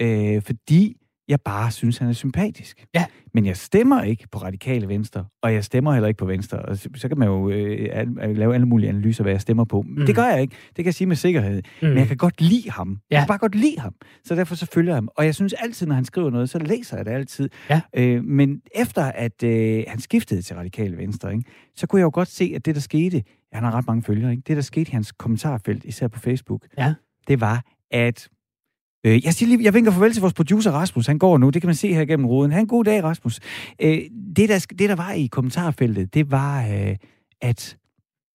øh, 0.00 0.42
fordi 0.42 0.96
jeg 1.30 1.40
bare 1.40 1.70
synes, 1.70 1.98
han 1.98 2.08
er 2.08 2.12
sympatisk. 2.12 2.84
Ja. 2.94 3.04
Men 3.34 3.46
jeg 3.46 3.56
stemmer 3.56 4.02
ikke 4.02 4.28
på 4.32 4.38
radikale 4.38 4.88
venstre, 4.88 5.24
og 5.42 5.54
jeg 5.54 5.64
stemmer 5.64 5.92
heller 5.92 6.08
ikke 6.08 6.18
på 6.18 6.26
venstre. 6.26 6.58
Og 6.58 6.76
så, 6.76 6.88
så 6.94 7.08
kan 7.08 7.18
man 7.18 7.28
jo 7.28 7.50
øh, 7.50 8.36
lave 8.36 8.54
alle 8.54 8.66
mulige 8.66 8.88
analyser, 8.88 9.22
hvad 9.22 9.32
jeg 9.32 9.40
stemmer 9.40 9.64
på. 9.64 9.82
Mm. 9.82 10.06
Det 10.06 10.14
gør 10.14 10.24
jeg 10.24 10.42
ikke. 10.42 10.56
Det 10.66 10.76
kan 10.76 10.84
jeg 10.84 10.94
sige 10.94 11.08
med 11.08 11.16
sikkerhed. 11.16 11.62
Mm. 11.82 11.88
Men 11.88 11.98
jeg 11.98 12.08
kan 12.08 12.16
godt 12.16 12.40
lide 12.40 12.70
ham. 12.70 12.98
Ja. 13.10 13.16
Jeg 13.16 13.22
kan 13.22 13.28
bare 13.28 13.38
godt 13.38 13.54
lide 13.54 13.78
ham. 13.78 13.94
Så 14.24 14.34
derfor 14.34 14.54
så 14.54 14.66
følger 14.66 14.92
jeg 14.92 14.96
ham. 14.96 15.08
Og 15.16 15.24
jeg 15.24 15.34
synes 15.34 15.52
altid, 15.52 15.86
når 15.86 15.94
han 15.94 16.04
skriver 16.04 16.30
noget, 16.30 16.50
så 16.50 16.58
læser 16.58 16.96
jeg 16.96 17.06
det 17.06 17.12
altid. 17.12 17.48
Ja. 17.70 17.80
Øh, 17.96 18.24
men 18.24 18.60
efter 18.74 19.04
at 19.04 19.42
øh, 19.42 19.84
han 19.88 20.00
skiftede 20.00 20.42
til 20.42 20.56
radikale 20.56 20.96
venstre, 20.96 21.32
ikke, 21.32 21.44
så 21.76 21.86
kunne 21.86 21.98
jeg 21.98 22.04
jo 22.04 22.10
godt 22.14 22.28
se, 22.28 22.52
at 22.56 22.66
det, 22.66 22.74
der 22.74 22.80
skete, 22.80 23.22
han 23.52 23.64
har 23.64 23.74
ret 23.74 23.86
mange 23.86 24.02
følgere, 24.02 24.30
ikke? 24.30 24.42
det, 24.46 24.56
der 24.56 24.62
skete 24.62 24.90
i 24.90 24.92
hans 24.92 25.12
kommentarfelt, 25.12 25.84
især 25.84 26.08
på 26.08 26.18
Facebook, 26.18 26.66
ja. 26.78 26.94
det 27.28 27.40
var, 27.40 27.64
at 27.90 28.28
Øh, 29.06 29.24
jeg, 29.24 29.34
siger 29.34 29.48
lige, 29.48 29.64
jeg 29.64 29.74
vinker 29.74 29.92
farvel 29.92 30.12
til 30.12 30.20
vores 30.20 30.34
producer 30.34 30.70
Rasmus. 30.70 31.06
Han 31.06 31.18
går 31.18 31.38
nu. 31.38 31.50
Det 31.50 31.62
kan 31.62 31.68
man 31.68 31.74
se 31.74 31.94
her 31.94 32.04
gennem 32.04 32.26
ruden. 32.26 32.52
Han 32.52 32.66
god 32.66 32.84
dag, 32.84 33.04
Rasmus. 33.04 33.40
Øh, 33.82 33.98
det, 34.36 34.48
der, 34.48 34.66
det, 34.78 34.88
der 34.88 34.94
var 34.94 35.12
i 35.12 35.26
kommentarfeltet, 35.26 36.14
det 36.14 36.30
var, 36.30 36.66
øh, 36.66 36.96
at 37.40 37.76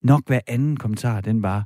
nok 0.04 0.28
hver 0.28 0.39
anden 0.47 0.78
kommentar, 0.78 1.21
den 1.21 1.41
var 1.41 1.65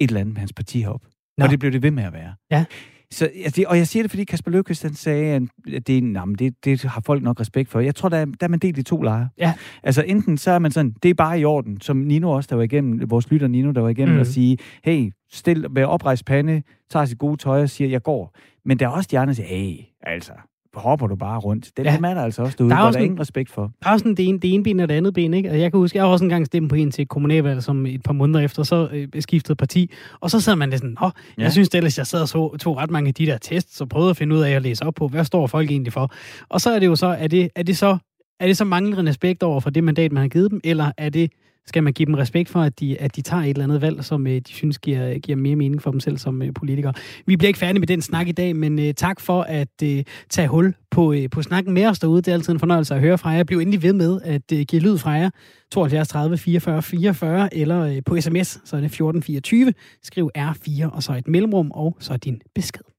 et 0.00 0.08
eller 0.08 0.20
andet 0.20 0.34
med 0.34 0.38
hans 0.38 0.52
parti 0.52 0.84
op. 0.84 1.02
Nå. 1.38 1.44
Og 1.44 1.50
det 1.50 1.58
blev 1.58 1.72
det 1.72 1.82
ved 1.82 1.90
med 1.90 2.04
at 2.04 2.12
være. 2.12 2.34
Ja. 2.50 2.64
Så, 3.12 3.30
altså, 3.44 3.64
og 3.68 3.78
jeg 3.78 3.86
siger 3.86 4.02
det, 4.02 4.10
fordi 4.10 4.24
Kasper 4.24 4.50
Løkvist, 4.50 4.82
han 4.82 4.94
sagde, 4.94 5.48
at 5.74 5.86
det, 5.86 6.14
jamen, 6.14 6.34
det, 6.34 6.64
det 6.64 6.82
har 6.82 7.02
folk 7.06 7.22
nok 7.22 7.40
respekt 7.40 7.68
for. 7.70 7.80
Jeg 7.80 7.94
tror, 7.94 8.08
der 8.08 8.16
er, 8.16 8.24
der 8.24 8.46
er 8.46 8.48
man 8.48 8.58
delt 8.58 8.78
i 8.78 8.82
to 8.82 9.02
lejre. 9.02 9.28
Ja. 9.38 9.54
Altså 9.82 10.02
enten 10.02 10.38
så 10.38 10.50
er 10.50 10.58
man 10.58 10.70
sådan, 10.70 10.94
det 11.02 11.08
er 11.08 11.14
bare 11.14 11.40
i 11.40 11.44
orden, 11.44 11.80
som 11.80 11.96
Nino 11.96 12.30
også, 12.30 12.46
der 12.50 12.56
var 12.56 12.62
igennem, 12.62 13.10
vores 13.10 13.30
lytter 13.30 13.48
Nino, 13.48 13.70
der 13.70 13.80
var 13.80 13.88
igennem, 13.88 14.14
mm. 14.14 14.20
og 14.20 14.26
sige, 14.26 14.58
hey, 14.84 15.12
stil, 15.30 15.66
vær 15.70 15.86
oprejst 15.86 16.24
pande, 16.24 16.62
tager 16.90 17.04
sit 17.04 17.18
gode 17.18 17.36
tøj 17.36 17.62
og 17.62 17.70
siger, 17.70 17.90
jeg 17.90 18.02
går. 18.02 18.36
Men 18.64 18.78
der 18.78 18.86
er 18.86 18.90
også 18.90 19.08
de 19.10 19.18
andre, 19.18 19.30
der 19.30 19.36
siger, 19.36 19.46
hey, 19.46 19.76
altså, 20.02 20.32
hopper 20.74 21.06
du 21.06 21.16
bare 21.16 21.38
rundt. 21.38 21.70
Det 21.76 21.84
ja. 21.84 21.96
er 21.96 22.14
der 22.14 22.22
altså 22.22 22.42
også 22.42 22.56
derude, 22.58 22.70
der 22.70 22.76
er, 22.76 22.82
også 22.82 22.96
der 22.96 23.00
er 23.00 23.04
ingen 23.04 23.20
respekt 23.20 23.50
for. 23.50 23.62
Der 23.82 23.88
er 23.88 23.92
også 23.92 24.02
sådan 24.02 24.14
det 24.14 24.28
ene, 24.28 24.38
det 24.38 24.54
ene 24.54 24.62
ben 24.62 24.80
og 24.80 24.88
det 24.88 24.94
andet 24.94 25.14
ben, 25.14 25.34
ikke? 25.34 25.48
Altså, 25.48 25.60
jeg 25.60 25.72
kan 25.72 25.78
huske, 25.78 25.98
jeg 25.98 26.04
har 26.04 26.10
også 26.12 26.24
engang 26.24 26.46
stemt 26.46 26.68
på 26.68 26.74
en 26.74 26.90
til 26.90 27.06
kommunalvalg, 27.06 27.62
som 27.62 27.86
et 27.86 28.02
par 28.02 28.12
måneder 28.12 28.40
efter, 28.40 28.62
så 28.62 28.88
øh, 28.92 29.08
skiftede 29.20 29.56
parti, 29.56 29.90
og 30.20 30.30
så 30.30 30.40
sidder 30.40 30.58
man 30.58 30.70
lidt 30.70 30.80
sådan, 30.80 30.96
åh, 31.02 31.10
ja. 31.38 31.42
jeg 31.42 31.52
synes 31.52 31.68
det 31.68 31.78
ellers, 31.78 31.98
jeg 31.98 32.06
sad 32.06 32.22
og 32.22 32.28
så, 32.28 32.56
tog 32.56 32.76
ret 32.76 32.90
mange 32.90 33.08
af 33.08 33.14
de 33.14 33.26
der 33.26 33.38
tests, 33.38 33.76
så 33.76 33.86
prøvede 33.86 34.10
at 34.10 34.16
finde 34.16 34.36
ud 34.36 34.40
af 34.40 34.50
at 34.50 34.62
læse 34.62 34.84
op 34.84 34.94
på, 34.94 35.08
hvad 35.08 35.24
står 35.24 35.46
folk 35.46 35.70
egentlig 35.70 35.92
for? 35.92 36.10
Og 36.48 36.60
så 36.60 36.70
er 36.70 36.78
det 36.78 36.86
jo 36.86 36.96
så, 36.96 37.06
er 37.06 37.28
det, 37.28 37.48
er 37.54 37.62
det 37.62 37.78
så, 37.78 37.98
er 38.40 38.46
det 38.46 38.56
så 38.56 38.64
manglende 38.64 39.10
respekt 39.10 39.42
over 39.42 39.60
for 39.60 39.70
det 39.70 39.84
mandat, 39.84 40.12
man 40.12 40.20
har 40.20 40.28
givet 40.28 40.50
dem, 40.50 40.60
eller 40.64 40.92
er 40.98 41.08
det 41.08 41.30
skal 41.70 41.82
man 41.82 41.92
give 41.92 42.06
dem 42.06 42.14
respekt 42.14 42.48
for, 42.48 42.60
at 42.60 42.80
de, 42.80 43.00
at 43.00 43.16
de 43.16 43.22
tager 43.22 43.42
et 43.42 43.48
eller 43.48 43.64
andet 43.64 43.82
valg, 43.82 44.04
som 44.04 44.26
øh, 44.26 44.32
de 44.34 44.52
synes 44.52 44.78
giver, 44.78 45.18
giver 45.18 45.36
mere 45.36 45.56
mening 45.56 45.82
for 45.82 45.90
dem 45.90 46.00
selv 46.00 46.18
som 46.18 46.42
øh, 46.42 46.54
politikere. 46.54 46.92
Vi 47.26 47.36
bliver 47.36 47.48
ikke 47.48 47.58
færdige 47.58 47.80
med 47.80 47.86
den 47.86 48.02
snak 48.02 48.28
i 48.28 48.32
dag, 48.32 48.56
men 48.56 48.78
øh, 48.78 48.94
tak 48.94 49.20
for 49.20 49.42
at 49.42 49.82
øh, 49.82 50.04
tage 50.30 50.48
hul 50.48 50.74
på, 50.90 51.12
øh, 51.12 51.30
på 51.30 51.42
snakken 51.42 51.74
med 51.74 51.86
os 51.86 51.98
derude. 51.98 52.22
Det 52.22 52.28
er 52.28 52.32
altid 52.32 52.52
en 52.52 52.58
fornøjelse 52.58 52.94
at 52.94 53.00
høre 53.00 53.18
fra 53.18 53.30
jer. 53.30 53.44
Bliv 53.44 53.58
endelig 53.58 53.82
ved 53.82 53.92
med 53.92 54.20
at 54.24 54.52
øh, 54.52 54.60
give 54.60 54.82
lyd 54.82 54.98
fra 54.98 55.10
jer. 55.10 55.30
72 55.72 56.08
30 56.08 56.38
44 56.38 56.82
44 56.82 57.56
eller 57.56 57.80
øh, 57.80 58.02
på 58.06 58.20
sms, 58.20 58.48
så 58.48 58.76
er 58.76 58.80
det 58.80 58.86
1424. 58.86 59.72
Skriv 60.02 60.30
R4 60.38 60.90
og 60.92 61.02
så 61.02 61.12
et 61.12 61.28
mellemrum 61.28 61.70
og 61.70 61.96
så 62.00 62.16
din 62.16 62.42
besked. 62.54 62.89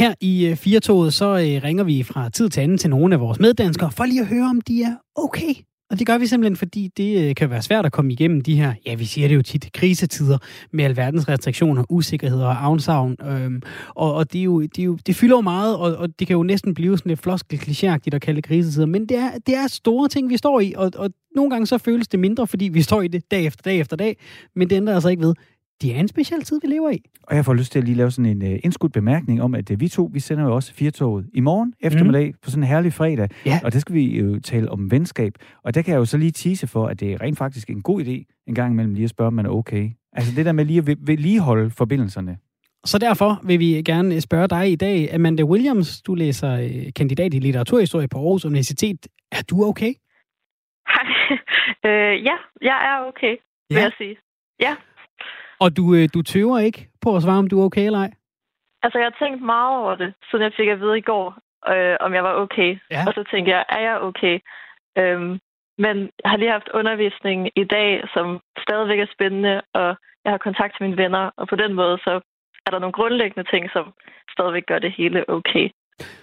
Her 0.00 0.14
i 0.20 0.46
øh, 0.46 0.56
Firtoget, 0.56 1.14
så 1.14 1.26
øh, 1.26 1.64
ringer 1.64 1.84
vi 1.84 2.02
fra 2.02 2.28
tid 2.28 2.48
til 2.48 2.60
anden 2.60 2.78
til 2.78 2.90
nogle 2.90 3.14
af 3.14 3.20
vores 3.20 3.40
meddanskere, 3.40 3.90
for 3.90 4.04
lige 4.04 4.20
at 4.20 4.26
høre, 4.26 4.46
om 4.50 4.60
de 4.60 4.82
er 4.82 4.94
okay. 5.14 5.54
Og 5.90 5.98
det 5.98 6.06
gør 6.06 6.18
vi 6.18 6.26
simpelthen, 6.26 6.56
fordi 6.56 6.90
det 6.96 7.28
øh, 7.28 7.34
kan 7.34 7.50
være 7.50 7.62
svært 7.62 7.86
at 7.86 7.92
komme 7.92 8.12
igennem 8.12 8.40
de 8.40 8.56
her, 8.56 8.74
ja, 8.86 8.94
vi 8.94 9.04
siger 9.04 9.28
det 9.28 9.34
jo 9.34 9.42
tit, 9.42 9.72
krisetider 9.72 10.38
med 10.72 10.84
alverdens 10.84 11.28
restriktioner, 11.28 11.84
usikkerheder 11.88 12.46
og 12.46 12.64
afsavn. 12.64 13.16
Øhm, 13.26 13.62
og 13.88 14.14
og 14.14 14.32
det, 14.32 14.38
er 14.38 14.42
jo, 14.42 14.60
det, 14.60 14.78
er 14.78 14.84
jo, 14.84 14.98
det 15.06 15.16
fylder 15.16 15.36
jo 15.36 15.40
meget, 15.40 15.76
og, 15.76 15.96
og 15.96 16.08
det 16.18 16.26
kan 16.26 16.36
jo 16.36 16.42
næsten 16.42 16.74
blive 16.74 16.98
sådan 16.98 17.10
lidt 17.10 17.20
floskel 17.20 17.58
klichéagtigt 17.58 18.14
at 18.14 18.22
kalde 18.22 18.36
det 18.36 18.44
krisetider. 18.44 18.86
Men 18.86 19.06
det 19.06 19.16
er, 19.16 19.30
det 19.46 19.54
er 19.54 19.66
store 19.66 20.08
ting, 20.08 20.30
vi 20.30 20.36
står 20.36 20.60
i, 20.60 20.74
og, 20.76 20.90
og 20.96 21.10
nogle 21.36 21.50
gange 21.50 21.66
så 21.66 21.78
føles 21.78 22.08
det 22.08 22.20
mindre, 22.20 22.46
fordi 22.46 22.64
vi 22.64 22.82
står 22.82 23.02
i 23.02 23.08
det 23.08 23.30
dag 23.30 23.46
efter 23.46 23.62
dag 23.62 23.80
efter 23.80 23.96
dag. 23.96 24.16
Men 24.56 24.70
det 24.70 24.76
ændrer 24.76 24.94
altså 24.94 25.08
ikke 25.08 25.22
ved, 25.22 25.34
det 25.82 25.96
er 25.96 26.00
en 26.00 26.08
speciel 26.08 26.42
tid, 26.42 26.60
vi 26.62 26.68
lever 26.68 26.90
i. 26.90 27.02
Og 27.22 27.36
jeg 27.36 27.44
får 27.44 27.54
lyst 27.54 27.72
til 27.72 27.78
at 27.78 27.84
lige 27.84 27.94
lave 27.94 28.10
sådan 28.10 28.42
en 28.42 28.52
uh, 28.52 28.58
indskudt 28.64 28.92
bemærkning 28.92 29.42
om, 29.42 29.54
at 29.54 29.70
uh, 29.70 29.80
vi 29.80 29.88
to, 29.88 30.10
vi 30.12 30.20
sender 30.20 30.44
jo 30.44 30.54
også 30.54 30.74
Firtoget 30.74 31.30
i 31.34 31.40
morgen 31.40 31.74
eftermiddag 31.80 32.26
mm. 32.26 32.34
på 32.42 32.50
sådan 32.50 32.62
en 32.62 32.68
herlig 32.68 32.92
fredag. 32.92 33.28
Ja. 33.46 33.60
Og 33.64 33.72
der 33.72 33.78
skal 33.78 33.94
vi 33.94 34.18
jo 34.20 34.40
tale 34.40 34.70
om 34.70 34.90
venskab. 34.90 35.32
Og 35.64 35.74
der 35.74 35.82
kan 35.82 35.92
jeg 35.92 35.98
jo 35.98 36.04
så 36.04 36.18
lige 36.18 36.32
tease 36.32 36.66
for, 36.66 36.86
at 36.86 37.00
det 37.00 37.12
er 37.12 37.20
rent 37.20 37.38
faktisk 37.38 37.70
en 37.70 37.82
god 37.82 38.02
idé 38.02 38.44
en 38.46 38.54
gang 38.54 38.72
imellem 38.72 38.94
lige 38.94 39.04
at 39.04 39.10
spørge, 39.10 39.26
om 39.26 39.34
man 39.34 39.46
er 39.46 39.50
okay. 39.50 39.90
Altså 40.12 40.32
det 40.36 40.46
der 40.46 40.52
med 40.52 40.64
lige 40.64 40.78
at 40.78 40.86
vedligeholde 40.86 41.70
forbindelserne. 41.70 42.38
Så 42.84 42.98
derfor 42.98 43.40
vil 43.44 43.58
vi 43.58 43.82
gerne 43.82 44.20
spørge 44.20 44.48
dig 44.48 44.72
i 44.72 44.76
dag, 44.76 45.14
Amanda 45.14 45.42
Williams, 45.42 46.02
du 46.02 46.14
læser 46.14 46.50
kandidat 46.96 47.34
i 47.34 47.38
litteraturhistorie 47.38 48.08
på 48.08 48.18
Aarhus 48.18 48.44
Universitet. 48.44 49.06
Er 49.32 49.42
du 49.50 49.64
okay? 49.64 49.92
Hej. 50.92 51.06
øh, 51.86 52.24
ja, 52.24 52.36
jeg 52.62 52.78
er 52.90 53.08
okay, 53.08 53.36
vil 53.70 53.76
ja. 53.76 53.82
jeg 53.82 53.92
sige. 53.98 54.16
Ja. 54.60 54.76
Og 55.64 55.76
du, 55.76 55.84
øh, 55.94 56.08
du 56.14 56.22
tøver 56.22 56.58
ikke 56.58 56.88
på 57.02 57.16
at 57.16 57.22
svare, 57.22 57.38
om 57.38 57.48
du 57.48 57.60
er 57.60 57.64
okay 57.64 57.86
eller 57.86 57.98
ej? 57.98 58.12
Altså, 58.82 58.98
jeg 58.98 59.06
har 59.10 59.24
tænkt 59.24 59.42
meget 59.42 59.78
over 59.82 59.94
det, 59.94 60.14
siden 60.30 60.44
jeg 60.44 60.52
fik 60.56 60.68
at 60.68 60.80
vide 60.80 60.98
i 60.98 61.08
går, 61.10 61.26
øh, 61.72 61.96
om 62.00 62.14
jeg 62.14 62.24
var 62.24 62.34
okay. 62.34 62.70
Ja. 62.90 63.02
Og 63.06 63.12
så 63.14 63.24
tænkte 63.30 63.52
jeg, 63.54 63.64
er 63.68 63.80
jeg 63.88 63.96
okay? 64.08 64.36
Øhm, 64.98 65.32
men 65.84 65.96
jeg 66.22 66.30
har 66.30 66.36
lige 66.36 66.56
haft 66.56 66.68
undervisning 66.74 67.38
i 67.56 67.64
dag, 67.64 67.90
som 68.14 68.26
stadigvæk 68.64 69.00
er 69.00 69.14
spændende, 69.14 69.62
og 69.74 69.88
jeg 70.24 70.30
har 70.32 70.38
kontakt 70.38 70.72
til 70.74 70.84
mine 70.86 71.02
venner, 71.02 71.30
og 71.36 71.48
på 71.48 71.56
den 71.56 71.72
måde, 71.74 71.98
så 72.06 72.20
er 72.66 72.70
der 72.70 72.78
nogle 72.78 72.92
grundlæggende 72.92 73.50
ting, 73.52 73.70
som 73.72 73.84
stadigvæk 74.34 74.66
gør 74.66 74.78
det 74.78 74.92
hele 74.92 75.30
okay. 75.30 75.70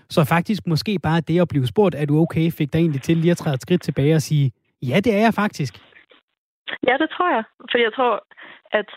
Så 0.10 0.26
faktisk 0.36 0.67
måske 0.67 1.00
bare 1.04 1.21
det 1.21 1.41
at 1.41 1.47
blive 1.47 1.67
spurgt, 1.67 1.95
er 1.95 2.06
du 2.06 2.19
okay, 2.21 2.52
fik 2.52 2.73
dig 2.73 2.80
egentlig 2.80 3.02
til 3.02 3.17
lige 3.17 3.32
at 3.32 3.38
træde 3.38 3.54
et 3.54 3.62
skridt 3.62 3.82
tilbage 3.82 4.15
og 4.15 4.21
sige, 4.21 4.52
ja, 4.82 4.97
det 5.06 5.13
er 5.13 5.21
jeg 5.28 5.34
faktisk. 5.34 5.73
Ja, 6.88 6.93
det 7.02 7.10
tror 7.15 7.30
jeg. 7.36 7.43
For 7.71 7.78
jeg 7.78 7.93
tror, 7.93 8.13
at 8.71 8.89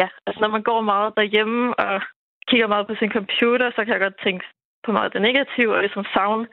ja, 0.00 0.08
altså 0.26 0.40
når 0.40 0.50
man 0.56 0.62
går 0.62 0.80
meget 0.80 1.12
derhjemme 1.16 1.80
og 1.80 2.00
kigger 2.48 2.66
meget 2.66 2.86
på 2.86 2.94
sin 2.98 3.10
computer, 3.18 3.70
så 3.70 3.80
kan 3.84 3.92
jeg 3.94 4.04
godt 4.06 4.22
tænke 4.24 4.44
på 4.84 4.92
meget 4.92 5.12
det 5.12 5.22
negative, 5.22 5.74
og 5.74 5.80
ligesom 5.80 6.04
savne 6.14 6.46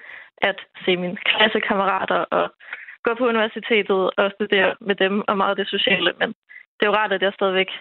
at 0.50 0.58
se 0.86 0.92
mine 0.98 1.18
klassekammerater 1.30 2.20
og 2.38 2.46
gå 3.06 3.12
på 3.18 3.26
universitetet 3.34 4.02
og 4.20 4.32
studere 4.36 4.76
med 4.82 4.96
dem 4.96 5.14
og 5.30 5.38
meget 5.38 5.58
det 5.58 5.68
sociale. 5.68 6.12
Men 6.20 6.30
det 6.76 6.84
er 6.84 6.92
jo 6.92 7.00
rart, 7.00 7.12
at 7.14 7.22
jeg 7.22 7.34
stadigvæk, 7.36 7.72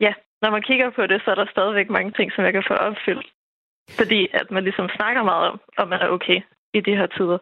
ja, 0.00 0.12
når 0.42 0.50
man 0.50 0.62
kigger 0.62 0.90
på 0.90 1.02
det, 1.06 1.22
så 1.24 1.30
er 1.30 1.34
der 1.34 1.46
stadigvæk 1.50 1.90
mange 1.90 2.12
ting, 2.12 2.32
som 2.32 2.44
jeg 2.44 2.52
kan 2.52 2.64
få 2.68 2.74
opfyldt. 2.74 3.26
Fordi 3.98 4.28
at 4.32 4.50
man 4.50 4.64
ligesom 4.64 4.88
snakker 4.96 5.22
meget 5.22 5.50
om, 5.50 5.60
om 5.78 5.88
man 5.88 6.00
er 6.00 6.08
okay 6.08 6.40
i 6.74 6.80
de 6.80 6.96
her 6.96 7.06
tider. 7.06 7.38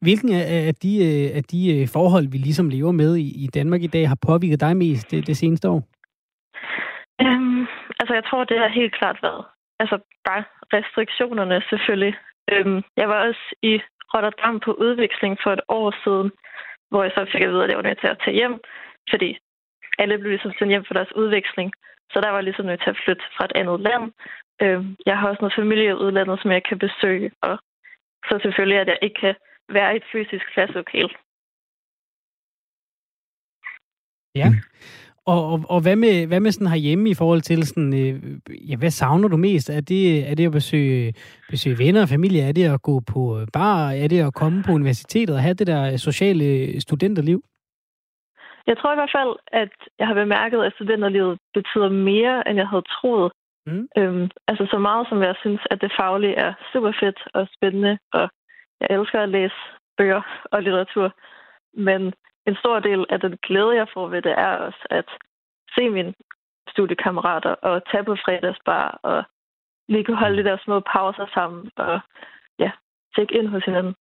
Hvilken 0.00 0.30
af 0.68 0.74
de, 0.74 0.92
af 1.34 1.44
de 1.44 1.60
øh, 1.74 1.82
øh, 1.82 1.88
forhold, 1.88 2.26
vi 2.28 2.38
ligesom 2.38 2.68
lever 2.68 2.92
med 2.92 3.16
i 3.16 3.46
Danmark 3.54 3.82
i 3.82 3.86
dag, 3.86 4.08
har 4.08 4.18
påvirket 4.26 4.60
dig 4.60 4.76
mest 4.76 5.10
det, 5.10 5.26
det 5.26 5.36
seneste 5.36 5.68
år? 5.68 5.82
Øhm, 7.20 7.62
altså, 8.00 8.14
jeg 8.14 8.24
tror, 8.24 8.44
det 8.44 8.58
har 8.58 8.68
helt 8.68 8.94
klart 8.94 9.18
været 9.22 9.44
altså 9.78 9.96
bare 10.24 10.44
restriktionerne 10.76 11.62
selvfølgelig. 11.70 12.14
Øhm, 12.52 12.82
jeg 12.96 13.08
var 13.08 13.18
også 13.28 13.44
i 13.62 13.74
Rotterdam 14.14 14.60
på 14.60 14.72
udveksling 14.72 15.38
for 15.42 15.52
et 15.52 15.64
år 15.68 15.88
siden, 16.04 16.28
hvor 16.90 17.02
jeg 17.02 17.12
så 17.14 17.26
fik 17.32 17.42
at 17.42 17.50
vide, 17.50 17.64
at 17.64 17.70
jeg 17.70 17.76
var 17.76 17.88
nødt 17.88 18.00
til 18.00 18.12
at 18.14 18.20
tage 18.24 18.38
hjem, 18.40 18.54
fordi 19.10 19.38
alle 19.98 20.18
blev 20.18 20.30
ligesom 20.30 20.52
sendt 20.58 20.72
hjem 20.72 20.84
for 20.86 20.94
deres 20.94 21.16
udveksling. 21.16 21.72
Så 22.12 22.20
der 22.20 22.28
var 22.28 22.38
jeg 22.38 22.44
ligesom 22.44 22.66
nødt 22.66 22.82
til 22.82 22.90
at 22.90 23.00
flytte 23.04 23.24
fra 23.36 23.44
et 23.44 23.56
andet 23.60 23.80
land. 23.80 24.04
Øhm, 24.62 24.96
jeg 25.06 25.18
har 25.18 25.28
også 25.28 25.42
noget 25.42 25.60
familie 25.60 25.90
i 25.90 26.00
udlandet, 26.04 26.40
som 26.42 26.50
jeg 26.50 26.62
kan 26.68 26.78
besøge, 26.78 27.30
og 27.42 27.58
så 28.28 28.34
selvfølgelig, 28.42 28.78
at 28.80 28.88
jeg 28.88 28.98
ikke 29.02 29.20
kan 29.20 29.34
være 29.68 29.94
i 29.94 29.96
et 29.96 30.10
fysisk 30.12 30.44
klasselokale. 30.54 31.14
Ja. 34.34 34.48
Og, 35.26 35.52
og, 35.52 35.60
og 35.68 35.80
hvad, 35.82 35.96
med, 35.96 36.26
hvad 36.26 36.40
med 36.40 36.50
sådan 36.52 36.72
herhjemme 36.74 37.10
i 37.10 37.14
forhold 37.14 37.40
til 37.40 37.66
sådan, 37.66 37.92
øh, 38.02 38.14
ja, 38.70 38.76
hvad 38.76 38.90
savner 38.90 39.28
du 39.28 39.36
mest? 39.36 39.70
Er 39.70 39.80
det, 39.80 40.30
er 40.30 40.34
det 40.34 40.46
at 40.46 40.52
besøge, 40.52 41.14
besøge 41.50 41.78
venner 41.78 42.02
og 42.02 42.08
familie? 42.08 42.42
Er 42.48 42.52
det 42.52 42.64
at 42.64 42.82
gå 42.82 43.00
på 43.12 43.38
bar? 43.52 43.90
Er 43.90 44.08
det 44.08 44.20
at 44.26 44.34
komme 44.34 44.62
på 44.66 44.72
universitetet 44.72 45.34
og 45.36 45.42
have 45.42 45.54
det 45.54 45.66
der 45.66 45.96
sociale 45.96 46.80
studenterliv? 46.80 47.42
Jeg 48.66 48.78
tror 48.78 48.92
i 48.92 49.00
hvert 49.00 49.16
fald, 49.18 49.32
at 49.62 49.74
jeg 49.98 50.06
har 50.06 50.14
bemærket, 50.14 50.64
at 50.64 50.72
studenterlivet 50.72 51.38
betyder 51.54 51.88
mere, 51.88 52.48
end 52.48 52.56
jeg 52.58 52.68
havde 52.68 52.90
troet. 52.96 53.32
Mm. 53.66 53.88
Øhm, 53.98 54.30
altså 54.48 54.66
så 54.70 54.78
meget, 54.78 55.06
som 55.08 55.22
jeg 55.22 55.34
synes, 55.40 55.60
at 55.70 55.80
det 55.80 55.92
faglige 56.00 56.34
er 56.34 56.52
super 56.72 56.92
fedt 57.00 57.18
og 57.34 57.48
spændende, 57.56 57.98
og 58.12 58.28
jeg 58.80 58.88
elsker 58.90 59.20
at 59.20 59.28
læse 59.28 59.60
bøger 59.98 60.22
og 60.52 60.62
litteratur. 60.62 61.06
Men 61.76 62.12
en 62.46 62.56
stor 62.56 62.78
del 62.78 63.06
af 63.10 63.20
den 63.20 63.38
glæde, 63.42 63.76
jeg 63.76 63.88
får 63.94 64.08
ved 64.08 64.22
det, 64.22 64.32
er 64.38 64.56
også 64.56 64.86
at 64.90 65.08
se 65.74 65.90
mine 65.90 66.14
studiekammerater 66.68 67.50
og 67.50 67.82
tage 67.90 68.04
på 68.04 68.16
fredagsbar 68.24 68.98
og 69.02 69.24
lige 69.88 70.04
kunne 70.04 70.16
holde 70.16 70.42
de 70.42 70.48
der 70.48 70.56
små 70.64 70.80
pauser 70.80 71.26
sammen 71.34 71.70
og 71.76 72.00
ja, 72.58 72.70
tjekke 73.14 73.34
ind 73.34 73.48
hos 73.48 73.64
hinanden 73.64 73.94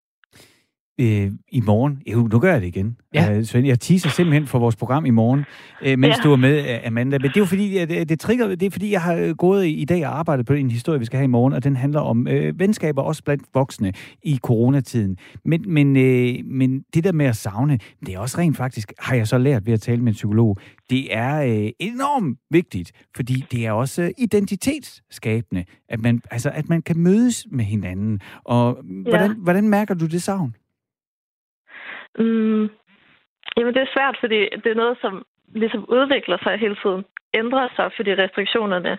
øh, 1.02 1.30
i 1.48 1.60
morgen. 1.60 2.02
Jo, 2.12 2.28
nu 2.32 2.38
gør 2.38 2.52
jeg 2.52 2.60
det 2.60 2.66
igen. 2.66 2.96
Ja. 3.14 3.38
Uh, 3.38 3.44
Svend, 3.44 3.66
jeg 3.66 3.80
teaser 3.80 4.10
simpelthen 4.10 4.46
for 4.46 4.58
vores 4.58 4.76
program 4.76 5.06
i 5.06 5.10
morgen, 5.10 5.44
uh, 5.86 5.98
mens 5.98 6.16
ja. 6.16 6.22
du 6.24 6.32
er 6.32 6.36
med, 6.36 6.78
Amanda. 6.84 7.18
Men 7.18 7.28
det 7.28 7.36
er 7.36 7.40
jo 7.40 7.44
fordi, 7.44 7.76
at 7.76 7.88
det, 7.88 8.08
det 8.08 8.20
trigger, 8.20 8.48
det 8.48 8.62
er 8.62 8.70
fordi, 8.70 8.92
jeg 8.92 9.02
har 9.02 9.34
gået 9.34 9.66
i 9.66 9.84
dag 9.84 10.06
og 10.06 10.18
arbejdet 10.18 10.46
på 10.46 10.52
en 10.52 10.70
historie, 10.70 10.98
vi 10.98 11.04
skal 11.04 11.16
have 11.16 11.24
i 11.24 11.28
morgen, 11.28 11.52
og 11.52 11.64
den 11.64 11.76
handler 11.76 12.00
om 12.00 12.26
uh, 12.30 12.60
venskaber, 12.60 13.02
også 13.02 13.24
blandt 13.24 13.42
voksne 13.54 13.92
i 14.22 14.38
coronatiden. 14.42 15.16
Men, 15.44 15.64
men, 15.66 15.96
uh, 15.96 16.46
men 16.46 16.82
det 16.94 17.04
der 17.04 17.12
med 17.12 17.26
at 17.26 17.36
savne, 17.36 17.78
det 18.06 18.14
er 18.14 18.18
også 18.18 18.38
rent 18.38 18.56
faktisk, 18.56 18.92
har 18.98 19.16
jeg 19.16 19.28
så 19.28 19.38
lært 19.38 19.66
ved 19.66 19.72
at 19.72 19.80
tale 19.80 20.00
med 20.00 20.08
en 20.08 20.14
psykolog, 20.14 20.58
det 20.90 21.16
er 21.16 21.62
uh, 21.62 21.68
enormt 21.78 22.38
vigtigt, 22.50 22.92
fordi 23.16 23.44
det 23.52 23.66
er 23.66 23.72
også 23.72 24.02
uh, 24.02 24.08
identitetsskabende, 24.18 25.64
at 25.88 26.00
man, 26.00 26.20
altså, 26.30 26.50
at 26.50 26.68
man 26.68 26.82
kan 26.82 26.98
mødes 26.98 27.46
med 27.50 27.64
hinanden. 27.64 28.20
Og 28.44 28.78
ja. 28.84 29.10
hvordan, 29.10 29.36
hvordan 29.38 29.68
mærker 29.68 29.94
du 29.94 30.06
det 30.06 30.22
savn? 30.22 30.54
Mm, 32.18 32.70
jamen, 33.56 33.74
det 33.74 33.82
er 33.82 33.94
svært, 33.94 34.16
fordi 34.20 34.40
det 34.64 34.66
er 34.66 34.82
noget, 34.82 34.98
som 35.00 35.24
ligesom 35.54 35.84
udvikler 35.88 36.38
sig 36.42 36.58
hele 36.58 36.76
tiden. 36.82 37.04
Ændrer 37.34 37.68
sig, 37.76 37.90
fordi 37.96 38.14
restriktionerne... 38.14 38.98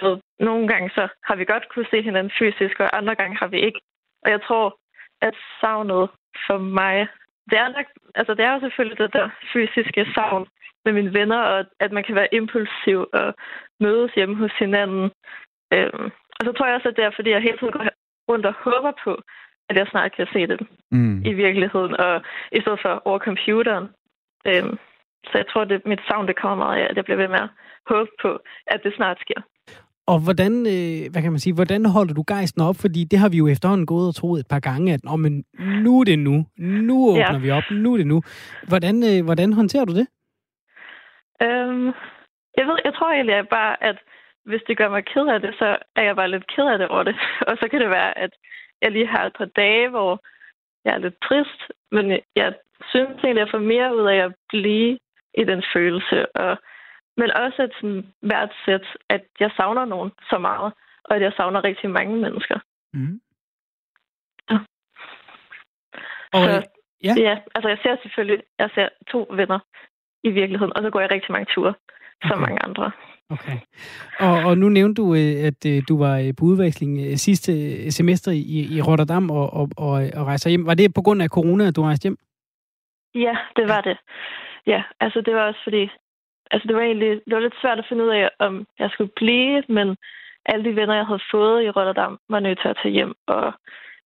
Så 0.00 0.20
nogle 0.40 0.68
gange 0.68 0.90
så 0.90 1.08
har 1.24 1.36
vi 1.36 1.44
godt 1.44 1.68
kunne 1.68 1.86
se 1.90 2.02
hinanden 2.02 2.32
fysisk, 2.38 2.80
og 2.80 2.96
andre 2.98 3.14
gange 3.14 3.36
har 3.36 3.46
vi 3.46 3.60
ikke. 3.60 3.80
Og 4.24 4.30
jeg 4.30 4.40
tror, 4.42 4.78
at 5.22 5.34
savnet 5.60 6.10
for 6.46 6.58
mig... 6.58 7.08
Det 7.50 7.58
er, 7.58 7.68
nok, 7.68 7.86
altså, 8.14 8.34
det 8.34 8.44
er 8.44 8.52
jo 8.52 8.60
selvfølgelig 8.60 8.98
det 8.98 9.12
der 9.12 9.28
fysiske 9.52 10.06
savn 10.14 10.46
med 10.84 10.92
mine 10.92 11.14
venner, 11.14 11.38
og 11.38 11.64
at 11.80 11.92
man 11.92 12.04
kan 12.04 12.14
være 12.14 12.34
impulsiv 12.34 13.06
og 13.12 13.34
mødes 13.80 14.12
hjemme 14.14 14.36
hos 14.36 14.52
hinanden. 14.58 15.10
Øhm, 15.74 16.04
og 16.36 16.42
så 16.44 16.52
tror 16.52 16.66
jeg 16.66 16.74
også, 16.74 16.88
at 16.88 16.96
det 16.96 17.04
er, 17.04 17.10
fordi 17.16 17.30
jeg 17.30 17.42
hele 17.42 17.58
tiden 17.58 17.72
går 17.72 17.84
rundt 18.30 18.46
og 18.46 18.54
håber 18.66 18.92
på, 19.04 19.22
at 19.68 19.76
jeg 19.76 19.86
snart 19.90 20.16
kan 20.16 20.26
se 20.32 20.46
det 20.46 20.60
mm. 20.90 21.24
i 21.24 21.32
virkeligheden, 21.32 22.00
og 22.00 22.22
i 22.52 22.60
stedet 22.60 22.80
for 22.82 23.02
over 23.04 23.18
computeren. 23.18 23.86
Øhm, 24.46 24.78
så 25.24 25.32
jeg 25.34 25.46
tror, 25.50 25.62
at 25.62 25.86
mit 25.86 26.00
savn 26.08 26.26
det 26.26 26.36
kommer 26.40 26.64
meget 26.64 26.80
af, 26.80 26.86
at 26.90 26.96
jeg 26.96 27.04
bliver 27.04 27.16
ved 27.22 27.28
med 27.28 27.42
at 27.46 27.50
håbe 27.86 28.10
på, 28.22 28.38
at 28.66 28.80
det 28.84 28.92
snart 28.94 29.18
sker. 29.20 29.40
Og 30.12 30.18
hvordan, 30.24 30.52
øh, 30.74 31.12
hvad 31.12 31.22
kan 31.22 31.32
man 31.32 31.44
sige, 31.44 31.54
hvordan 31.54 31.86
holder 31.86 32.14
du 32.14 32.24
gejsten 32.26 32.62
op? 32.62 32.76
Fordi 32.84 33.00
det 33.10 33.18
har 33.18 33.28
vi 33.28 33.36
jo 33.36 33.46
efterhånden 33.48 33.86
gået 33.86 34.08
og 34.08 34.14
troet 34.14 34.40
et 34.40 34.48
par 34.50 34.60
gange, 34.60 34.94
at 34.94 35.00
men 35.18 35.44
nu 35.84 36.00
er 36.00 36.04
det 36.04 36.18
nu. 36.18 36.36
Nu 36.58 36.94
åbner 37.10 37.32
ja. 37.32 37.38
vi 37.38 37.50
op. 37.50 37.62
Nu 37.70 37.92
er 37.92 37.96
det 37.96 38.06
nu. 38.06 38.22
Hvordan, 38.68 38.94
øh, 39.10 39.24
hvordan 39.24 39.52
håndterer 39.52 39.84
du 39.84 39.94
det? 40.00 40.06
Øhm, 41.42 41.86
jeg 42.58 42.64
ved, 42.68 42.76
jeg 42.84 42.94
tror 42.94 43.12
egentlig 43.12 43.36
at 43.36 43.48
bare, 43.48 43.84
at 43.84 43.98
hvis 44.44 44.62
det 44.68 44.78
gør 44.78 44.88
mig 44.88 45.04
ked 45.12 45.26
af 45.34 45.40
det, 45.40 45.54
så 45.60 45.68
er 45.96 46.04
jeg 46.08 46.16
bare 46.16 46.30
lidt 46.30 46.46
ked 46.54 46.66
af 46.72 46.78
det 46.78 46.88
over 46.88 47.02
det. 47.02 47.16
og 47.48 47.54
så 47.60 47.68
kan 47.70 47.80
det 47.80 47.90
være, 47.90 48.18
at 48.18 48.32
jeg 48.82 48.92
lige 48.92 49.06
har 49.06 49.24
et 49.26 49.36
par 49.38 49.44
dage, 49.44 49.88
hvor 49.88 50.24
jeg 50.84 50.94
er 50.94 50.98
lidt 50.98 51.20
trist, 51.22 51.60
men 51.92 52.20
jeg 52.36 52.54
synes 52.90 53.08
egentlig, 53.08 53.42
at 53.42 53.46
jeg 53.46 53.50
får 53.50 53.58
mere 53.58 53.96
ud 53.96 54.06
af 54.06 54.16
at 54.16 54.34
blive 54.48 54.98
i 55.34 55.44
den 55.44 55.62
følelse. 55.74 56.36
Og, 56.36 56.58
men 57.16 57.30
også 57.30 57.62
at 57.62 57.72
sådan, 57.80 58.06
værdsæt, 58.22 58.86
at 59.08 59.24
jeg 59.40 59.50
savner 59.56 59.84
nogen 59.84 60.12
så 60.30 60.38
meget, 60.38 60.72
og 61.04 61.16
at 61.16 61.22
jeg 61.22 61.32
savner 61.36 61.64
rigtig 61.64 61.90
mange 61.90 62.16
mennesker. 62.16 62.58
Mm. 62.92 63.20
Ja. 64.50 64.58
Og, 66.32 66.44
så, 66.44 66.66
ja. 67.04 67.14
ja, 67.18 67.38
altså 67.54 67.68
jeg 67.68 67.78
ser 67.82 67.96
selvfølgelig, 68.02 68.42
jeg 68.58 68.70
ser 68.74 68.88
to 69.10 69.26
venner 69.30 69.58
i 70.24 70.30
virkeligheden, 70.30 70.76
og 70.76 70.82
så 70.82 70.90
går 70.90 71.00
jeg 71.00 71.10
rigtig 71.10 71.32
mange 71.32 71.46
ture, 71.54 71.74
okay. 71.74 72.28
som 72.28 72.38
mange 72.38 72.62
andre. 72.62 72.92
Okay. 73.30 73.58
Og, 74.20 74.34
og 74.48 74.58
nu 74.58 74.68
nævnte 74.68 75.02
du, 75.02 75.14
øh, 75.14 75.34
at 75.48 75.60
øh, 75.66 75.82
du 75.88 75.98
var 75.98 76.18
øh, 76.18 76.32
på 76.38 76.44
udveksling 76.44 77.18
sidste 77.18 77.52
semester 77.90 78.32
i, 78.32 78.60
i 78.76 78.82
Rotterdam 78.82 79.30
og, 79.30 79.52
og, 79.52 79.68
og, 79.76 79.92
og 80.16 80.26
rejser 80.26 80.50
hjem. 80.50 80.66
Var 80.66 80.74
det 80.74 80.94
på 80.94 81.02
grund 81.02 81.22
af 81.22 81.28
corona, 81.28 81.66
at 81.66 81.76
du 81.76 81.82
rejste 81.82 82.06
hjem? 82.06 82.18
Ja, 83.14 83.36
det 83.56 83.68
var 83.68 83.80
det. 83.80 83.96
Ja, 84.66 84.82
altså 85.00 85.20
det 85.20 85.34
var 85.34 85.46
også 85.46 85.60
fordi, 85.64 85.90
altså 86.50 86.68
det 86.68 86.76
var 86.76 86.82
egentlig 86.82 87.10
det 87.26 87.34
var 87.34 87.40
lidt 87.40 87.60
svært 87.62 87.78
at 87.78 87.86
finde 87.88 88.04
ud 88.04 88.08
af, 88.08 88.30
om 88.38 88.66
jeg 88.78 88.90
skulle 88.90 89.12
blive, 89.16 89.62
men 89.68 89.96
alle 90.46 90.64
de 90.64 90.76
venner, 90.76 90.94
jeg 90.94 91.06
havde 91.06 91.30
fået 91.30 91.64
i 91.64 91.70
Rotterdam, 91.70 92.18
var 92.28 92.40
nødt 92.40 92.58
til 92.62 92.68
at 92.68 92.78
tage 92.82 92.92
hjem. 92.92 93.14
Og 93.26 93.52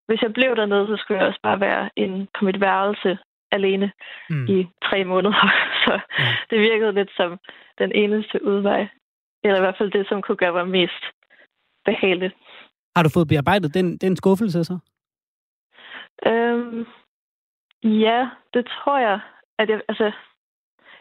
hvis 0.06 0.22
jeg 0.22 0.32
blev 0.32 0.56
dernede, 0.56 0.86
så 0.86 0.96
skulle 0.96 1.18
jeg 1.18 1.28
også 1.28 1.40
bare 1.42 1.60
være 1.60 1.90
inde 1.96 2.26
på 2.38 2.44
mit 2.44 2.60
værelse 2.60 3.18
alene 3.52 3.92
mm. 4.30 4.46
i 4.48 4.66
tre 4.84 5.04
måneder. 5.04 5.52
Så 5.84 6.00
ja. 6.18 6.34
det 6.50 6.60
virkede 6.60 6.92
lidt 6.92 7.10
som 7.16 7.38
den 7.78 7.92
eneste 7.92 8.44
udvej. 8.44 8.88
Eller 9.44 9.56
i 9.56 9.60
hvert 9.60 9.78
fald 9.78 9.90
det, 9.90 10.08
som 10.08 10.22
kunne 10.22 10.36
gøre 10.36 10.52
mig 10.52 10.68
mest 10.68 11.04
behageligt. 11.84 12.34
Har 12.96 13.02
du 13.02 13.10
fået 13.14 13.28
bearbejdet 13.28 13.74
den, 13.74 13.96
den 13.96 14.16
skuffelse 14.16 14.64
så? 14.64 14.78
Øhm, 16.26 16.86
ja, 17.84 18.28
det 18.54 18.66
tror 18.66 18.98
jeg. 18.98 19.20
At 19.58 19.68
jeg, 19.70 19.80
altså, 19.88 20.12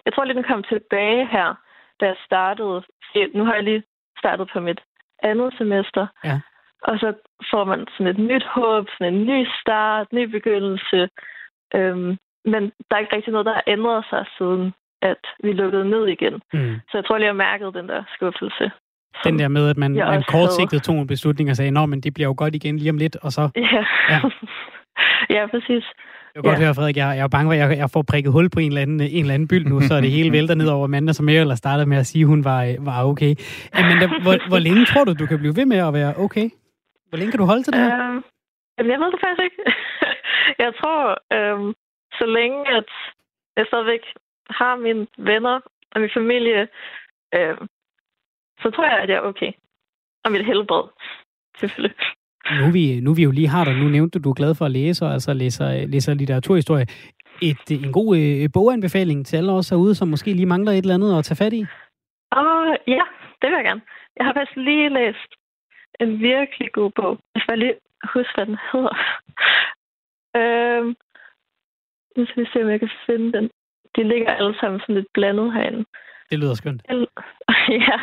jeg 0.06 0.14
tror 0.14 0.24
lige, 0.24 0.36
den 0.36 0.52
kom 0.52 0.64
tilbage 0.64 1.28
her, 1.28 1.56
da 2.00 2.06
jeg 2.06 2.16
startede. 2.26 2.84
Nu 3.34 3.46
har 3.46 3.54
jeg 3.54 3.64
lige 3.64 3.84
startet 4.20 4.50
på 4.54 4.60
mit 4.60 4.80
andet 5.24 5.54
semester. 5.58 6.08
Ja. 6.24 6.42
Og 6.82 7.00
så 7.00 7.14
får 7.52 7.64
man 7.64 7.88
sådan 7.92 8.08
et 8.08 8.18
nyt 8.18 8.44
håb, 8.44 8.86
sådan 8.90 9.14
en 9.14 9.26
ny 9.26 9.48
start, 9.62 10.14
ny 10.14 10.24
begyndelse. 10.24 11.10
Øhm, 11.76 12.18
men 12.46 12.64
der 12.88 12.96
er 12.96 13.00
ikke 13.00 13.16
rigtig 13.16 13.32
noget, 13.32 13.46
der 13.46 13.54
har 13.54 13.64
ændret 13.68 14.06
sig 14.10 14.26
siden 14.38 14.74
at 15.02 15.24
vi 15.44 15.52
lukkede 15.52 15.90
ned 15.90 16.08
igen. 16.08 16.34
Mm. 16.54 16.76
Så 16.90 16.98
jeg 16.98 17.06
tror 17.06 17.18
lige, 17.18 17.28
jeg 17.28 17.36
mærkede 17.36 17.74
den 17.74 17.90
der 17.90 18.04
skuffelse. 18.16 18.72
Den 19.24 19.40
der 19.40 19.48
med, 19.48 19.70
at 19.70 19.78
man, 19.78 19.92
man 19.94 20.24
kortsigtet 20.28 20.84
tog 20.84 20.96
en 20.96 21.08
beslutning 21.08 21.50
og 21.50 21.56
sagde, 21.56 21.72
nå, 21.72 21.86
men 21.86 22.02
det 22.02 22.14
bliver 22.14 22.28
jo 22.28 22.36
godt 22.38 22.56
igen 22.56 22.78
lige 22.78 22.90
om 22.90 22.98
lidt, 22.98 23.16
og 23.16 23.32
så... 23.32 23.50
Ja, 23.56 23.84
ja. 24.10 24.20
ja 25.36 25.48
præcis. 25.52 25.86
Jeg 26.36 26.44
kan 26.44 26.44
godt 26.44 26.60
ja. 26.60 26.66
høre, 26.66 26.76
Frederik, 26.76 26.98
jeg, 26.98 27.18
jeg 27.18 27.24
er 27.24 27.28
bange 27.28 27.48
for, 27.48 27.54
at 27.54 27.60
jeg, 27.60 27.78
jeg 27.78 27.90
får 27.94 28.04
prikket 28.12 28.32
hul 28.32 28.50
på 28.50 28.60
en 28.60 28.72
eller 28.72 28.82
anden, 28.82 29.00
en 29.00 29.22
eller 29.24 29.34
anden 29.34 29.48
byld 29.48 29.66
nu, 29.66 29.82
så 29.82 29.94
er 29.94 30.02
det 30.02 30.12
hele 30.12 30.32
vælter 30.38 30.56
ned 30.56 30.68
over 30.68 30.84
Amanda, 30.84 31.14
som 31.14 31.30
jeg 31.30 31.42
ellers 31.42 31.58
startede 31.58 31.90
med 31.90 31.98
at 31.98 32.06
sige, 32.06 32.22
at 32.22 32.28
hun 32.28 32.44
var, 32.44 32.62
var 32.80 33.06
okay. 33.12 33.34
Men 33.90 33.98
hvor, 34.24 34.48
hvor 34.52 34.60
længe 34.60 34.86
tror 34.86 35.04
du, 35.04 35.14
du 35.14 35.26
kan 35.26 35.40
blive 35.40 35.56
ved 35.60 35.66
med 35.66 35.78
at 35.88 35.94
være 35.94 36.14
okay? 36.26 36.48
Hvor 37.10 37.18
længe 37.18 37.32
kan 37.32 37.40
du 37.40 37.46
holde 37.46 37.64
til 37.64 37.74
det 37.74 37.82
her? 37.82 37.96
Øhm, 38.80 38.90
jeg 38.92 39.00
ved 39.02 39.12
det 39.14 39.20
faktisk 39.24 39.44
ikke. 39.48 39.62
jeg 40.66 40.72
tror, 40.80 41.00
øhm, 41.38 41.74
så 42.20 42.26
længe 42.38 42.60
at 42.78 42.90
jeg 43.58 43.66
stadigvæk 43.72 44.04
har 44.50 44.76
mine 44.76 45.08
venner 45.18 45.60
og 45.92 46.02
min 46.02 46.10
familie, 46.14 46.68
øh, 47.36 47.58
så 48.62 48.72
tror 48.72 48.86
jeg, 48.86 49.00
at 49.00 49.10
jeg 49.10 49.18
er 49.18 49.30
okay. 49.32 49.52
Og 50.24 50.32
mit 50.32 50.46
helbred, 50.46 50.84
selvfølgelig. 51.58 51.96
Nu 52.62 52.72
vi, 52.72 53.00
nu 53.00 53.14
vi 53.14 53.24
jo 53.24 53.32
lige 53.32 53.48
har 53.48 53.66
dig, 53.66 53.76
nu 53.76 53.88
nævnte 53.88 54.20
du, 54.20 54.24
du 54.24 54.30
er 54.30 54.34
glad 54.42 54.56
for 54.56 54.66
at 54.66 54.72
læse, 54.72 55.06
og 55.06 55.14
altså 55.14 55.34
læser, 55.34 55.88
læser 55.88 56.14
litteraturhistorie. 56.14 56.86
Et, 57.42 57.72
en 57.72 57.92
god 57.92 58.18
øh, 58.18 58.50
boganbefaling 58.54 59.26
til 59.26 59.38
alle 59.38 59.52
os 59.52 59.70
herude, 59.70 59.96
som 59.96 60.08
måske 60.08 60.34
lige 60.34 60.46
mangler 60.46 60.72
et 60.72 60.78
eller 60.78 60.94
andet 60.94 61.18
at 61.18 61.26
tage 61.26 61.42
fat 61.44 61.54
i? 61.54 61.62
Åh, 62.38 62.74
ja, 62.88 63.04
det 63.42 63.48
vil 63.50 63.58
jeg 63.60 63.66
gerne. 63.70 63.82
Jeg 64.18 64.26
har 64.26 64.34
faktisk 64.34 64.56
lige 64.56 64.90
læst 64.90 65.32
en 66.00 66.20
virkelig 66.20 66.72
god 66.72 66.92
bog. 66.96 67.20
Jeg 67.36 67.42
skal 67.42 67.60
lige 67.60 67.76
huske, 68.14 68.34
hvad 68.36 68.46
den 68.46 68.58
hedder. 68.72 68.96
øhm, 70.40 70.96
nu 72.18 72.26
skal 72.26 72.44
vi 72.44 72.50
se, 72.54 72.64
om 72.64 72.70
jeg 72.70 72.80
kan 72.80 72.92
finde 73.06 73.34
den 73.38 73.50
de 73.96 74.04
ligger 74.04 74.32
alle 74.40 74.56
sammen 74.60 74.80
sådan 74.80 74.96
lidt 74.96 75.08
blandet 75.14 75.54
herinde. 75.54 75.86
Det 76.32 76.40
lyder 76.40 76.54
skønt. 76.54 76.82
ja. 77.88 77.98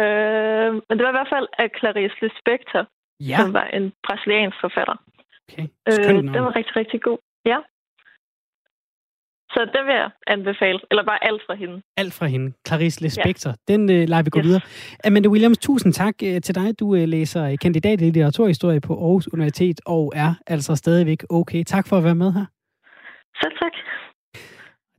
Øh, 0.00 0.72
men 0.72 0.94
det 0.96 1.02
var 1.04 1.12
i 1.14 1.18
hvert 1.18 1.32
fald 1.34 1.48
af 1.58 1.68
Clarice 1.78 2.16
Lispector, 2.22 2.82
ja. 3.20 3.36
som 3.36 3.52
var 3.52 3.64
en 3.64 3.92
brasiliansk 4.06 4.56
forfatter. 4.60 4.96
Okay. 5.48 5.66
Skønt 5.90 6.28
øh, 6.28 6.34
den 6.34 6.42
var 6.46 6.56
rigtig, 6.56 6.76
rigtig 6.76 7.02
god. 7.02 7.18
Ja. 7.44 7.58
Så 9.54 9.60
det 9.74 9.82
vil 9.86 9.94
jeg 9.94 10.10
anbefale. 10.26 10.80
Eller 10.90 11.04
bare 11.04 11.24
alt 11.28 11.42
fra 11.46 11.54
hende. 11.54 11.82
Alt 11.96 12.14
fra 12.14 12.26
hende. 12.26 12.52
Clarice 12.66 13.00
Lispector. 13.02 13.50
Ja. 13.50 13.72
Den 13.72 13.80
uh, 13.90 14.08
lader 14.10 14.22
vi 14.22 14.30
gå 14.30 14.38
yes. 14.38 14.46
videre. 14.46 14.60
Amanda 15.04 15.28
Williams, 15.28 15.58
tusind 15.58 15.92
tak 15.92 16.14
uh, 16.22 16.38
til 16.46 16.54
dig. 16.54 16.80
Du 16.80 16.86
uh, 16.86 17.04
læser 17.14 17.56
kandidat 17.62 18.00
i 18.00 18.04
litteraturhistorie 18.04 18.80
på 18.80 18.92
Aarhus 18.92 19.28
Universitet 19.32 19.80
og 19.86 20.12
er 20.16 20.34
altså 20.46 20.76
stadigvæk 20.76 21.24
okay. 21.30 21.64
Tak 21.64 21.88
for 21.88 21.96
at 21.96 22.04
være 22.04 22.14
med 22.14 22.32
her. 22.32 22.46
Selv 23.40 23.52
tak. 23.62 23.72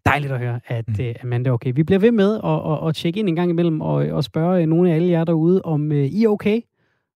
Dejligt 0.05 0.33
at 0.33 0.39
høre, 0.39 0.59
at 0.67 0.87
mm. 0.87 0.95
uh, 0.99 1.23
Amanda 1.23 1.49
er 1.49 1.53
okay. 1.53 1.71
Vi 1.75 1.83
bliver 1.83 1.99
ved 1.99 2.11
med 2.11 2.39
at, 2.43 2.71
at, 2.71 2.87
at 2.87 2.95
tjekke 2.95 3.19
ind 3.19 3.29
en 3.29 3.35
gang 3.35 3.49
imellem 3.49 3.81
og, 3.81 3.95
og 3.95 4.23
spørge 4.23 4.65
nogle 4.65 4.91
af 4.91 4.95
alle 4.95 5.09
jer 5.09 5.23
derude, 5.23 5.61
om 5.61 5.91
uh, 5.91 5.97
I 5.97 6.23
er 6.23 6.29
okay 6.29 6.61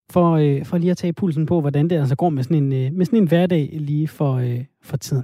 for, 0.09 0.37
uh, 0.37 0.65
for 0.65 0.77
lige 0.77 0.91
at 0.91 0.97
tage 0.97 1.13
pulsen 1.13 1.45
på, 1.45 1.61
hvordan 1.61 1.89
det 1.89 1.99
altså 1.99 2.15
går 2.15 2.29
med 2.29 2.43
sådan 2.43 2.63
en, 2.63 2.87
uh, 2.87 2.97
med 2.97 3.05
sådan 3.05 3.19
en 3.19 3.27
hverdag 3.27 3.69
lige 3.73 4.07
for, 4.07 4.35
uh, 4.35 4.59
for 4.83 4.97
tiden. 4.97 5.23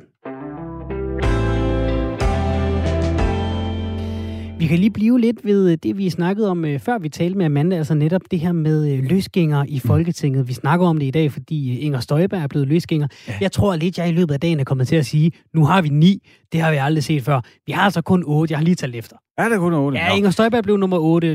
Vi 4.64 4.68
kan 4.68 4.80
lige 4.80 4.91
blive 4.91 5.20
lidt 5.20 5.45
ved 5.45 5.72
øh, 5.72 5.78
det, 5.84 5.97
vi 5.97 6.09
snakkede 6.09 6.49
om, 6.49 6.66
øh, 6.66 6.80
før 6.80 6.97
vi 6.97 7.09
talte 7.09 7.38
med 7.38 7.45
Amanda, 7.45 7.76
altså 7.76 7.93
netop 7.93 8.22
det 8.32 8.39
her 8.39 8.51
med 8.51 8.93
øh, 8.93 9.03
løsgænger 9.03 9.66
i 9.68 9.80
mm. 9.84 9.88
Folketinget. 9.88 10.47
Vi 10.47 10.53
snakker 10.53 10.88
om 10.88 10.97
det 10.97 11.05
i 11.05 11.11
dag, 11.11 11.32
fordi 11.32 11.80
Inger 11.80 11.99
Støjberg 11.99 12.39
er 12.39 12.47
blevet 12.47 12.68
løsgænger. 12.68 13.07
Ja. 13.28 13.34
Jeg 13.41 13.51
tror 13.51 13.76
lidt, 13.76 13.97
jeg 13.97 14.09
i 14.09 14.11
løbet 14.11 14.34
af 14.34 14.39
dagen 14.39 14.59
er 14.59 14.64
kommet 14.64 14.88
til 14.88 14.95
at 14.95 15.05
sige, 15.05 15.32
nu 15.53 15.66
har 15.66 15.82
vi 15.82 15.89
ni, 15.89 16.22
det 16.54 16.62
har 16.62 16.72
vi 16.72 16.78
aldrig 16.78 17.04
set 17.04 17.24
før. 17.24 17.41
Vi 17.66 17.72
har 17.72 17.82
altså 17.82 18.01
kun 18.01 18.24
otte, 18.26 18.51
jeg 18.51 18.60
har 18.60 18.64
lige 18.64 18.76
talt 18.76 18.95
efter. 18.95 19.16
Er 19.38 19.49
der 19.49 19.58
kun 19.58 19.74
otte? 19.74 19.97
Ja, 19.97 20.16
Inger 20.16 20.30
Støjberg 20.30 20.64
blev 20.64 20.78
nummer 20.78 20.97
8, 20.97 21.28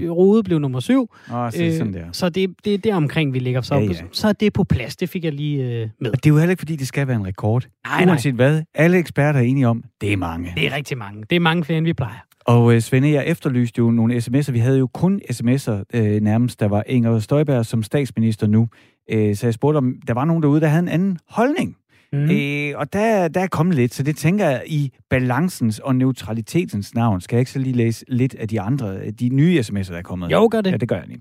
Rode 0.00 0.42
blev 0.42 0.58
nummer 0.58 0.80
7. 0.80 1.10
Oh, 1.32 1.52
så, 1.52 1.64
øh, 1.64 1.72
sådan 1.72 1.92
der. 1.92 2.04
så 2.12 2.28
det, 2.28 2.50
det 2.64 2.74
er 2.74 2.78
der 2.78 2.94
omkring, 2.94 3.34
vi 3.34 3.38
ligger. 3.38 3.60
Så, 3.60 3.74
ja, 3.74 3.80
ja. 3.80 3.94
så 4.12 4.28
er 4.28 4.32
det 4.32 4.52
på 4.52 4.64
plads, 4.64 4.96
det 4.96 5.08
fik 5.08 5.24
jeg 5.24 5.32
lige 5.32 5.64
øh, 5.64 5.88
med. 6.00 6.10
Og 6.10 6.16
det 6.24 6.26
er 6.26 6.34
jo 6.34 6.38
heller 6.38 6.50
ikke, 6.50 6.60
fordi 6.60 6.76
det 6.76 6.88
skal 6.88 7.06
være 7.06 7.16
en 7.16 7.26
rekord. 7.26 7.66
Nej, 7.86 8.04
Uanset 8.06 8.34
nej. 8.34 8.48
hvad, 8.48 8.62
alle 8.74 8.98
eksperter 8.98 9.40
er 9.40 9.44
enige 9.44 9.68
om, 9.68 9.84
det 10.00 10.12
er 10.12 10.16
mange. 10.16 10.52
Det 10.56 10.66
er 10.66 10.76
rigtig 10.76 10.98
mange. 10.98 11.24
Det 11.30 11.36
er 11.36 11.40
mange 11.40 11.64
flere, 11.64 11.78
end 11.78 11.86
vi 11.86 11.92
plejer. 11.92 12.26
Og 12.46 12.74
øh, 12.74 12.80
Svende, 12.80 13.10
jeg 13.10 13.26
efterlyste 13.26 13.78
jo 13.78 13.90
nogle 13.90 14.16
sms'er. 14.16 14.52
Vi 14.52 14.58
havde 14.58 14.78
jo 14.78 14.86
kun 14.86 15.20
sms'er 15.30 15.82
øh, 15.94 16.20
nærmest. 16.20 16.60
Der 16.60 16.68
var 16.68 16.82
Inger 16.86 17.18
Støjberg 17.18 17.66
som 17.66 17.82
statsminister 17.82 18.46
nu. 18.46 18.68
Øh, 19.10 19.36
så 19.36 19.46
jeg 19.46 19.54
spurgte, 19.54 19.76
om 19.78 19.94
der 20.06 20.14
var 20.14 20.24
nogen 20.24 20.42
derude, 20.42 20.60
der 20.60 20.66
havde 20.66 20.82
en 20.82 20.88
anden 20.88 21.18
holdning. 21.28 21.76
Mm. 22.12 22.30
Øh, 22.30 22.72
og 22.78 22.92
der, 22.92 23.28
der 23.28 23.40
er 23.40 23.46
kommet 23.46 23.76
lidt, 23.76 23.94
så 23.94 24.02
det 24.02 24.16
tænker 24.16 24.48
jeg 24.48 24.62
i 24.66 24.92
balancens 25.10 25.78
og 25.78 25.96
neutralitetens 25.96 26.94
navn. 26.94 27.20
Skal 27.20 27.36
jeg 27.36 27.40
ikke 27.40 27.50
så 27.50 27.58
lige 27.58 27.76
læse 27.76 28.04
lidt 28.08 28.34
af 28.34 28.48
de 28.48 28.60
andre, 28.60 29.10
de 29.10 29.28
nye 29.28 29.60
sms'er, 29.60 29.90
der 29.90 29.98
er 29.98 30.02
kommet? 30.02 30.32
Jo, 30.32 30.48
gør 30.50 30.60
det. 30.60 30.70
Ja, 30.70 30.76
det 30.76 30.88
gør 30.88 30.96
jeg 30.96 31.06
lige. 31.08 31.20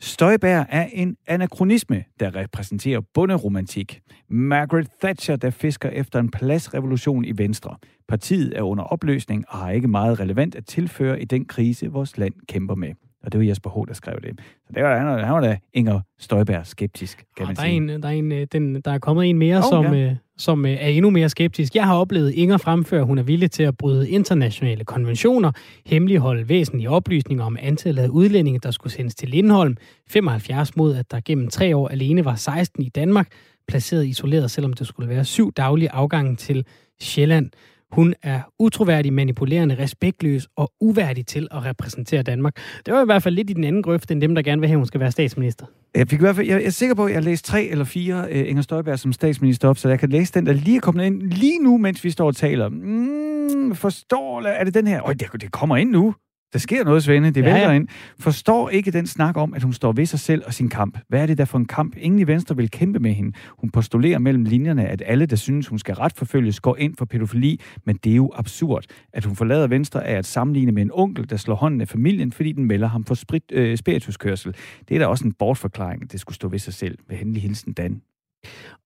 Støjbær 0.00 0.64
er 0.68 0.86
en 0.92 1.16
anachronisme, 1.26 2.04
der 2.20 2.36
repræsenterer 2.36 3.00
bunderomantik. 3.14 4.00
Margaret 4.30 4.88
Thatcher, 5.02 5.36
der 5.36 5.50
fisker 5.50 5.88
efter 5.88 6.18
en 6.18 6.30
pladsrevolution 6.30 7.24
i 7.24 7.32
Venstre. 7.38 7.76
Partiet 8.08 8.52
er 8.56 8.62
under 8.62 8.84
opløsning 8.84 9.44
og 9.48 9.58
har 9.58 9.70
ikke 9.70 9.88
meget 9.88 10.20
relevant 10.20 10.54
at 10.54 10.66
tilføre 10.66 11.22
i 11.22 11.24
den 11.24 11.44
krise, 11.44 11.88
vores 11.88 12.18
land 12.18 12.34
kæmper 12.48 12.74
med. 12.74 12.92
Og 13.28 13.32
det 13.32 13.40
var 13.40 13.46
Jesper 13.46 13.70
H., 13.70 13.88
der 13.88 13.94
skrev 13.94 14.14
det. 14.22 14.40
Så 14.66 14.72
det 14.74 14.82
var, 14.82 14.98
han, 14.98 15.24
han 15.24 15.34
var 15.34 15.40
da 15.40 15.58
Inger 15.74 16.00
Støjberg 16.18 16.66
skeptisk, 16.66 17.24
kan 17.36 17.46
man 17.46 17.56
der 17.56 17.62
sige. 17.62 17.72
Er 17.72 17.76
en, 17.76 17.88
der, 17.88 18.08
er 18.08 18.12
en, 18.12 18.32
øh, 18.32 18.46
den, 18.52 18.80
der 18.80 18.90
er 18.90 18.98
kommet 18.98 19.30
en 19.30 19.38
mere, 19.38 19.56
oh, 19.56 19.62
som, 19.70 19.94
ja. 19.94 20.10
øh, 20.10 20.12
som 20.38 20.66
øh, 20.66 20.72
er 20.72 20.86
endnu 20.86 21.10
mere 21.10 21.28
skeptisk. 21.28 21.74
Jeg 21.74 21.86
har 21.86 21.96
oplevet 21.96 22.32
Inger 22.32 22.56
fremføre, 22.56 23.04
hun 23.04 23.18
er 23.18 23.22
villig 23.22 23.50
til 23.50 23.62
at 23.62 23.76
bryde 23.76 24.10
internationale 24.10 24.84
konventioner, 24.84 25.52
hemmeligholde 25.86 26.48
væsentlige 26.48 26.90
oplysninger 26.90 27.44
om 27.44 27.56
antallet 27.60 28.02
af 28.02 28.08
udlændinge, 28.08 28.60
der 28.62 28.70
skulle 28.70 28.92
sendes 28.92 29.14
til 29.14 29.28
Lindholm, 29.28 29.76
75 30.10 30.76
mod, 30.76 30.96
at 30.96 31.10
der 31.10 31.20
gennem 31.24 31.48
tre 31.48 31.76
år 31.76 31.88
alene 31.88 32.24
var 32.24 32.34
16 32.34 32.82
i 32.82 32.88
Danmark, 32.88 33.28
placeret 33.68 34.06
isoleret, 34.06 34.50
selvom 34.50 34.72
det 34.72 34.86
skulle 34.86 35.08
være 35.08 35.24
syv 35.24 35.52
daglige 35.52 35.90
afgange 35.90 36.36
til 36.36 36.66
Sjælland. 37.00 37.50
Hun 37.92 38.14
er 38.22 38.40
utroværdig, 38.58 39.12
manipulerende, 39.12 39.76
respektløs 39.78 40.48
og 40.56 40.72
uværdig 40.80 41.26
til 41.26 41.48
at 41.50 41.64
repræsentere 41.64 42.22
Danmark. 42.22 42.56
Det 42.86 42.94
var 42.94 43.02
i 43.02 43.04
hvert 43.04 43.22
fald 43.22 43.34
lidt 43.34 43.50
i 43.50 43.52
den 43.52 43.64
anden 43.64 43.82
grøft, 43.82 44.10
end 44.10 44.20
dem, 44.20 44.34
der 44.34 44.42
gerne 44.42 44.60
vil 44.60 44.68
have, 44.68 44.74
at 44.74 44.78
hun 44.78 44.86
skal 44.86 45.00
være 45.00 45.10
statsminister. 45.10 45.66
Jeg, 45.94 46.08
fik 46.08 46.18
i 46.18 46.22
hvert 46.22 46.36
fald, 46.36 46.46
jeg 46.46 46.64
er 46.64 46.70
sikker 46.70 46.94
på, 46.94 47.04
at 47.04 47.10
jeg 47.10 47.16
har 47.16 47.22
læst 47.22 47.44
tre 47.44 47.64
eller 47.64 47.84
fire 47.84 48.26
uh, 48.30 48.48
Inger 48.48 48.62
Støjberg 48.62 48.98
som 48.98 49.12
statsminister 49.12 49.68
op, 49.68 49.78
så 49.78 49.88
jeg 49.88 49.98
kan 49.98 50.08
læse 50.08 50.34
den, 50.34 50.46
der 50.46 50.52
lige 50.52 50.76
er 50.76 50.80
kommet 50.80 51.04
ind 51.04 51.22
lige 51.22 51.58
nu, 51.58 51.76
mens 51.76 52.04
vi 52.04 52.10
står 52.10 52.26
og 52.26 52.36
taler. 52.36 52.68
Mm, 52.68 53.74
forstår, 53.74 54.42
er 54.42 54.64
det 54.64 54.74
den 54.74 54.86
her? 54.86 55.02
Øj, 55.02 55.12
det, 55.12 55.42
det 55.42 55.52
kommer 55.52 55.76
ind 55.76 55.90
nu. 55.90 56.14
Der 56.52 56.58
sker 56.58 56.84
noget, 56.84 57.02
Svende. 57.04 57.30
Det 57.30 57.44
vælter 57.44 57.58
ja, 57.60 57.68
ja. 57.68 57.72
ind. 57.72 57.88
Forstår 58.18 58.70
ikke 58.70 58.90
den 58.90 59.06
snak 59.06 59.36
om, 59.36 59.54
at 59.54 59.62
hun 59.62 59.72
står 59.72 59.92
ved 59.92 60.06
sig 60.06 60.20
selv 60.20 60.42
og 60.46 60.54
sin 60.54 60.68
kamp. 60.68 60.98
Hvad 61.08 61.22
er 61.22 61.26
det 61.26 61.38
der 61.38 61.44
for 61.44 61.58
en 61.58 61.64
kamp? 61.64 61.96
Ingen 61.96 62.20
i 62.20 62.26
Venstre 62.26 62.56
vil 62.56 62.70
kæmpe 62.70 62.98
med 62.98 63.12
hende. 63.12 63.32
Hun 63.58 63.70
postulerer 63.70 64.18
mellem 64.18 64.44
linjerne, 64.44 64.86
at 64.86 65.02
alle, 65.06 65.26
der 65.26 65.36
synes, 65.36 65.66
hun 65.66 65.78
skal 65.78 65.94
retforfølges, 65.94 66.60
går 66.60 66.76
ind 66.76 66.96
for 66.96 67.04
pædofili. 67.04 67.60
Men 67.84 67.96
det 68.04 68.12
er 68.12 68.16
jo 68.16 68.32
absurd. 68.36 68.84
At 69.12 69.24
hun 69.24 69.36
forlader 69.36 69.66
Venstre 69.66 70.06
er 70.06 70.18
at 70.18 70.26
sammenligne 70.26 70.72
med 70.72 70.82
en 70.82 70.90
onkel, 70.94 71.30
der 71.30 71.36
slår 71.36 71.54
hånden 71.54 71.80
af 71.80 71.88
familien, 71.88 72.32
fordi 72.32 72.52
den 72.52 72.64
melder 72.64 72.88
ham 72.88 73.04
for 73.04 73.14
sprit, 73.14 73.42
øh, 73.52 73.76
spirituskørsel. 73.76 74.54
Det 74.88 74.94
er 74.94 74.98
da 74.98 75.06
også 75.06 75.24
en 75.24 75.32
bortforklaring, 75.32 76.02
at 76.02 76.12
det 76.12 76.20
skulle 76.20 76.36
stå 76.36 76.48
ved 76.48 76.58
sig 76.58 76.74
selv. 76.74 76.98
Med 77.08 77.16
henlig 77.16 77.42
hilsen, 77.42 77.72
Dan. 77.72 78.00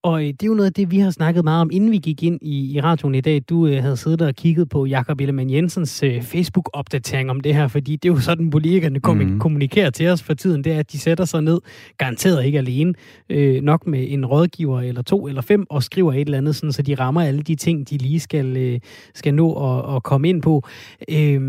Og 0.02 0.22
øh, 0.22 0.26
det 0.26 0.42
er 0.42 0.46
jo 0.46 0.54
noget 0.54 0.66
af 0.66 0.72
det, 0.72 0.90
vi 0.90 0.98
har 0.98 1.10
snakket 1.10 1.44
meget 1.44 1.60
om, 1.60 1.70
inden 1.72 1.90
vi 1.90 1.98
gik 1.98 2.22
ind 2.22 2.38
i, 2.42 2.74
i 2.74 2.80
radioen 2.80 3.14
i 3.14 3.20
dag. 3.20 3.42
Du 3.48 3.66
øh, 3.66 3.82
havde 3.82 3.96
siddet 3.96 4.22
og 4.22 4.34
kigget 4.34 4.68
på 4.68 4.86
Jakob 4.86 5.20
Ellemann 5.20 5.50
Jensens 5.50 6.02
øh, 6.02 6.22
Facebook-opdatering 6.22 7.30
om 7.30 7.40
det 7.40 7.54
her, 7.54 7.68
fordi 7.68 7.96
det 7.96 8.08
er 8.08 8.12
jo 8.12 8.20
sådan, 8.20 8.50
politikerne 8.50 8.98
mm. 8.98 9.40
kommunikerer 9.40 9.90
til 9.90 10.08
os 10.08 10.22
for 10.22 10.34
tiden, 10.34 10.64
det 10.64 10.72
er, 10.72 10.78
at 10.78 10.92
de 10.92 10.98
sætter 10.98 11.24
sig 11.24 11.42
ned, 11.42 11.60
garanteret 11.98 12.44
ikke 12.44 12.58
alene, 12.58 12.94
øh, 13.30 13.62
nok 13.62 13.86
med 13.86 14.06
en 14.08 14.26
rådgiver 14.26 14.80
eller 14.80 15.02
to 15.02 15.26
eller 15.28 15.42
fem, 15.42 15.66
og 15.70 15.82
skriver 15.82 16.12
et 16.12 16.20
eller 16.20 16.38
andet, 16.38 16.56
sådan, 16.56 16.72
så 16.72 16.82
de 16.82 16.94
rammer 16.94 17.22
alle 17.22 17.42
de 17.42 17.54
ting, 17.54 17.90
de 17.90 17.98
lige 17.98 18.20
skal, 18.20 18.56
øh, 18.56 18.80
skal 19.14 19.34
nå 19.34 19.52
at, 19.52 19.96
at 19.96 20.02
komme 20.02 20.28
ind 20.28 20.42
på. 20.42 20.62
Øh, 21.08 21.42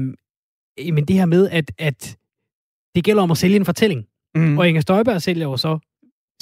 men 0.94 1.06
det 1.08 1.16
her 1.16 1.26
med, 1.26 1.50
at, 1.50 1.72
at 1.78 2.18
det 2.96 3.04
gælder 3.04 3.24
om 3.24 3.32
at 3.32 3.38
sælge 3.38 3.56
en 3.56 3.66
fortælling. 3.66 4.06
Mm. 4.36 4.58
Og 4.58 4.68
Inger 4.68 4.82
Støjberg 4.82 5.22
sælger 5.22 5.44
jo 5.44 5.58
så 5.58 5.80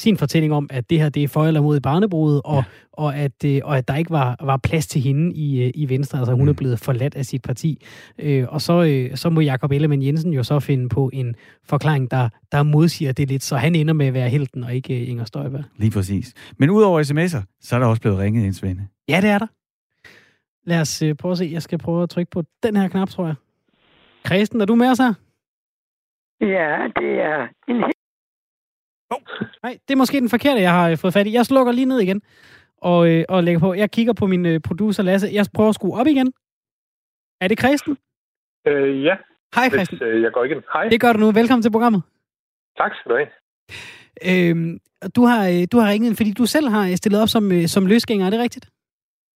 sin 0.02 0.18
fortælling 0.18 0.54
om, 0.54 0.68
at 0.70 0.89
det 0.89 0.99
her 0.99 1.10
det 1.10 1.24
er 1.24 1.28
for 1.28 1.45
eller 1.45 1.62
mod 1.62 1.80
barnebrudet, 1.80 2.41
og, 2.45 2.56
ja. 2.56 2.64
og, 2.93 3.16
at, 3.16 3.45
øh, 3.45 3.62
og 3.64 3.78
at 3.78 3.88
der 3.88 3.95
ikke 3.95 4.12
var, 4.12 4.36
var 4.41 4.58
plads 4.58 4.88
til 4.88 5.02
hende 5.02 5.36
i, 5.36 5.64
øh, 5.64 5.72
i 5.76 5.89
Venstre. 5.89 6.18
Altså 6.18 6.34
hun 6.34 6.43
mm. 6.43 6.49
er 6.49 6.54
blevet 6.54 6.80
forladt 6.80 7.16
af 7.16 7.26
sit 7.26 7.41
parti. 7.41 7.86
Øh, 8.20 8.45
og 8.49 8.62
så, 8.62 8.84
øh, 8.84 9.18
så 9.18 9.30
må 9.30 9.41
Jakob 9.41 9.72
Ellemann 9.72 10.04
Jensen 10.04 10.34
jo 10.34 10.43
så 10.43 10.60
finde 10.60 10.89
på 10.89 11.10
en 11.14 11.36
forklaring, 11.64 12.12
der, 12.12 12.30
der 12.52 12.64
modsiger 12.64 13.12
det 13.12 13.30
lidt, 13.30 13.43
så 13.43 13.58
han 13.58 13.76
ender 13.76 13.93
med 13.93 14.08
at 14.08 14.14
være 14.14 14.30
helten 14.30 14.64
og 14.64 14.76
ikke 14.76 15.02
øh, 15.02 15.10
Inger 15.10 15.26
Støjberg. 15.26 15.64
Lige 15.78 15.91
præcis. 15.91 16.34
Men 16.58 16.70
udover 16.70 17.04
sms'er, 17.04 17.58
så 17.62 17.76
er 17.76 17.80
der 17.80 17.88
også 17.88 18.02
blevet 18.02 18.20
ringet 18.20 18.45
ind, 18.45 18.54
Svende. 18.54 18.88
Ja, 19.10 19.22
det 19.22 19.30
er 19.30 19.38
der. 19.38 19.47
Lad 20.66 20.82
os 20.82 21.02
øh, 21.02 21.16
prøve 21.16 21.32
at 21.32 21.38
se. 21.38 21.49
Jeg 21.54 21.62
skal 21.62 21.78
prøve 21.78 22.04
at 22.04 22.10
trykke 22.10 22.32
på 22.32 22.43
den 22.64 22.76
her 22.76 22.88
knap, 22.88 23.10
tror 23.10 23.26
jeg. 23.26 23.36
Kristen, 24.24 24.62
er 24.62 24.66
du 24.66 24.76
med 24.76 24.88
os 24.88 24.97
her? 24.97 25.14
Ja, 26.41 26.88
det 26.99 27.12
er 27.22 27.47
en 27.68 27.84
Oh. 29.12 29.22
Nej, 29.64 29.78
det 29.88 29.93
er 29.93 29.97
måske 29.97 30.20
den 30.20 30.30
forkerte, 30.30 30.62
jeg 30.62 30.72
har 30.72 30.89
øh, 30.89 30.97
fået 30.97 31.14
fat 31.14 31.28
i. 31.28 31.34
Jeg 31.34 31.45
slukker 31.45 31.72
lige 31.72 31.86
ned 31.86 31.99
igen 31.99 32.22
og, 32.78 33.09
øh, 33.09 33.26
og 33.30 33.43
lægger 33.43 33.59
på. 33.59 33.74
Jeg 33.74 33.91
kigger 33.91 34.14
på 34.14 34.28
min 34.28 34.45
øh, 34.45 34.59
producer 34.68 35.03
Lasse. 35.03 35.28
Jeg 35.34 35.45
prøver 35.55 35.70
at 35.70 35.76
skrue 35.76 35.99
op 35.99 36.07
igen. 36.07 36.34
Er 37.41 37.47
det 37.47 37.57
Kristen? 37.57 37.97
Øh, 38.68 39.03
ja. 39.03 39.16
Hej 39.55 39.70
Kristen. 39.70 39.97
Hvis, 39.97 40.07
øh, 40.07 40.22
jeg 40.22 40.32
går 40.32 40.43
igen. 40.43 40.64
Hej. 40.74 40.89
Det 40.89 41.01
gør 41.01 41.14
du 41.14 41.20
nu. 41.20 41.32
Velkommen 41.32 41.62
til 41.64 41.72
programmet. 41.72 42.01
Tak 42.78 42.91
skal 42.95 43.12
du 43.12 43.16
have. 43.18 43.30
Øhm, 44.30 44.80
du, 45.16 45.22
har, 45.26 45.47
øh, 45.47 45.68
du 45.72 45.78
har 45.80 45.89
ringet 45.91 46.18
fordi 46.18 46.32
du 46.34 46.45
selv 46.45 46.68
har 46.68 46.95
stillet 46.95 47.22
op 47.22 47.28
som, 47.28 47.51
øh, 47.51 47.68
som 47.68 47.86
løsgænger. 47.86 48.26
Er 48.26 48.30
det 48.30 48.39
rigtigt? 48.39 48.70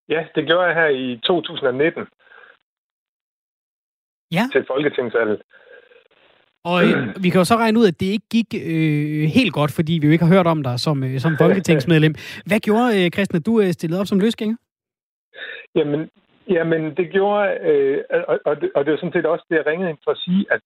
Ja, 0.09 0.21
det 0.35 0.45
gjorde 0.47 0.65
jeg 0.67 0.75
her 0.75 0.87
i 0.87 1.19
2019. 1.23 2.03
Ja. 4.31 4.43
Til 4.51 4.65
Folketingsvalget. 4.67 5.41
Og 6.71 6.77
øh, 6.85 7.23
vi 7.23 7.29
kan 7.29 7.39
jo 7.41 7.45
så 7.51 7.55
regne 7.63 7.79
ud, 7.79 7.87
at 7.91 7.99
det 7.99 8.09
ikke 8.15 8.29
gik 8.37 8.49
øh, 8.71 9.23
helt 9.37 9.53
godt, 9.59 9.71
fordi 9.77 9.93
vi 10.01 10.05
jo 10.07 10.13
ikke 10.13 10.25
har 10.25 10.35
hørt 10.35 10.47
om 10.53 10.63
dig 10.63 10.79
som, 10.85 11.03
øh, 11.03 11.19
som 11.19 11.31
folketingsmedlem. 11.43 12.13
Hvad 12.47 12.59
gjorde, 12.67 12.89
øh, 12.97 13.05
Christian, 13.15 13.39
at 13.39 13.45
du 13.45 13.53
øh, 13.61 13.71
stillede 13.71 14.01
op 14.01 14.07
som 14.07 14.19
løsgænger? 14.19 14.57
Jamen, 15.75 16.09
jamen 16.49 16.81
det 16.97 17.07
gjorde, 17.15 17.45
øh, 17.69 18.03
og, 18.27 18.39
og, 18.45 18.61
det, 18.61 18.69
og 18.75 18.85
det 18.85 18.91
var 18.91 18.97
sådan 18.97 19.15
set 19.15 19.25
også 19.25 19.45
det, 19.49 19.55
jeg 19.55 19.65
ringede 19.65 19.89
ind 19.89 20.01
for 20.03 20.11
at 20.11 20.23
sige, 20.25 20.45
at 20.51 20.61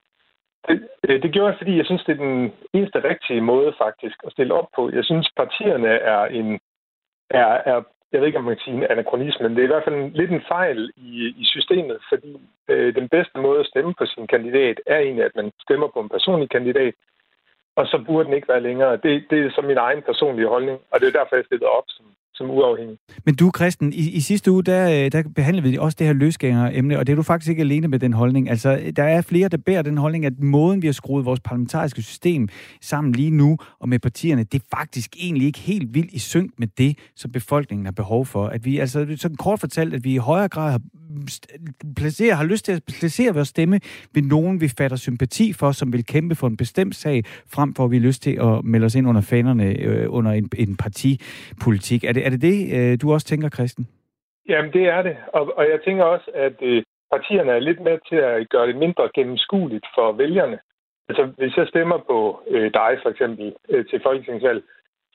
det, 0.68 0.78
øh, 1.08 1.22
det 1.24 1.32
gjorde 1.34 1.50
jeg, 1.50 1.58
fordi 1.58 1.78
jeg 1.78 1.86
synes, 1.86 2.04
det 2.04 2.14
er 2.14 2.26
den 2.30 2.52
eneste 2.74 3.04
rigtige 3.12 3.42
måde 3.42 3.74
faktisk 3.84 4.18
at 4.26 4.32
stille 4.32 4.54
op 4.54 4.70
på. 4.76 4.92
Jeg 4.94 5.06
synes, 5.06 5.28
partierne 5.38 5.88
er 6.14 6.24
en 6.26 6.60
er, 7.30 7.48
er 7.72 7.82
jeg 8.12 8.20
ved 8.20 8.28
ikke, 8.28 8.38
om 8.38 8.44
man 8.44 8.56
kan 8.56 8.64
sige 8.66 8.78
en 8.78 8.92
anachronisme, 8.94 9.44
men 9.48 9.56
det 9.56 9.62
er 9.62 9.70
i 9.70 9.74
hvert 9.74 9.88
fald 9.88 9.96
en, 9.96 10.12
lidt 10.20 10.32
en 10.32 10.48
fejl 10.48 10.92
i, 10.96 11.12
i 11.42 11.46
systemet, 11.46 11.98
fordi 12.10 12.32
øh, 12.74 12.96
den 13.00 13.08
bedste 13.16 13.38
måde 13.46 13.60
at 13.60 13.70
stemme 13.72 13.94
på 14.00 14.06
sin 14.06 14.28
kandidat 14.34 14.78
er 14.88 15.00
egentlig, 15.00 15.26
at 15.26 15.36
man 15.36 15.52
stemmer 15.66 15.88
på 15.94 16.00
en 16.02 16.10
personlig 16.16 16.50
kandidat, 16.50 16.94
og 17.80 17.86
så 17.86 18.04
burde 18.08 18.26
den 18.26 18.36
ikke 18.38 18.50
være 18.54 18.64
længere. 18.70 18.92
Det, 19.04 19.14
det 19.30 19.38
er 19.40 19.50
så 19.50 19.62
min 19.62 19.78
egen 19.78 20.02
personlige 20.10 20.48
holdning, 20.48 20.78
og 20.92 21.00
det 21.00 21.08
er 21.08 21.18
derfor, 21.20 21.36
jeg 21.36 21.46
stiller 21.46 21.68
op 21.68 21.88
som, 21.88 22.06
som 22.34 22.50
uafhængig. 22.52 22.98
Men 23.26 23.36
du, 23.36 23.52
Christen, 23.58 23.94
i, 23.94 24.04
i 24.20 24.20
sidste 24.20 24.52
uge, 24.52 24.64
der, 24.64 24.84
øh, 24.96 25.12
der 25.12 25.24
behandlede 25.36 25.70
vi 25.70 25.78
også 25.78 25.96
det 26.00 26.08
her 26.08 26.14
løsgænger-emne, 26.14 27.00
og 27.00 27.08
det 27.08 27.14
er 27.14 27.16
du 27.16 27.24
faktisk 27.24 27.50
ikke 27.50 27.62
alene 27.62 27.88
med 27.88 28.00
den 28.00 28.14
holdning. 28.14 28.50
Altså, 28.50 28.92
der 28.96 29.04
er 29.04 29.22
flere, 29.22 29.50
der 29.50 29.58
bærer 29.66 29.82
den 29.82 29.98
holdning, 29.98 30.26
at 30.26 30.34
måden, 30.40 30.82
vi 30.82 30.88
har 30.88 30.94
skruet 30.94 31.26
vores 31.26 31.40
parlamentariske 31.40 32.02
system 32.02 32.48
sammen 32.82 33.14
lige 33.14 33.32
nu, 33.32 33.58
og 33.80 33.90
med 33.90 34.00
partierne, 34.00 34.44
det 34.44 34.62
er 34.62 34.78
faktisk 34.78 35.16
egentlig 35.24 35.48
ikke 35.48 35.60
helt 35.60 35.94
vildt 35.94 36.12
i 36.12 36.20
synk 36.20 36.52
med 36.58 36.68
det, 36.78 36.98
som 37.16 37.32
befolkningen 37.32 37.86
har 37.86 37.94
behov 37.94 38.26
for. 38.26 38.46
At 38.48 38.66
vi, 38.66 38.80
altså, 38.80 39.16
sådan 39.18 39.38
kort 39.38 39.60
fortalt, 39.60 39.94
at 39.94 40.04
vi 40.04 40.14
i 40.14 40.18
højere 40.18 40.50
grad 40.50 40.72
har, 40.72 40.82
placere, 41.96 42.36
har 42.36 42.46
lyst 42.46 42.66
til 42.66 42.72
at 42.72 42.84
placere 43.00 43.34
vores 43.34 43.48
stemme 43.48 43.80
ved 44.16 44.24
nogen, 44.24 44.62
vi 44.62 44.68
fatter 44.78 44.98
sympati 44.98 45.54
for, 45.54 45.72
som 45.72 45.94
vil 45.94 46.06
kæmpe 46.06 46.36
for 46.36 46.48
en 46.48 46.58
bestemt 46.58 46.96
sag, 46.96 47.24
frem 47.56 47.74
for 47.76 47.84
at 47.86 47.92
vi 47.92 47.98
har 47.98 48.08
lyst 48.10 48.22
til 48.24 48.36
at 48.48 48.64
melde 48.64 48.86
os 48.86 48.96
ind 48.96 49.08
under 49.08 49.22
fanerne 49.22 49.68
øh, 49.86 50.06
under 50.10 50.32
en, 50.32 50.50
en 50.58 50.78
partipolitik. 50.78 52.04
Er 52.04 52.14
det, 52.14 52.26
er 52.26 52.30
det 52.30 52.42
det, 52.42 52.58
øh, 52.78 52.98
du 53.02 53.14
også 53.14 53.28
tænker, 53.28 53.50
Christen? 53.50 53.88
Jamen, 54.50 54.72
det 54.74 54.86
er 54.96 55.02
det. 55.02 55.16
Og, 55.34 55.58
og 55.58 55.64
jeg 55.64 55.80
tænker 55.86 56.04
også, 56.04 56.32
at 56.36 56.56
øh, 56.62 56.84
partierne 57.12 57.52
er 57.52 57.60
lidt 57.60 57.82
med 57.82 57.98
til 58.10 58.16
at 58.16 58.50
gøre 58.50 58.68
det 58.68 58.76
mindre 58.76 59.10
gennemskueligt 59.16 59.86
for 59.96 60.12
vælgerne. 60.12 60.60
Altså, 61.10 61.24
hvis 61.38 61.58
jeg 61.58 61.68
stemmer 61.68 61.98
på 61.98 62.40
øh, 62.54 62.74
dig, 62.74 62.92
for 63.04 63.10
eksempel, 63.10 63.54
øh, 63.70 63.86
til 63.86 64.00
folketingsvalg, 64.04 64.64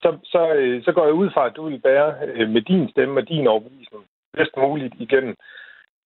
så, 0.03 0.19
så, 0.25 0.53
øh, 0.59 0.83
så 0.85 0.93
går 0.93 1.05
jeg 1.05 1.15
ud 1.15 1.31
fra, 1.35 1.47
at 1.47 1.57
du 1.57 1.69
vil 1.69 1.81
bære 1.81 2.15
øh, 2.35 2.49
med 2.49 2.63
din 2.63 2.89
stemme 2.91 3.21
og 3.21 3.29
din 3.29 3.47
overbevisning 3.47 4.05
bedst 4.37 4.57
muligt 4.57 4.95
igennem. 4.99 5.35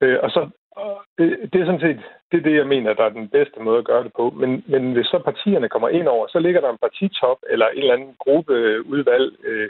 Øh, 0.02 0.18
og 0.22 0.30
så 0.30 0.48
øh, 0.80 0.98
det, 1.18 1.52
det 1.52 1.60
er 1.60 1.66
sådan 1.66 1.80
set 1.80 2.00
det, 2.32 2.38
er 2.38 2.42
det, 2.42 2.56
jeg 2.56 2.66
mener, 2.66 2.94
der 2.94 3.04
er 3.04 3.18
den 3.20 3.28
bedste 3.28 3.60
måde 3.60 3.78
at 3.78 3.84
gøre 3.84 4.04
det 4.04 4.12
på. 4.16 4.30
Men, 4.30 4.64
men 4.66 4.92
hvis 4.92 5.06
så 5.06 5.18
partierne 5.24 5.68
kommer 5.68 5.88
ind 5.88 6.08
over, 6.08 6.26
så 6.26 6.38
ligger 6.38 6.60
der 6.60 6.70
en 6.70 6.84
partitop 6.86 7.38
eller 7.50 7.66
en 7.68 7.78
eller 7.78 7.94
anden 7.94 8.14
gruppeudvalg, 8.18 9.32
øh, 9.44 9.68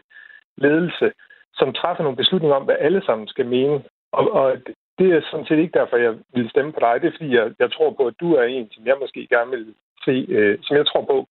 ledelse, 0.56 1.12
som 1.54 1.72
træffer 1.72 2.02
nogle 2.02 2.16
beslutninger 2.16 2.56
om, 2.56 2.64
hvad 2.64 2.76
alle 2.78 3.02
sammen 3.06 3.28
skal 3.28 3.46
mene. 3.46 3.82
Og, 4.12 4.32
og 4.32 4.56
det 4.98 5.08
er 5.12 5.20
sådan 5.30 5.46
set 5.46 5.58
ikke 5.58 5.78
derfor, 5.78 5.96
jeg 5.96 6.14
vil 6.34 6.50
stemme 6.50 6.72
på 6.72 6.80
dig. 6.80 7.00
Det 7.00 7.08
er, 7.08 7.16
fordi 7.16 7.36
jeg, 7.36 7.52
jeg 7.58 7.72
tror 7.72 7.90
på, 7.90 8.06
at 8.06 8.20
du 8.20 8.34
er 8.34 8.42
en, 8.42 8.68
som 8.72 8.86
jeg 8.86 8.96
måske 9.00 9.26
gerne 9.30 9.50
vil 9.50 9.74
se, 10.04 10.26
øh, 10.28 10.58
som 10.62 10.76
jeg 10.76 10.86
tror 10.86 11.04
på 11.04 11.26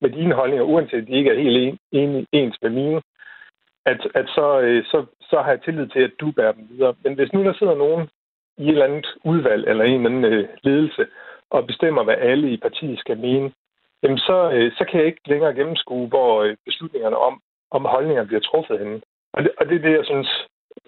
med 0.00 0.10
dine 0.10 0.34
holdninger, 0.34 0.64
uanset 0.64 1.02
at 1.02 1.06
de 1.06 1.12
ikke 1.12 1.30
er 1.30 1.42
helt 1.42 1.56
en, 1.56 1.78
en, 1.92 2.26
ens 2.32 2.56
med 2.62 2.70
mine, 2.70 3.02
at, 3.86 4.00
at 4.14 4.26
så, 4.28 4.60
øh, 4.60 4.84
så, 4.84 5.06
så 5.20 5.42
har 5.42 5.50
jeg 5.50 5.62
tillid 5.62 5.86
til, 5.88 6.00
at 6.00 6.12
du 6.20 6.30
bærer 6.30 6.52
dem 6.52 6.68
videre. 6.70 6.94
Men 7.04 7.14
hvis 7.14 7.32
nu 7.32 7.44
der 7.44 7.52
sidder 7.52 7.74
nogen 7.74 8.08
i 8.62 8.64
et 8.64 8.72
eller 8.72 8.90
andet 8.90 9.08
udvalg 9.24 9.68
eller 9.68 9.84
en 9.84 9.94
eller 9.94 10.10
anden 10.10 10.24
øh, 10.32 10.48
ledelse 10.62 11.06
og 11.50 11.66
bestemmer, 11.66 12.02
hvad 12.04 12.16
alle 12.30 12.52
i 12.52 12.56
partiet 12.56 12.98
skal 12.98 13.18
mene, 13.18 13.52
jamen 14.02 14.18
så, 14.18 14.50
øh, 14.54 14.72
så 14.78 14.84
kan 14.84 14.98
jeg 14.98 15.06
ikke 15.06 15.28
længere 15.32 15.54
gennemskue, 15.54 16.08
hvor 16.08 16.42
øh, 16.42 16.56
beslutningerne 16.66 17.16
om, 17.16 17.40
om 17.70 17.84
holdninger 17.84 18.24
bliver 18.24 18.40
truffet 18.40 18.78
henne. 18.78 19.00
Og 19.32 19.42
det, 19.42 19.50
og 19.58 19.66
det 19.68 19.76
er 19.76 19.82
det, 19.86 19.92
jeg 19.98 20.04
synes, 20.04 20.28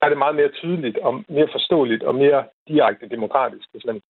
er 0.03 0.09
det 0.09 0.19
meget 0.19 0.35
mere 0.35 0.49
tydeligt 0.49 0.99
og 0.99 1.25
mere 1.29 1.49
forståeligt 1.53 2.03
og 2.03 2.15
mere 2.15 2.45
direkte 2.69 3.09
demokratisk, 3.09 3.69
hvis 3.73 3.85
man, 3.85 4.01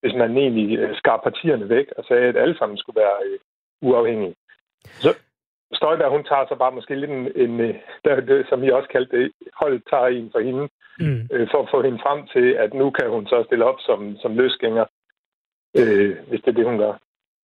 hvis 0.00 0.14
man 0.14 0.36
egentlig 0.36 0.96
skar 0.96 1.16
partierne 1.16 1.68
væk 1.68 1.86
og 1.98 2.04
sagde, 2.04 2.28
at 2.28 2.36
alle 2.36 2.58
sammen 2.58 2.78
skulle 2.78 3.00
være 3.00 3.16
øh, 3.26 3.38
uafhængige. 3.82 4.34
Så 4.84 5.10
Støjberg, 5.72 6.10
hun 6.10 6.24
tager 6.24 6.46
så 6.48 6.54
bare 6.54 6.72
måske 6.72 6.94
lidt 6.94 7.10
en, 7.10 7.32
en 7.36 7.58
der, 8.04 8.20
det, 8.20 8.46
som 8.48 8.62
I 8.64 8.70
også 8.70 8.88
kaldte 8.88 9.16
det, 9.16 9.32
hold 9.60 9.82
tager 9.90 10.06
en 10.06 10.30
for 10.32 10.40
hende, 10.40 10.68
mm. 11.00 11.20
øh, 11.32 11.48
for 11.50 11.62
at 11.62 11.68
få 11.74 11.82
hende 11.82 11.98
frem 12.04 12.20
til, 12.34 12.46
at 12.64 12.74
nu 12.74 12.90
kan 12.90 13.06
hun 13.10 13.26
så 13.26 13.42
stille 13.46 13.64
op 13.64 13.78
som, 13.88 14.16
som 14.22 14.36
løsgænger, 14.36 14.84
øh, 15.78 16.16
hvis 16.28 16.40
det 16.40 16.50
er 16.50 16.58
det, 16.58 16.66
hun 16.66 16.78
gør. 16.78 16.94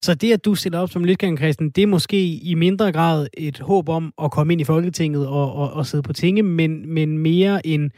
Så 0.02 0.14
det, 0.14 0.32
at 0.32 0.44
du 0.44 0.54
stiller 0.54 0.78
op 0.78 0.88
som 0.88 1.04
løsgænger, 1.04 1.70
det 1.76 1.82
er 1.82 1.86
måske 1.86 2.20
i 2.50 2.54
mindre 2.54 2.92
grad 2.92 3.26
et 3.34 3.58
håb 3.60 3.88
om 3.88 4.12
at 4.22 4.30
komme 4.30 4.52
ind 4.52 4.60
i 4.60 4.64
Folketinget 4.64 5.28
og, 5.28 5.54
og, 5.54 5.72
og 5.72 5.86
sidde 5.86 6.02
på 6.02 6.12
tinge, 6.12 6.42
men, 6.42 6.94
men 6.94 7.18
mere 7.18 7.66
en 7.66 7.92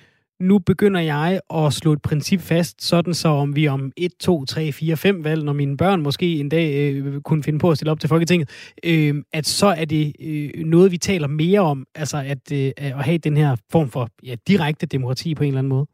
nu 0.49 0.59
begynder 0.71 1.01
jeg 1.15 1.41
at 1.61 1.73
slå 1.81 1.91
et 1.93 2.03
princip 2.09 2.41
fast, 2.53 2.77
sådan 2.91 3.15
så 3.15 3.29
om 3.29 3.57
vi 3.57 3.69
om 3.69 3.83
1, 3.97 4.11
2, 4.21 4.45
3, 4.45 4.61
4, 4.73 4.97
5 4.97 5.25
valg, 5.25 5.43
når 5.45 5.53
mine 5.53 5.77
børn 5.77 6.01
måske 6.03 6.27
en 6.43 6.49
dag 6.49 6.69
øh, 6.83 7.21
kunne 7.29 7.43
finde 7.47 7.59
på 7.59 7.69
at 7.71 7.77
stille 7.77 7.93
op 7.93 8.01
til 8.01 8.09
Folketinget, 8.09 8.47
øh, 8.91 9.15
at 9.39 9.47
så 9.47 9.69
er 9.81 9.87
det 9.95 10.05
øh, 10.29 10.65
noget, 10.75 10.93
vi 10.93 10.99
taler 11.11 11.29
mere 11.43 11.61
om, 11.73 11.79
altså 12.03 12.19
at, 12.33 12.45
øh, 12.59 12.71
at 12.99 13.05
have 13.09 13.19
den 13.19 13.37
her 13.43 13.51
form 13.73 13.89
for 13.95 14.05
ja, 14.29 14.35
direkte 14.49 14.87
demokrati 14.87 15.35
på 15.35 15.43
en 15.43 15.49
eller 15.49 15.63
anden 15.63 15.75
måde. 15.77 15.87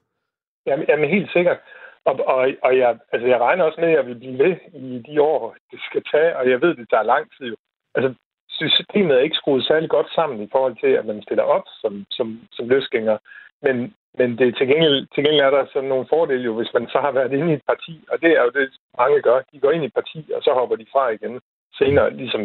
Jamen, 0.67 0.85
jamen 0.89 1.09
helt 1.17 1.31
sikkert. 1.37 1.59
Og, 2.09 2.15
og, 2.35 2.41
og 2.67 2.73
jeg, 2.79 2.99
altså, 3.13 3.27
jeg 3.33 3.41
regner 3.41 3.65
også 3.65 3.81
med, 3.81 3.89
at 3.89 3.97
jeg 3.99 4.07
vil 4.07 4.19
blive 4.23 4.39
ved 4.45 4.55
i 4.75 5.03
de 5.09 5.23
år, 5.23 5.57
det 5.71 5.81
skal 5.89 6.03
tage, 6.13 6.37
og 6.39 6.51
jeg 6.51 6.61
ved, 6.63 6.75
det 6.75 6.87
tager 6.91 7.13
lang 7.15 7.25
tid. 7.39 7.55
Altså, 7.95 8.11
systemet 8.61 9.17
er 9.17 9.27
ikke 9.27 9.41
skruet 9.41 9.65
særlig 9.65 9.91
godt 9.91 10.11
sammen 10.15 10.43
i 10.43 10.49
forhold 10.53 10.77
til, 10.83 10.93
at 11.01 11.07
man 11.07 11.23
stiller 11.23 11.45
op 11.57 11.67
som, 11.81 12.05
som, 12.11 12.27
som 12.53 12.69
løsgænger. 12.69 13.19
Men, 13.63 13.95
men 14.19 14.29
det, 14.39 14.57
til, 14.59 14.67
gengæld, 14.73 14.99
til 15.15 15.25
gengæld 15.25 15.47
er 15.49 15.55
der 15.57 15.65
sådan 15.73 15.89
nogle 15.89 16.11
fordele 16.13 16.45
jo, 16.49 16.55
hvis 16.59 16.73
man 16.77 16.87
så 16.95 16.99
har 17.05 17.13
været 17.19 17.33
inde 17.33 17.51
i 17.51 17.59
et 17.59 17.67
parti, 17.71 17.95
og 18.13 18.17
det 18.23 18.31
er 18.39 18.43
jo 18.47 18.51
det, 18.59 18.67
mange 19.01 19.23
gør. 19.23 19.39
De 19.53 19.61
går 19.61 19.71
ind 19.71 19.83
i 19.85 19.91
et 19.91 19.99
parti, 20.01 20.21
og 20.37 20.41
så 20.43 20.51
hopper 20.59 20.77
de 20.77 20.87
fra 20.93 21.05
igen 21.17 21.35
senere, 21.81 22.17
ligesom 22.21 22.43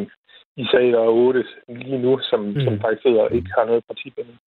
I 0.64 0.66
sagde, 0.72 0.92
der 0.92 1.02
er 1.04 1.18
otte 1.24 1.44
lige 1.68 2.02
nu, 2.06 2.20
som, 2.30 2.40
mm. 2.40 2.62
som 2.66 2.74
faktisk 2.82 3.02
sidder 3.02 3.22
og 3.28 3.32
ikke 3.38 3.52
har 3.58 3.66
noget 3.66 3.84
partibinding. 3.90 4.38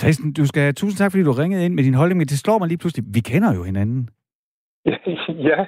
Christian, 0.00 0.32
du 0.32 0.46
skal 0.46 0.62
have 0.62 0.72
tusind 0.72 0.98
tak, 0.98 1.10
fordi 1.10 1.24
du 1.24 1.32
ringede 1.32 1.64
ind 1.64 1.74
med 1.74 1.84
din 1.84 1.94
holdning, 2.00 2.18
men 2.18 2.26
det 2.26 2.38
slår 2.38 2.58
mig 2.58 2.68
lige 2.68 2.78
pludselig. 2.78 3.04
Vi 3.14 3.20
kender 3.20 3.54
jo 3.54 3.62
hinanden. 3.62 4.08
ja, 5.50 5.60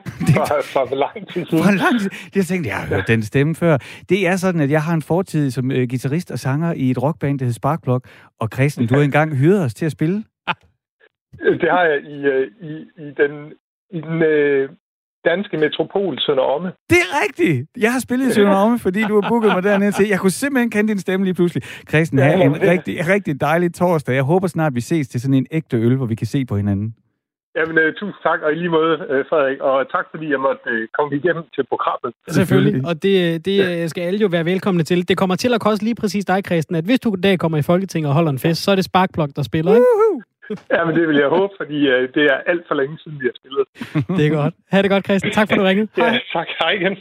fra, 0.72 0.84
fra 0.84 0.94
lang 0.94 1.28
tid 1.32 1.46
siden. 1.46 1.64
Fra 1.64 1.72
lang 1.84 2.00
tid. 2.00 2.10
Jeg 2.34 2.44
tænkte, 2.44 2.70
jeg 2.70 2.76
har 2.76 2.86
hørt 2.86 3.08
den 3.08 3.22
stemme 3.22 3.54
før. 3.54 3.78
Det 4.08 4.26
er 4.26 4.36
sådan, 4.36 4.60
at 4.60 4.70
jeg 4.70 4.82
har 4.82 4.94
en 4.94 5.02
fortid 5.02 5.50
som 5.50 5.70
uh, 5.70 5.76
guitarist 5.76 6.30
og 6.30 6.38
sanger 6.38 6.72
i 6.72 6.90
et 6.90 7.02
rockband, 7.02 7.38
der 7.38 7.44
hedder 7.44 7.54
Sparkplug. 7.54 8.00
Og 8.40 8.48
Christian, 8.54 8.86
du 8.86 8.94
har 8.94 9.02
engang 9.10 9.36
hyret 9.36 9.64
os 9.64 9.74
til 9.74 9.86
at 9.86 9.92
spille. 9.92 10.24
Det 11.62 11.70
har 11.70 11.84
jeg 11.84 11.98
i, 12.14 12.16
øh, 12.24 12.50
i, 12.60 12.72
i 12.96 13.10
den, 13.20 13.52
i 13.90 14.00
den 14.00 14.22
øh, 14.22 14.68
danske 15.24 15.56
metropol 15.56 16.18
Sønder 16.18 16.72
Det 16.90 16.98
er 17.06 17.10
rigtigt! 17.24 17.68
Jeg 17.84 17.92
har 17.92 18.00
spillet 18.00 18.26
i 18.26 18.32
Sønder 18.32 18.78
fordi 18.86 19.02
du 19.02 19.14
har 19.20 19.28
booket 19.28 19.50
mig 19.54 19.62
dernede 19.62 19.92
til. 19.92 20.08
Jeg 20.08 20.18
kunne 20.20 20.30
simpelthen 20.30 20.70
kende 20.70 20.88
din 20.92 20.98
stemme 20.98 21.24
lige 21.24 21.34
pludselig. 21.34 21.62
Christian, 21.88 22.22
have 22.22 22.44
en 22.44 22.62
rigtig, 22.62 22.94
rigtig 23.14 23.40
dejlig 23.40 23.74
torsdag. 23.74 24.14
Jeg 24.14 24.22
håber 24.22 24.46
snart, 24.46 24.74
vi 24.74 24.80
ses 24.80 25.08
til 25.08 25.20
sådan 25.20 25.34
en 25.34 25.46
ægte 25.50 25.76
øl, 25.76 25.96
hvor 25.96 26.06
vi 26.06 26.14
kan 26.14 26.26
se 26.26 26.44
på 26.44 26.56
hinanden. 26.56 26.94
Jamen, 27.56 27.76
uh, 27.78 27.94
tusind 28.00 28.22
tak, 28.22 28.40
og 28.44 28.52
i 28.52 28.54
lige 28.54 28.68
måde, 28.68 28.94
uh, 29.12 29.22
Frederik. 29.30 29.60
Og 29.60 29.90
tak, 29.94 30.06
fordi 30.10 30.26
jeg 30.30 30.40
måtte 30.40 30.62
uh, 30.66 30.78
komme 30.98 31.16
igennem 31.16 31.44
til 31.54 31.64
programmet. 31.72 32.10
Selvfølgelig, 32.28 32.86
og 32.88 33.02
det, 33.02 33.44
det 33.44 33.90
skal 33.90 34.02
alle 34.02 34.20
jo 34.20 34.28
være 34.30 34.44
velkomne 34.44 34.82
til. 34.82 35.08
Det 35.08 35.16
kommer 35.16 35.36
til 35.36 35.54
at 35.54 35.60
koste 35.60 35.84
lige 35.84 35.94
præcis 35.94 36.24
dig, 36.24 36.40
Christian, 36.46 36.76
at 36.76 36.84
hvis 36.84 37.00
du 37.00 37.10
en 37.12 37.20
dag 37.20 37.38
kommer 37.38 37.58
i 37.58 37.62
Folketinget 37.62 38.08
og 38.08 38.14
holder 38.14 38.30
en 38.30 38.38
fest, 38.38 38.64
så 38.64 38.70
er 38.70 38.74
det 38.74 38.84
Sparkplug, 38.84 39.36
der 39.36 39.42
spiller, 39.42 39.72
ikke? 39.74 39.86
Uh-huh. 39.86 40.27
Ja, 40.74 40.84
men 40.84 40.92
det 40.96 41.08
vil 41.08 41.16
jeg 41.16 41.28
håbe, 41.28 41.52
fordi 41.60 41.78
uh, 41.92 42.02
det 42.16 42.24
er 42.32 42.38
alt 42.46 42.64
for 42.68 42.74
længe 42.74 42.98
siden, 43.02 43.20
vi 43.20 43.26
har 43.30 43.36
spillet. 43.40 43.64
det 44.18 44.26
er 44.26 44.34
godt. 44.40 44.54
Ha' 44.72 44.82
det 44.82 44.90
godt, 44.90 45.04
Christian. 45.04 45.32
Tak 45.32 45.48
for, 45.48 45.54
at 45.54 45.58
du 45.58 45.64
ringede. 45.64 45.88
Ja, 45.96 46.18
tak. 46.32 46.48
Hej 46.60 46.70
igen. 46.70 46.96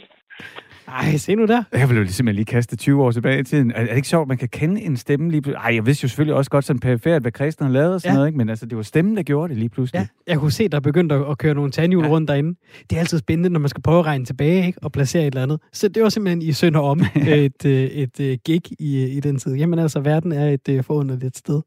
Ej, 0.88 1.16
se 1.16 1.34
nu 1.34 1.46
der. 1.46 1.62
Jeg 1.72 1.88
vil 1.88 1.96
jo 1.96 2.04
simpelthen 2.04 2.34
lige 2.34 2.44
kaste 2.44 2.76
20 2.76 3.02
år 3.04 3.10
tilbage 3.10 3.40
i 3.40 3.42
tiden. 3.42 3.70
Er, 3.70 3.74
er 3.74 3.86
det 3.86 3.96
ikke 3.96 4.08
sjovt, 4.08 4.22
at 4.22 4.28
man 4.28 4.38
kan 4.38 4.48
kende 4.48 4.80
en 4.80 4.96
stemme 4.96 5.30
lige 5.30 5.42
pludselig? 5.42 5.64
Ej, 5.64 5.74
jeg 5.74 5.86
vidste 5.86 6.04
jo 6.04 6.08
selvfølgelig 6.08 6.34
også 6.34 6.50
godt 6.50 6.64
sådan 6.64 6.80
perifært, 6.80 7.22
hvad 7.22 7.32
Christian 7.36 7.66
har 7.66 7.72
lavet 7.72 7.94
og 7.94 8.00
sådan 8.00 8.12
ja. 8.12 8.14
noget, 8.14 8.28
ikke? 8.28 8.38
men 8.38 8.48
altså, 8.48 8.66
det 8.66 8.76
var 8.76 8.82
stemmen, 8.82 9.16
der 9.16 9.22
gjorde 9.22 9.48
det 9.48 9.58
lige 9.58 9.68
pludselig. 9.68 9.98
Ja, 9.98 10.32
jeg 10.32 10.38
kunne 10.38 10.52
se, 10.52 10.68
der 10.68 10.80
begyndte 10.80 11.14
at 11.14 11.38
køre 11.38 11.54
nogle 11.54 11.70
tandhjul 11.70 12.04
ja. 12.04 12.10
rundt 12.10 12.28
derinde. 12.28 12.58
Det 12.90 12.96
er 12.96 13.00
altid 13.00 13.18
spændende, 13.18 13.50
når 13.50 13.60
man 13.60 13.68
skal 13.68 13.82
prøve 13.82 13.98
at 13.98 14.06
regne 14.06 14.24
tilbage 14.24 14.66
ikke? 14.66 14.78
og 14.82 14.92
placere 14.92 15.22
et 15.22 15.26
eller 15.26 15.42
andet. 15.42 15.60
Så 15.72 15.88
det 15.88 16.02
var 16.02 16.08
simpelthen 16.08 16.42
i 16.42 16.52
Sønder 16.52 16.80
om 16.80 17.00
et, 17.16 17.64
et, 17.64 18.02
et, 18.02 18.20
et 18.20 18.44
gig 18.44 18.62
i, 18.80 19.16
i 19.16 19.20
den 19.20 19.38
tid. 19.38 19.54
Jamen 19.54 19.78
altså, 19.78 20.00
verden 20.00 20.32
er 20.32 20.56
et 20.68 20.84
forunderligt 20.84 21.36
sted. 21.36 21.62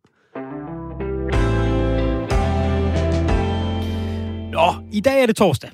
Nå, 4.52 4.74
i 4.92 5.00
dag 5.00 5.22
er 5.22 5.26
det 5.26 5.36
torsdag. 5.36 5.70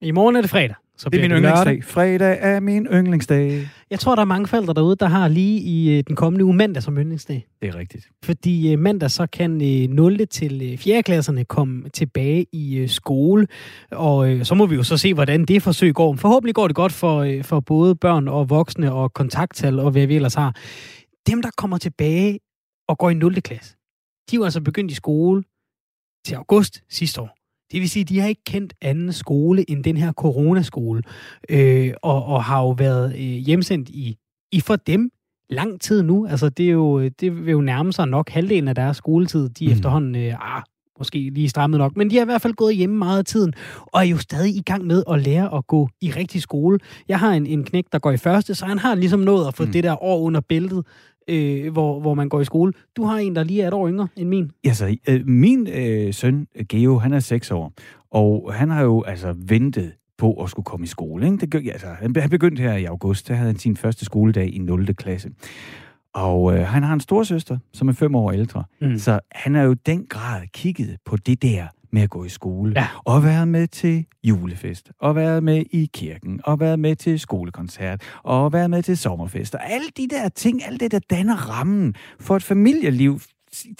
I 0.00 0.10
morgen 0.10 0.36
er 0.36 0.40
det 0.40 0.50
fredag. 0.50 0.74
Så 0.96 1.08
det 1.08 1.18
er 1.18 1.28
min 1.28 1.30
yndlingsdag. 1.30 1.84
Fredag 1.84 2.38
er 2.40 2.60
min 2.60 2.86
yndlingsdag. 2.86 3.68
Jeg 3.90 4.00
tror, 4.00 4.14
der 4.14 4.22
er 4.22 4.26
mange 4.26 4.46
forældre 4.46 4.74
derude, 4.74 4.96
der 4.96 5.06
har 5.06 5.28
lige 5.28 5.60
i 5.60 5.98
øh, 5.98 6.04
den 6.06 6.16
kommende 6.16 6.44
uge 6.44 6.54
mandag 6.54 6.82
som 6.82 6.98
yndlingsdag. 6.98 7.46
Det 7.62 7.68
er 7.68 7.76
rigtigt. 7.76 8.08
Fordi 8.24 8.72
øh, 8.72 8.78
mandag 8.78 9.10
så 9.10 9.26
kan 9.26 9.50
0. 9.50 10.20
Øh, 10.20 10.26
til 10.30 10.78
4. 10.78 11.02
klasserne 11.02 11.44
komme 11.44 11.88
tilbage 11.88 12.46
i 12.52 12.88
skole. 12.88 13.46
Og 13.90 14.46
så 14.46 14.54
må 14.54 14.66
vi 14.66 14.74
jo 14.74 14.82
så 14.82 14.96
se, 14.96 15.14
hvordan 15.14 15.44
det 15.44 15.62
forsøg 15.62 15.94
går. 15.94 16.14
Forhåbentlig 16.16 16.54
går 16.54 16.66
det 16.66 16.76
godt 16.76 16.92
for, 16.92 17.42
for 17.42 17.60
både 17.60 17.94
børn 17.94 18.28
og 18.28 18.50
voksne 18.50 18.92
og 18.92 19.12
kontakttal 19.12 19.78
og 19.78 19.90
hvad 19.90 20.06
vi 20.06 20.14
ellers 20.14 20.34
har. 20.34 20.56
Dem, 21.26 21.42
der 21.42 21.50
kommer 21.56 21.78
tilbage 21.78 22.38
og 22.88 22.98
går 22.98 23.10
i 23.10 23.14
0. 23.14 23.42
klasse, 23.42 23.76
de 24.30 24.36
er 24.36 24.38
jo 24.38 24.44
altså 24.44 24.60
begyndt 24.60 24.90
i 24.90 24.94
skole 24.94 25.42
til 26.24 26.34
august 26.34 26.82
sidste 26.90 27.20
år. 27.20 27.45
Det 27.72 27.80
vil 27.80 27.90
sige, 27.90 28.00
at 28.00 28.08
de 28.08 28.20
har 28.20 28.28
ikke 28.28 28.44
kendt 28.46 28.74
anden 28.82 29.12
skole 29.12 29.70
end 29.70 29.84
den 29.84 29.96
her 29.96 30.12
coronaskole, 30.12 31.02
øh, 31.48 31.92
og, 32.02 32.24
og 32.24 32.44
har 32.44 32.60
jo 32.60 32.70
været 32.70 33.12
øh, 33.12 33.20
hjemsendt 33.20 33.88
i, 33.88 34.16
i 34.52 34.60
for 34.60 34.76
dem 34.76 35.10
lang 35.50 35.80
tid 35.80 36.02
nu. 36.02 36.26
Altså, 36.26 36.48
det, 36.48 36.66
er 36.66 36.72
jo, 36.72 37.08
det 37.08 37.46
vil 37.46 37.52
jo 37.52 37.60
nærme 37.60 37.92
sig 37.92 38.08
nok 38.08 38.30
halvdelen 38.30 38.68
af 38.68 38.74
deres 38.74 38.96
skoletid. 38.96 39.48
De 39.48 39.66
mm. 39.66 39.72
efterhånden, 39.72 40.16
øh, 40.16 40.56
ah, 40.56 40.62
måske 40.98 41.30
lige 41.30 41.48
strammet 41.48 41.78
nok, 41.78 41.96
men 41.96 42.10
de 42.10 42.16
har 42.16 42.22
i 42.22 42.24
hvert 42.24 42.42
fald 42.42 42.54
gået 42.54 42.76
hjemme 42.76 42.96
meget 42.96 43.18
af 43.18 43.24
tiden, 43.24 43.52
og 43.82 44.00
er 44.00 44.04
jo 44.04 44.18
stadig 44.18 44.56
i 44.56 44.62
gang 44.62 44.84
med 44.84 45.02
at 45.10 45.22
lære 45.22 45.56
at 45.56 45.66
gå 45.66 45.88
i 46.00 46.10
rigtig 46.10 46.42
skole. 46.42 46.78
Jeg 47.08 47.18
har 47.18 47.32
en, 47.32 47.46
en 47.46 47.64
knæk, 47.64 47.84
der 47.92 47.98
går 47.98 48.10
i 48.10 48.16
første, 48.16 48.54
så 48.54 48.66
han 48.66 48.78
har 48.78 48.94
ligesom 48.94 49.20
nået 49.20 49.48
at 49.48 49.54
få 49.54 49.64
mm. 49.64 49.72
det 49.72 49.84
der 49.84 50.02
år 50.02 50.20
under 50.20 50.40
bæltet, 50.40 50.86
øh, 51.28 51.72
hvor, 51.72 52.00
hvor 52.00 52.14
man 52.14 52.28
går 52.28 52.40
i 52.40 52.44
skole. 52.44 52.72
Du 52.96 53.04
har 53.04 53.18
en, 53.18 53.36
der 53.36 53.44
lige 53.44 53.62
er 53.62 53.68
et 53.68 53.74
år 53.74 53.88
yngre 53.88 54.08
end 54.16 54.28
min. 54.28 54.50
Altså, 54.64 54.96
øh, 55.08 55.26
min 55.26 55.68
øh, 55.68 56.14
søn, 56.14 56.46
Geo, 56.68 56.98
han 56.98 57.12
er 57.12 57.20
6 57.20 57.50
år, 57.50 57.72
og 58.10 58.54
han 58.54 58.70
har 58.70 58.82
jo 58.82 59.02
altså 59.02 59.34
ventet 59.38 59.92
på 60.18 60.42
at 60.42 60.50
skulle 60.50 60.64
komme 60.64 60.84
i 60.84 60.86
skole. 60.86 61.26
Ikke? 61.26 61.38
Det 61.38 61.50
gør, 61.50 61.58
altså, 61.58 61.86
han 62.00 62.30
begyndte 62.30 62.62
her 62.62 62.76
i 62.76 62.84
august, 62.84 63.28
der 63.28 63.34
havde 63.34 63.50
han 63.50 63.58
sin 63.58 63.76
første 63.76 64.04
skoledag 64.04 64.54
i 64.54 64.58
0. 64.58 64.94
klasse. 64.94 65.30
Og 66.14 66.54
øh, 66.54 66.66
han 66.66 66.82
har 66.82 66.94
en 66.94 67.00
storsøster, 67.00 67.58
som 67.72 67.88
er 67.88 67.92
fem 67.92 68.14
år 68.14 68.32
ældre. 68.32 68.64
Mm. 68.80 68.98
Så 68.98 69.20
han 69.32 69.56
er 69.56 69.62
jo 69.62 69.72
den 69.72 70.06
grad 70.06 70.46
kigget 70.52 70.96
på 71.04 71.16
det 71.16 71.42
der 71.42 71.66
med 71.92 72.02
at 72.02 72.10
gå 72.10 72.24
i 72.24 72.28
skole. 72.28 72.72
Ja. 72.76 72.88
Og 73.04 73.24
været 73.24 73.48
med 73.48 73.66
til 73.66 74.06
julefest. 74.24 74.90
Og 75.00 75.16
været 75.16 75.42
med 75.42 75.64
i 75.70 75.90
kirken. 75.94 76.40
Og 76.44 76.60
været 76.60 76.78
med 76.78 76.96
til 76.96 77.20
skolekoncert. 77.20 78.02
Og 78.22 78.52
været 78.52 78.70
med 78.70 78.82
til 78.82 78.96
sommerfest. 78.96 79.54
Og 79.54 79.70
alle 79.70 79.86
de 79.96 80.08
der 80.08 80.28
ting, 80.28 80.66
alt 80.66 80.80
det 80.80 80.90
der 80.90 80.98
danner 81.10 81.36
rammen 81.36 81.94
for 82.20 82.36
et 82.36 82.42
familieliv, 82.42 83.20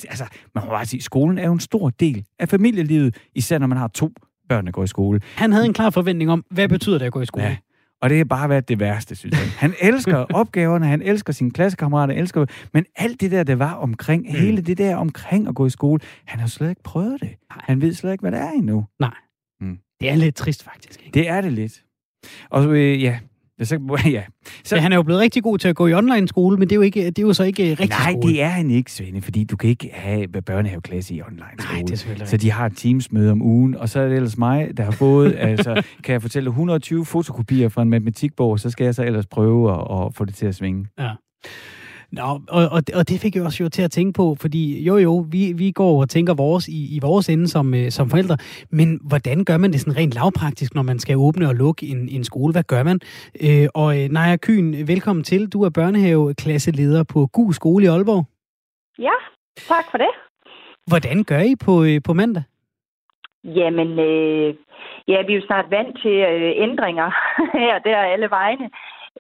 altså, 0.09 0.25
man 0.55 0.65
må 0.65 0.71
bare 0.71 0.87
sige, 0.87 1.03
skolen 1.03 1.39
er 1.39 1.47
jo 1.47 1.53
en 1.53 1.61
stor 1.61 1.91
del 1.91 2.25
af 2.39 2.49
familielivet, 2.49 3.17
især 3.35 3.59
når 3.59 3.67
man 3.67 3.79
har 3.79 3.89
to 3.89 4.13
børn, 4.49 4.67
der 4.67 4.73
går 4.73 4.83
i 4.83 4.87
skole. 4.87 5.21
Han 5.35 5.53
havde 5.53 5.67
en 5.67 5.73
klar 5.73 5.91
forventning 5.91 6.31
om, 6.31 6.45
hvad 6.51 6.69
betyder 6.69 6.99
det 6.99 7.07
at 7.07 7.13
gå 7.13 7.21
i 7.21 7.27
skole? 7.27 7.45
Ja. 7.45 7.57
Og 8.03 8.11
det 8.11 8.19
har 8.19 8.25
bare 8.25 8.49
været 8.49 8.69
det 8.69 8.81
værste, 8.81 9.17
synes 9.17 9.39
jeg. 9.39 9.49
Han 9.59 9.75
elsker 9.81 10.17
opgaverne, 10.41 10.87
han 10.87 11.03
elsker 11.03 11.33
sine 11.33 11.51
klassekammerater, 11.51 12.15
elsker... 12.15 12.47
Men 12.73 12.85
alt 12.97 13.21
det 13.21 13.31
der, 13.31 13.43
der 13.43 13.55
var 13.55 13.73
omkring, 13.73 14.23
mm. 14.23 14.35
hele 14.35 14.63
det 14.63 14.79
der 14.79 14.97
omkring 14.97 15.49
at 15.49 15.55
gå 15.55 15.67
i 15.67 15.71
skole, 15.71 16.01
han 16.25 16.41
har 16.41 16.47
slet 16.47 16.69
ikke 16.69 16.83
prøvet 16.83 17.21
det. 17.21 17.29
Nej. 17.29 17.65
Han 17.65 17.81
ved 17.81 17.93
slet 17.93 18.13
ikke, 18.13 18.23
hvad 18.23 18.33
det 18.33 18.41
er 18.41 18.51
endnu. 18.51 18.87
Nej. 19.01 19.15
Mm. 19.61 19.79
Det 20.01 20.11
er 20.11 20.15
lidt 20.15 20.35
trist, 20.35 20.63
faktisk. 20.63 21.01
Ikke? 21.05 21.15
Det 21.15 21.29
er 21.29 21.41
det 21.41 21.53
lidt. 21.53 21.85
Og 22.51 22.77
øh, 22.77 23.03
ja, 23.03 23.19
så, 23.63 23.99
ja. 24.07 24.23
Så, 24.65 24.77
ja, 24.77 24.83
han 24.83 24.93
er 24.93 24.97
jo 24.97 25.03
blevet 25.03 25.21
rigtig 25.21 25.43
god 25.43 25.59
til 25.59 25.69
at 25.69 25.77
gå 25.77 25.87
i 25.87 25.95
online 25.95 26.29
skole, 26.29 26.57
men 26.57 26.69
det 26.69 26.73
er 26.73 26.77
jo, 26.77 26.83
ikke, 26.83 27.07
det 27.07 27.19
er 27.19 27.23
jo 27.23 27.33
så 27.33 27.45
ikke 27.45 27.71
rigtig 27.71 27.89
Nej, 27.89 28.13
skole. 28.13 28.33
det 28.33 28.43
er 28.43 28.49
han 28.49 28.71
ikke, 28.71 28.93
Svende, 28.93 29.23
fordi 29.23 29.45
du 29.45 29.57
kan 29.57 29.71
ikke 29.71 29.91
have 29.93 30.29
børnehaveklasse 30.29 31.15
i 31.15 31.23
online 31.23 31.51
skole. 31.59 31.73
Nej, 31.73 31.83
det 31.87 32.21
er 32.21 32.25
Så 32.25 32.37
de 32.37 32.51
har 32.51 32.67
et 32.67 32.77
teamsmøde 32.77 33.33
om 33.33 33.43
ugen, 33.43 33.75
og 33.75 33.89
så 33.89 34.01
er 34.01 34.09
det 34.09 34.17
ellers 34.17 34.39
mig, 34.39 34.77
der 34.77 34.85
har 34.85 34.91
fået, 34.91 35.35
altså, 35.39 35.83
kan 36.05 36.13
jeg 36.13 36.23
fortælle 36.23 36.49
120 36.49 37.05
fotokopier 37.05 37.69
fra 37.69 37.83
en 37.83 37.91
matematikbog, 37.91 38.61
så 38.61 38.71
skal 38.71 38.85
jeg 38.85 38.95
så 38.95 39.05
ellers 39.05 39.27
prøve 39.27 39.73
at, 39.75 40.07
at 40.07 40.15
få 40.15 40.25
det 40.25 40.35
til 40.35 40.47
at 40.47 40.55
svinge. 40.55 40.87
Ja. 40.99 41.11
Nå, 42.19 42.29
og, 42.59 42.65
og, 42.77 42.81
og 42.99 43.09
det 43.11 43.21
fik 43.23 43.35
jeg 43.37 43.45
også 43.45 43.63
jo 43.63 43.69
til 43.69 43.83
at 43.83 43.91
tænke 43.91 44.13
på, 44.21 44.37
fordi 44.41 44.85
jo 44.89 44.97
jo, 44.97 45.15
vi, 45.35 45.53
vi 45.63 45.71
går 45.71 46.01
og 46.01 46.09
tænker 46.09 46.35
vores 46.35 46.69
i, 46.69 46.97
i 46.97 46.99
vores 47.03 47.29
ende 47.29 47.49
som, 47.49 47.75
øh, 47.75 47.91
som 47.91 48.11
forældre, 48.11 48.37
men 48.71 48.89
hvordan 49.11 49.45
gør 49.45 49.57
man 49.57 49.73
det 49.73 49.81
sådan 49.81 49.99
rent 50.01 50.15
lavpraktisk, 50.15 50.75
når 50.75 50.83
man 50.83 50.99
skal 50.99 51.17
åbne 51.17 51.49
og 51.49 51.55
lukke 51.55 51.87
en, 51.87 52.09
en 52.09 52.25
skole? 52.25 52.53
Hvad 52.53 52.63
gør 52.63 52.83
man? 52.83 52.99
Øh, 53.47 53.69
og 53.75 53.89
øh, 53.99 54.09
Naja 54.17 54.37
Kyn, 54.37 54.73
velkommen 54.93 55.25
til. 55.25 55.53
Du 55.53 55.63
er 55.63 55.71
børnehaveklasseleder 55.71 57.05
på 57.13 57.27
GU 57.27 57.53
skole 57.53 57.85
i 57.85 57.89
Aalborg. 57.89 58.25
Ja, 58.99 59.17
tak 59.57 59.85
for 59.91 59.99
det. 59.99 60.13
Hvordan 60.87 61.25
gør 61.25 61.41
I 61.41 61.55
på, 61.67 61.85
øh, 61.85 62.01
på 62.07 62.13
mandag? 62.13 62.43
Jamen, 63.45 63.91
øh, 63.99 64.55
ja, 65.09 65.19
vi 65.27 65.33
er 65.33 65.41
jo 65.41 65.47
snart 65.47 65.67
vant 65.71 65.99
til 66.03 66.17
øh, 66.35 66.53
ændringer 66.67 67.09
her 67.63 67.79
der 67.79 67.99
alle 67.99 68.31
vegne. 68.31 68.71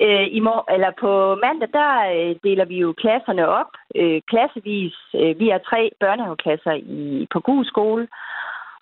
Øh, 0.00 0.26
i 0.30 0.40
mor- 0.40 0.72
eller 0.74 0.90
på 1.00 1.34
mandag, 1.34 1.68
der 1.72 1.92
øh, 2.16 2.36
deler 2.44 2.64
vi 2.64 2.76
jo 2.78 2.92
klasserne 2.92 3.48
op, 3.48 3.72
øh, 3.94 4.20
klassevis. 4.30 4.96
Øh, 5.14 5.38
vi 5.40 5.48
er 5.48 5.58
tre 5.58 5.90
børnehaveklasser 6.00 6.72
i, 6.72 7.26
på 7.32 7.40
god 7.40 7.64
skole, 7.64 8.08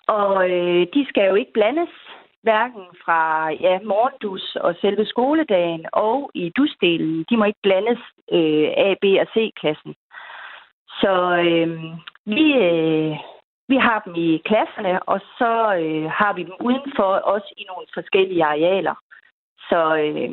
og 0.07 0.49
øh, 0.51 0.87
de 0.93 1.05
skal 1.09 1.29
jo 1.29 1.35
ikke 1.35 1.53
blandes, 1.53 1.89
hverken 2.47 2.85
fra 3.03 3.49
ja, 3.65 3.79
morgendus 3.91 4.55
og 4.55 4.75
selve 4.81 5.05
skoledagen 5.05 5.85
og 5.93 6.31
i 6.33 6.49
dusdelen. 6.57 7.25
De 7.29 7.37
må 7.37 7.45
ikke 7.45 7.65
blandes 7.67 8.01
øh, 8.31 8.67
A, 8.85 8.93
B 9.01 9.05
og 9.23 9.27
C-klassen. 9.33 9.93
Så 11.01 11.13
øh, 11.47 11.69
vi, 12.25 12.45
øh, 12.67 13.11
vi 13.71 13.77
har 13.87 13.99
dem 14.05 14.15
i 14.15 14.41
klasserne, 14.49 15.03
og 15.03 15.19
så 15.39 15.51
øh, 15.81 16.05
har 16.19 16.33
vi 16.33 16.43
dem 16.43 16.57
udenfor, 16.67 17.11
også 17.33 17.53
i 17.57 17.63
nogle 17.71 17.87
forskellige 17.93 18.45
arealer. 18.45 18.95
Så 19.69 19.81
øh, 20.03 20.31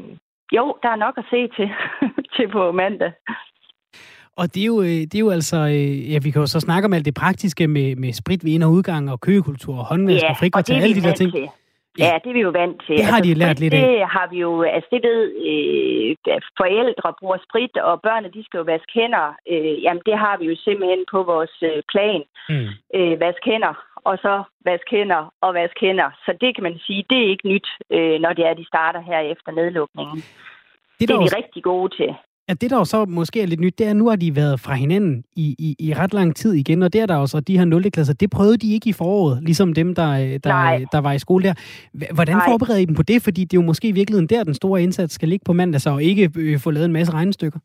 jo, 0.57 0.65
der 0.83 0.89
er 0.89 0.97
nok 0.97 1.15
at 1.19 1.25
se 1.31 1.49
til, 1.57 1.69
til 2.37 2.49
på 2.49 2.73
mandag. 2.73 3.13
Og 4.37 4.55
det 4.55 4.63
er, 4.63 4.67
jo, 4.67 4.81
øh, 4.83 5.03
det 5.11 5.15
er 5.15 5.25
jo 5.27 5.31
altså, 5.31 5.57
øh, 5.57 6.13
ja, 6.13 6.19
vi 6.25 6.31
kan 6.31 6.41
jo 6.41 6.47
så 6.47 6.61
snakke 6.61 6.87
om 6.87 6.93
alt 6.93 7.05
det 7.05 7.15
praktiske 7.15 7.69
med, 7.69 7.97
med 7.97 8.13
sprit 8.13 8.45
ved 8.45 8.53
ind- 8.53 8.65
og 8.65 8.71
udgang 8.71 9.11
og 9.13 9.21
køgekultur 9.21 9.79
og 9.79 9.85
håndvask 9.85 10.25
ja, 10.25 10.31
og 10.31 10.37
frikvarter, 10.37 10.77
alle 10.77 10.95
de 10.95 11.03
der 11.03 11.15
ting. 11.15 11.33
Til. 11.33 11.49
Ja, 11.99 12.13
det 12.23 12.29
er 12.31 12.37
vi 12.39 12.45
jo 12.49 12.53
vant 12.61 12.79
til. 12.87 12.97
Det 12.99 13.05
har 13.05 13.17
altså, 13.17 13.35
de 13.35 13.41
lært 13.43 13.61
lidt 13.61 13.75
af. 13.75 13.81
Det 13.81 13.99
har 14.17 14.27
vi 14.33 14.39
jo, 14.47 14.51
altså 14.77 14.89
det 14.93 15.03
ved 15.09 15.21
øh, 15.51 16.41
forældre 16.61 17.09
bruger 17.21 17.39
sprit, 17.47 17.75
og 17.89 17.95
børnene 18.07 18.35
de 18.37 18.45
skal 18.45 18.59
jo 18.59 18.65
vaske 18.73 18.93
hænder. 18.99 19.27
Øh, 19.53 19.75
jamen 19.85 20.03
det 20.09 20.17
har 20.25 20.35
vi 20.41 20.45
jo 20.51 20.57
simpelthen 20.67 21.03
på 21.15 21.19
vores 21.33 21.57
øh, 21.71 21.79
plan. 21.93 22.23
Mm. 22.53 22.69
Øh, 22.97 23.15
vaske 23.25 23.47
hænder, 23.51 23.75
og 24.05 24.19
så 24.19 24.43
vaske 24.65 24.91
hænder 24.97 25.33
og 25.41 25.55
vaske 25.55 25.81
hænder. 25.87 26.11
Så 26.25 26.31
det 26.41 26.55
kan 26.55 26.63
man 26.63 26.79
sige, 26.87 27.05
det 27.11 27.19
er 27.19 27.31
ikke 27.31 27.49
nyt, 27.49 27.69
øh, 27.91 28.21
når 28.21 28.33
det 28.33 28.45
er, 28.47 28.55
de 28.55 28.67
starter 28.67 29.01
her 29.01 29.19
efter 29.19 29.51
nedlukningen. 29.53 30.17
Det, 30.99 31.09
det 31.09 31.11
er 31.11 31.19
de 31.19 31.37
rigtig 31.37 31.63
gode 31.63 31.97
til 31.97 32.15
at 32.49 32.61
det, 32.61 32.71
der 32.71 32.79
jo 32.79 32.85
så 32.85 33.05
måske 33.05 33.43
er 33.43 33.47
lidt 33.47 33.61
nyt, 33.61 33.79
det 33.79 33.87
er, 33.87 33.91
at 33.91 33.97
nu 33.97 34.09
har 34.09 34.17
de 34.17 34.37
været 34.37 34.61
fra 34.61 34.75
hinanden 34.75 35.25
i, 35.37 35.47
i, 35.59 35.77
i 35.87 35.95
ret 35.95 36.15
lang 36.15 36.37
tid 36.37 36.53
igen, 36.53 36.83
og 36.83 36.93
det 36.93 37.01
er 37.01 37.07
der 37.07 37.17
også, 37.17 37.37
og 37.37 37.49
de 37.49 37.59
her 37.59 37.65
0. 37.65 37.91
klasser, 37.91 38.15
det 38.15 38.31
prøvede 38.31 38.57
de 38.57 38.75
ikke 38.75 38.89
i 38.91 38.93
foråret, 38.93 39.43
ligesom 39.43 39.75
dem, 39.75 39.95
der, 39.95 40.39
der, 40.45 40.87
der 40.93 41.01
var 41.01 41.13
i 41.13 41.19
skole 41.19 41.45
der. 41.45 41.55
Hvordan 42.15 42.37
Nej. 42.37 42.47
forbereder 42.49 42.81
I 42.81 42.85
dem 42.85 42.95
på 42.95 43.03
det? 43.03 43.23
Fordi 43.23 43.41
det 43.45 43.57
er 43.57 43.63
jo 43.63 43.67
måske 43.67 43.89
i 43.89 43.99
virkeligheden 44.01 44.29
der, 44.29 44.45
den 44.45 44.55
store 44.55 44.83
indsats 44.83 45.15
skal 45.15 45.29
ligge 45.29 45.45
på 45.47 45.53
mandag, 45.53 45.81
så 45.81 45.99
ikke 45.99 46.31
øh, 46.39 46.59
få 46.65 46.71
lavet 46.71 46.87
en 46.87 46.93
masse 46.93 47.13
regnestykker. 47.15 47.59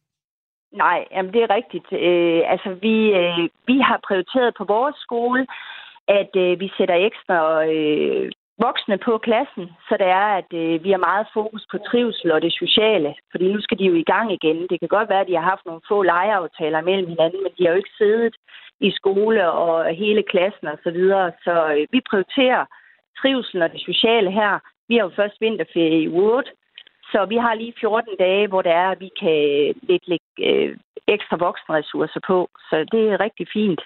Nej, 0.73 0.99
jamen 1.11 1.33
det 1.33 1.41
er 1.43 1.55
rigtigt. 1.59 1.87
Øh, 1.91 2.41
altså, 2.53 2.69
vi, 2.81 2.95
øh, 3.19 3.43
vi 3.69 3.77
har 3.89 3.99
prioriteret 4.07 4.53
på 4.57 4.63
vores 4.63 4.95
skole, 5.05 5.45
at 6.07 6.31
øh, 6.35 6.59
vi 6.59 6.71
sætter 6.77 6.95
ekstra 6.95 7.65
øh, 7.65 8.31
voksne 8.65 8.97
på 8.97 9.17
klassen, 9.17 9.65
så 9.87 9.93
det 10.01 10.09
er, 10.21 10.29
at 10.41 10.51
øh, 10.61 10.83
vi 10.83 10.91
har 10.91 11.07
meget 11.09 11.27
fokus 11.33 11.63
på 11.71 11.77
trivsel 11.77 12.31
og 12.31 12.41
det 12.41 12.53
sociale, 12.53 13.15
fordi 13.31 13.45
nu 13.53 13.61
skal 13.61 13.79
de 13.79 13.85
jo 13.85 13.93
i 13.93 14.09
gang 14.13 14.27
igen. 14.33 14.67
Det 14.69 14.79
kan 14.79 14.87
godt 14.95 15.09
være, 15.09 15.21
at 15.21 15.27
de 15.27 15.35
har 15.35 15.49
haft 15.51 15.65
nogle 15.65 15.81
få 15.87 15.97
legeaftaler 16.01 16.81
mellem 16.81 17.07
hinanden, 17.09 17.43
men 17.43 17.51
de 17.57 17.63
har 17.63 17.71
jo 17.71 17.81
ikke 17.81 17.97
siddet 17.97 18.35
i 18.79 18.91
skole 18.91 19.51
og 19.51 19.95
hele 19.95 20.23
klassen 20.23 20.67
og 20.67 20.79
så 20.83 20.91
videre. 20.91 21.31
Så 21.43 21.55
øh, 21.73 21.87
vi 21.91 21.99
prioriterer 22.09 22.65
trivsel 23.21 23.61
og 23.61 23.71
det 23.71 23.81
sociale 23.81 24.31
her. 24.31 24.59
Vi 24.89 24.95
har 24.95 25.03
jo 25.03 25.11
først 25.15 25.41
vinterferie 25.41 26.01
i 26.01 26.07
Wood, 26.07 26.47
så 27.11 27.25
vi 27.25 27.37
har 27.37 27.53
lige 27.53 27.73
14 27.79 28.15
dage, 28.19 28.47
hvor 28.47 28.61
det 28.61 28.71
er, 28.71 28.89
at 28.89 28.99
vi 28.99 29.09
kan 29.19 29.39
øh, 29.53 29.75
lidt 29.89 30.07
lægge 30.07 30.31
øh, 30.49 30.77
ekstra 31.07 31.37
voksenressourcer 31.37 32.19
på. 32.27 32.49
Så 32.69 32.75
det 32.91 33.03
er 33.11 33.19
rigtig 33.19 33.47
fint. 33.53 33.81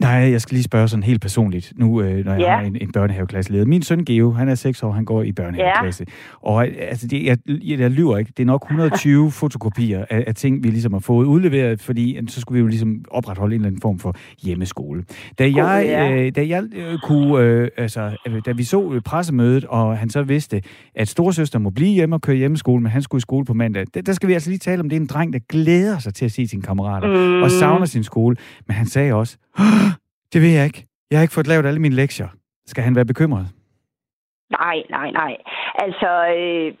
Nej, 0.00 0.10
jeg 0.10 0.40
skal 0.40 0.54
lige 0.54 0.64
spørge 0.64 0.88
sådan 0.88 1.02
helt 1.02 1.20
personligt, 1.20 1.72
nu 1.76 2.02
øh, 2.02 2.24
når 2.24 2.32
jeg 2.32 2.40
ja. 2.40 2.56
har 2.56 2.62
en, 2.62 2.76
en 2.80 2.92
børnehaveklasseleder. 2.92 3.64
Min 3.64 3.82
søn 3.82 4.04
Geo, 4.04 4.30
han 4.30 4.48
er 4.48 4.54
6 4.54 4.82
år, 4.82 4.92
han 4.92 5.04
går 5.04 5.22
i 5.22 5.32
børnehaveklasse. 5.32 6.04
Ja. 6.08 6.48
Og 6.48 6.66
altså, 6.66 7.06
det, 7.06 7.24
jeg, 7.24 7.38
jeg, 7.46 7.78
jeg 7.78 7.90
lyver 7.90 8.18
ikke, 8.18 8.32
det 8.36 8.42
er 8.42 8.46
nok 8.46 8.62
120 8.62 9.30
fotokopier 9.40 10.04
af, 10.10 10.24
af 10.26 10.34
ting, 10.34 10.64
vi 10.64 10.70
ligesom 10.70 10.92
har 10.92 11.00
fået 11.00 11.26
udleveret, 11.26 11.80
fordi 11.80 12.18
så 12.28 12.40
skulle 12.40 12.56
vi 12.56 12.60
jo 12.60 12.66
ligesom 12.66 13.04
opretholde 13.10 13.54
en 13.54 13.60
eller 13.60 13.66
anden 13.66 13.80
form 13.80 13.98
for 13.98 14.14
hjemmeskole. 14.42 15.04
Da 15.38 15.44
jeg, 15.44 15.84
ja. 15.86 16.12
øh, 16.12 16.32
da 16.36 16.46
jeg 16.48 16.62
øh, 16.76 16.98
kunne, 16.98 17.38
øh, 17.38 17.68
altså, 17.76 18.16
øh, 18.26 18.42
da 18.46 18.52
vi 18.52 18.64
så 18.64 19.00
pressemødet, 19.04 19.64
og 19.64 19.98
han 19.98 20.10
så 20.10 20.22
vidste, 20.22 20.62
at 20.94 21.08
storesøster 21.08 21.58
må 21.58 21.70
blive 21.70 21.90
hjemme 21.90 22.16
og 22.16 22.20
køre 22.20 22.36
hjemmeskole, 22.36 22.82
men 22.82 22.92
han 22.92 23.02
skulle 23.02 23.18
i 23.18 23.20
skole 23.20 23.44
på 23.44 23.54
mandag, 23.54 23.84
der, 23.94 24.02
der 24.02 24.12
skal 24.12 24.28
vi 24.28 24.32
altså 24.32 24.50
lige 24.50 24.58
tale 24.58 24.80
om, 24.80 24.88
det 24.88 24.96
er 24.96 25.00
en 25.00 25.06
dreng, 25.06 25.32
der 25.32 25.38
glæder 25.48 25.98
sig 25.98 26.14
til 26.14 26.24
at 26.24 26.32
se 26.32 26.46
sine 26.46 26.62
kammerater, 26.62 27.08
mm. 27.08 27.42
og 27.42 27.50
savner 27.50 27.86
sin 27.86 28.04
skole. 28.04 28.36
Men 28.66 28.76
han 28.76 28.86
sagde 28.86 29.14
også, 29.14 29.36
det 30.34 30.42
ved 30.42 30.52
jeg 30.58 30.64
ikke. 30.64 30.86
Jeg 31.10 31.18
har 31.18 31.22
ikke 31.22 31.34
fået 31.34 31.46
lavet 31.46 31.66
alle 31.66 31.80
mine 31.80 31.94
lektier. 31.94 32.28
Skal 32.66 32.84
han 32.84 32.96
være 32.96 33.04
bekymret? 33.12 33.46
Nej, 34.50 34.78
nej, 34.90 35.10
nej. 35.10 35.36
Altså, 35.84 36.10
øh, 36.38 36.74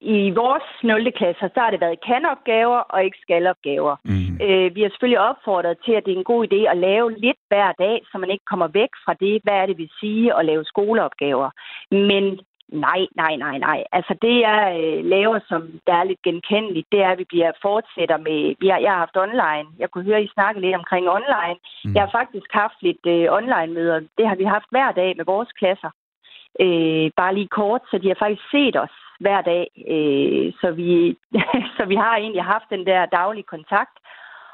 i 0.00 0.30
vores 0.30 0.68
0. 0.84 1.12
klasser, 1.18 1.48
så 1.54 1.60
har 1.60 1.70
det 1.70 1.80
været 1.80 2.04
kanopgaver 2.08 2.80
og 2.94 3.04
ikke 3.04 3.18
skalopgaver. 3.22 3.96
Mm. 4.04 4.34
Øh, 4.46 4.74
vi 4.74 4.80
har 4.82 4.90
selvfølgelig 4.90 5.20
opfordret 5.30 5.76
til, 5.84 5.92
at 5.92 6.04
det 6.04 6.12
er 6.12 6.18
en 6.18 6.32
god 6.32 6.42
idé 6.48 6.60
at 6.72 6.78
lave 6.88 7.06
lidt 7.24 7.40
hver 7.48 7.72
dag, 7.84 7.96
så 8.10 8.18
man 8.18 8.30
ikke 8.30 8.50
kommer 8.50 8.68
væk 8.80 8.92
fra 9.04 9.14
det, 9.24 9.34
hvad 9.44 9.56
er 9.58 9.66
det 9.66 9.78
vil 9.78 9.90
sige 10.00 10.26
at 10.38 10.44
lave 10.50 10.64
skoleopgaver. 10.64 11.50
Men 12.08 12.24
Nej, 12.72 13.06
nej, 13.16 13.36
nej, 13.36 13.58
nej. 13.58 13.84
Altså 13.92 14.14
det, 14.22 14.40
jeg 14.40 14.60
øh, 14.80 15.04
laver, 15.04 15.38
som 15.48 15.62
der 15.86 15.94
er 15.94 16.04
lidt 16.04 16.22
genkendeligt, 16.22 16.86
det 16.92 17.00
er, 17.02 17.10
at 17.10 17.18
vi 17.18 17.24
bliver 17.24 17.52
fortsætter 17.62 18.16
med... 18.16 18.54
Vi 18.60 18.68
har, 18.68 18.78
jeg 18.78 18.90
har 18.92 18.98
haft 18.98 19.16
online. 19.16 19.66
Jeg 19.78 19.90
kunne 19.90 20.04
høre, 20.04 20.22
I 20.22 20.34
snakke 20.34 20.60
lidt 20.60 20.74
omkring 20.74 21.08
online. 21.08 21.58
Mm. 21.84 21.94
Jeg 21.94 22.02
har 22.02 22.10
faktisk 22.20 22.50
haft 22.52 22.78
lidt 22.82 23.06
øh, 23.06 23.26
online-møder. 23.38 24.00
Det 24.18 24.28
har 24.28 24.34
vi 24.34 24.44
haft 24.44 24.68
hver 24.70 24.92
dag 24.92 25.16
med 25.16 25.24
vores 25.24 25.52
klasser. 25.52 25.90
Øh, 26.60 27.10
bare 27.16 27.34
lige 27.34 27.48
kort, 27.48 27.82
så 27.90 27.98
de 27.98 28.08
har 28.08 28.16
faktisk 28.18 28.50
set 28.50 28.76
os 28.76 28.96
hver 29.20 29.40
dag. 29.40 29.66
Øh, 29.94 30.52
så, 30.60 30.70
vi, 30.70 31.16
så 31.76 31.82
vi 31.92 31.94
har 31.94 32.16
egentlig 32.16 32.44
haft 32.44 32.68
den 32.70 32.86
der 32.86 33.06
daglige 33.06 33.50
kontakt. 33.54 33.96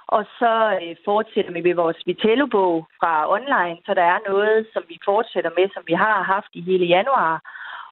Og 0.08 0.24
så 0.38 0.52
øh, 0.82 0.96
fortsætter 1.04 1.52
vi 1.52 1.60
med 1.60 1.74
vores 1.74 2.00
Vitello-bog 2.06 2.86
fra 3.00 3.12
online, 3.36 3.78
så 3.86 3.94
der 3.94 4.06
er 4.14 4.18
noget, 4.28 4.66
som 4.72 4.82
vi 4.88 4.98
fortsætter 5.04 5.50
med, 5.58 5.66
som 5.74 5.82
vi 5.86 5.92
har 5.92 6.22
haft 6.22 6.52
i 6.52 6.60
hele 6.60 6.86
januar. 6.86 7.40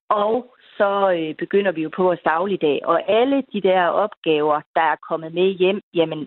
Og 0.09 0.55
så 0.79 0.91
øh, 1.19 1.35
begynder 1.35 1.73
vi 1.73 1.83
jo 1.83 1.91
på 1.97 2.03
vores 2.03 2.21
dagligdag. 2.25 2.81
Og 2.85 3.11
alle 3.11 3.43
de 3.53 3.61
der 3.61 3.87
opgaver, 3.87 4.61
der 4.75 4.81
er 4.81 4.97
kommet 5.09 5.35
med 5.35 5.51
hjem, 5.51 5.81
jamen, 5.95 6.27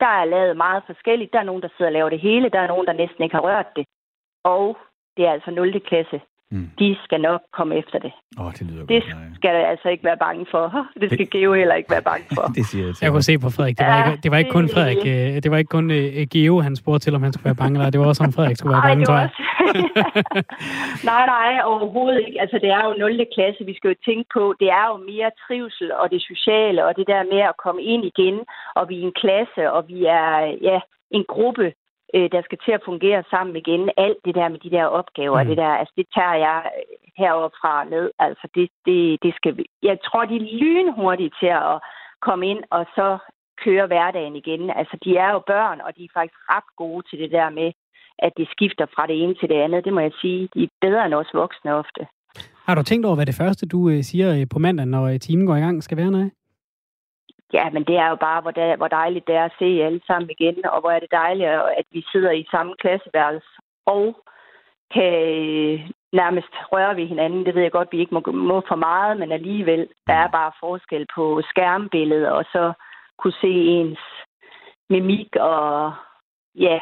der 0.00 0.06
er 0.06 0.24
lavet 0.24 0.56
meget 0.56 0.82
forskelligt. 0.86 1.32
Der 1.32 1.38
er 1.38 1.50
nogen, 1.50 1.62
der 1.62 1.68
sidder 1.68 1.88
og 1.88 1.92
laver 1.92 2.10
det 2.10 2.20
hele. 2.20 2.48
Der 2.48 2.60
er 2.60 2.66
nogen, 2.66 2.86
der 2.86 2.92
næsten 2.92 3.22
ikke 3.22 3.34
har 3.34 3.42
rørt 3.42 3.76
det. 3.76 3.86
Og 4.44 4.76
det 5.16 5.26
er 5.26 5.32
altså 5.32 5.50
0. 5.50 5.80
klasse. 5.80 6.20
Mm. 6.52 6.70
De 6.78 6.96
skal 7.04 7.20
nok 7.20 7.40
komme 7.58 7.72
efter 7.82 7.98
det. 7.98 8.12
Åh, 8.38 8.46
oh, 8.46 8.52
det 8.52 8.62
lyder 8.70 8.86
Det 8.86 9.02
godt, 9.02 9.36
skal 9.38 9.50
jeg 9.60 9.68
altså 9.72 9.88
ikke 9.88 10.04
være 10.04 10.20
bange 10.26 10.46
for. 10.50 10.64
Det 11.00 11.08
skal 11.12 11.26
Geo 11.30 11.52
heller 11.52 11.74
ikke 11.74 11.90
være 11.90 12.02
bange 12.10 12.26
for. 12.36 12.44
det 12.56 12.64
siger 12.66 12.84
jeg 12.86 12.94
til 12.94 13.04
Jeg 13.04 13.12
kunne 13.12 13.28
se 13.30 13.38
på 13.38 13.50
Frederik. 13.56 13.78
Det 13.78 13.86
var, 13.86 13.98
ja, 13.98 14.10
ikke, 14.10 14.22
det 14.22 14.30
var 14.30 14.38
ikke 14.42 14.54
kun 14.58 14.68
Frederik. 14.74 15.02
Øh, 15.12 15.42
det 15.42 15.50
var 15.50 15.58
ikke 15.62 15.74
kun 15.78 15.86
uh, 15.90 16.22
Geo, 16.32 16.54
han 16.66 16.76
spurgte 16.76 17.02
til, 17.04 17.14
om 17.14 17.22
han 17.22 17.32
skulle 17.32 17.48
være 17.50 17.60
bange. 17.62 17.74
Eller 17.78 17.90
det 17.90 18.00
var 18.00 18.06
også, 18.06 18.24
om 18.24 18.32
Frederik 18.36 18.56
skulle 18.56 18.74
være 18.76 18.88
bange, 18.90 19.04
tror 19.04 19.18
jeg. 19.24 19.30
nej, 21.10 21.24
nej, 21.34 21.52
overhovedet 21.72 22.20
ikke. 22.26 22.40
Altså, 22.44 22.56
det 22.62 22.70
er 22.78 22.82
jo 22.88 22.92
0. 22.98 23.26
klasse, 23.36 23.60
vi 23.70 23.74
skal 23.76 23.88
jo 23.92 23.96
tænke 24.08 24.26
på. 24.36 24.42
Det 24.60 24.68
er 24.80 24.86
jo 24.90 24.96
mere 25.10 25.30
trivsel 25.44 25.88
og 26.00 26.06
det 26.14 26.22
sociale, 26.30 26.80
og 26.86 26.92
det 26.98 27.06
der 27.12 27.22
med 27.32 27.42
at 27.50 27.58
komme 27.64 27.82
ind 27.92 28.02
igen, 28.12 28.36
og 28.78 28.82
vi 28.88 28.94
er 29.00 29.04
en 29.10 29.18
klasse, 29.22 29.62
og 29.76 29.82
vi 29.92 29.98
er 30.22 30.32
ja, 30.68 30.78
en 31.16 31.24
gruppe, 31.34 31.66
øh, 32.16 32.28
der 32.34 32.42
skal 32.44 32.58
til 32.64 32.72
at 32.72 32.86
fungere 32.90 33.22
sammen 33.30 33.56
igen. 33.56 33.90
Alt 33.96 34.20
det 34.24 34.34
der 34.34 34.48
med 34.48 34.58
de 34.58 34.70
der 34.70 34.84
opgaver, 34.84 35.42
mm. 35.42 35.48
det 35.48 35.56
der, 35.56 35.72
altså 35.80 35.94
det 35.96 36.06
tager 36.16 36.36
jeg 36.46 36.58
øh, 36.78 36.82
heroppe 37.16 37.56
fra 37.60 37.84
ned. 37.84 38.10
Altså 38.18 38.46
det, 38.54 38.68
det, 38.86 39.18
det 39.24 39.32
skal 39.38 39.56
vi. 39.56 39.64
Jeg 39.82 39.98
tror, 40.06 40.24
de 40.24 40.36
er 40.36 40.48
lynhurtige 40.62 41.32
til 41.40 41.52
at 41.70 41.76
komme 42.26 42.44
ind 42.52 42.62
og 42.70 42.86
så 42.96 43.18
køre 43.64 43.86
hverdagen 43.86 44.36
igen. 44.36 44.70
Altså 44.70 44.96
de 45.04 45.10
er 45.16 45.30
jo 45.34 45.40
børn, 45.52 45.80
og 45.86 45.90
de 45.96 46.04
er 46.04 46.16
faktisk 46.18 46.40
ret 46.54 46.68
gode 46.76 47.02
til 47.08 47.18
det 47.18 47.30
der 47.30 47.50
med, 47.50 47.72
at 48.18 48.32
de 48.38 48.46
skifter 48.54 48.86
fra 48.94 49.06
det 49.06 49.16
ene 49.22 49.34
til 49.34 49.48
det 49.48 49.58
andet. 49.64 49.84
Det 49.84 49.92
må 49.92 50.00
jeg 50.00 50.12
sige. 50.20 50.48
De 50.54 50.62
er 50.64 50.68
bedre 50.80 51.06
end 51.06 51.14
os 51.14 51.34
voksne 51.34 51.74
ofte. 51.74 52.02
Har 52.66 52.74
du 52.74 52.82
tænkt 52.82 53.06
over, 53.06 53.14
hvad 53.14 53.26
det 53.26 53.40
første, 53.42 53.66
du 53.66 53.88
øh, 53.88 54.02
siger 54.02 54.28
øh, 54.36 54.46
på 54.52 54.58
mandag, 54.58 54.86
når 54.86 55.18
timen 55.18 55.46
går 55.46 55.56
i 55.56 55.60
gang, 55.60 55.82
skal 55.82 55.96
være, 55.96 56.10
nej? 56.10 56.28
Ja, 57.52 57.70
men 57.70 57.84
det 57.84 57.96
er 57.96 58.08
jo 58.08 58.16
bare, 58.16 58.40
hvor, 58.40 58.50
det, 58.50 58.76
hvor 58.76 58.88
dejligt 58.88 59.26
det 59.26 59.34
er 59.34 59.44
at 59.44 59.58
se 59.58 59.64
alle 59.64 60.00
sammen 60.06 60.30
igen, 60.30 60.66
og 60.66 60.80
hvor 60.80 60.90
er 60.90 61.00
det 61.00 61.10
dejligt, 61.10 61.48
at 61.80 61.86
vi 61.92 62.04
sidder 62.12 62.30
i 62.30 62.46
samme 62.50 62.74
klasseværelse 62.80 63.48
og 63.86 64.16
kan 64.94 65.14
nærmest 66.12 66.52
røre 66.72 66.96
ved 66.96 67.06
hinanden. 67.06 67.46
Det 67.46 67.54
ved 67.54 67.62
jeg 67.62 67.72
godt, 67.72 67.88
vi 67.92 68.00
ikke 68.00 68.14
må, 68.14 68.20
må 68.32 68.62
for 68.68 68.76
meget, 68.76 69.18
men 69.18 69.32
alligevel, 69.32 69.88
der 70.06 70.14
er 70.14 70.28
bare 70.28 70.52
forskel 70.60 71.06
på 71.14 71.42
skærmbilledet, 71.50 72.28
og 72.28 72.44
så 72.44 72.72
kunne 73.18 73.38
se 73.40 73.48
ens 73.48 73.98
mimik 74.90 75.36
og 75.36 75.92
ja, 76.54 76.78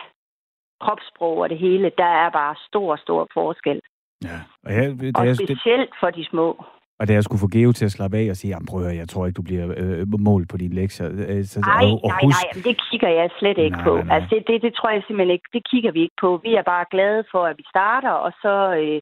kropssprog 0.81 1.39
og 1.39 1.49
det 1.51 1.59
hele. 1.59 1.93
Der 1.99 2.13
er 2.25 2.31
bare 2.31 2.55
stor, 2.69 2.97
stor 2.97 3.29
forskel. 3.35 3.81
Ja. 4.25 4.39
Og, 4.65 4.73
jeg, 4.75 4.85
det, 5.01 5.17
og 5.17 5.37
specielt 5.37 5.95
for 6.01 6.11
de 6.11 6.25
små. 6.25 6.65
Og 7.01 7.09
da 7.09 7.13
jeg 7.13 7.25
skulle 7.25 7.45
få 7.45 7.51
Geo 7.55 7.73
til 7.73 7.85
at 7.85 7.93
slappe 7.97 8.17
af 8.19 8.27
og 8.31 8.37
sige, 8.37 8.51
jamen 8.53 8.67
prøv 8.71 8.81
at 8.93 8.97
jeg 8.97 9.09
tror 9.09 9.27
ikke, 9.27 9.39
du 9.41 9.47
bliver 9.49 9.67
øh, 9.83 10.21
målt 10.29 10.49
på 10.49 10.57
dine 10.57 10.75
lektier. 10.81 11.09
Øh, 11.33 11.45
så, 11.53 11.59
nej, 11.61 11.85
og, 11.85 11.93
og 12.05 12.11
nej, 12.11 12.21
husk... 12.25 12.39
nej, 12.39 12.63
det 12.69 12.77
kigger 12.87 13.11
jeg 13.19 13.29
slet 13.39 13.59
ikke 13.67 13.77
nej, 13.77 13.87
på. 13.89 13.95
Nej. 13.97 14.15
Altså, 14.15 14.29
det, 14.33 14.41
det, 14.49 14.57
det 14.67 14.73
tror 14.75 14.91
jeg 14.91 15.03
simpelthen 15.07 15.35
ikke, 15.37 15.49
det 15.57 15.63
kigger 15.71 15.93
vi 15.97 16.01
ikke 16.07 16.19
på. 16.25 16.31
Vi 16.47 16.53
er 16.61 16.65
bare 16.73 16.85
glade 16.95 17.23
for, 17.33 17.43
at 17.51 17.59
vi 17.61 17.65
starter, 17.75 18.15
og 18.27 18.33
så 18.43 18.55
øh, 18.81 19.01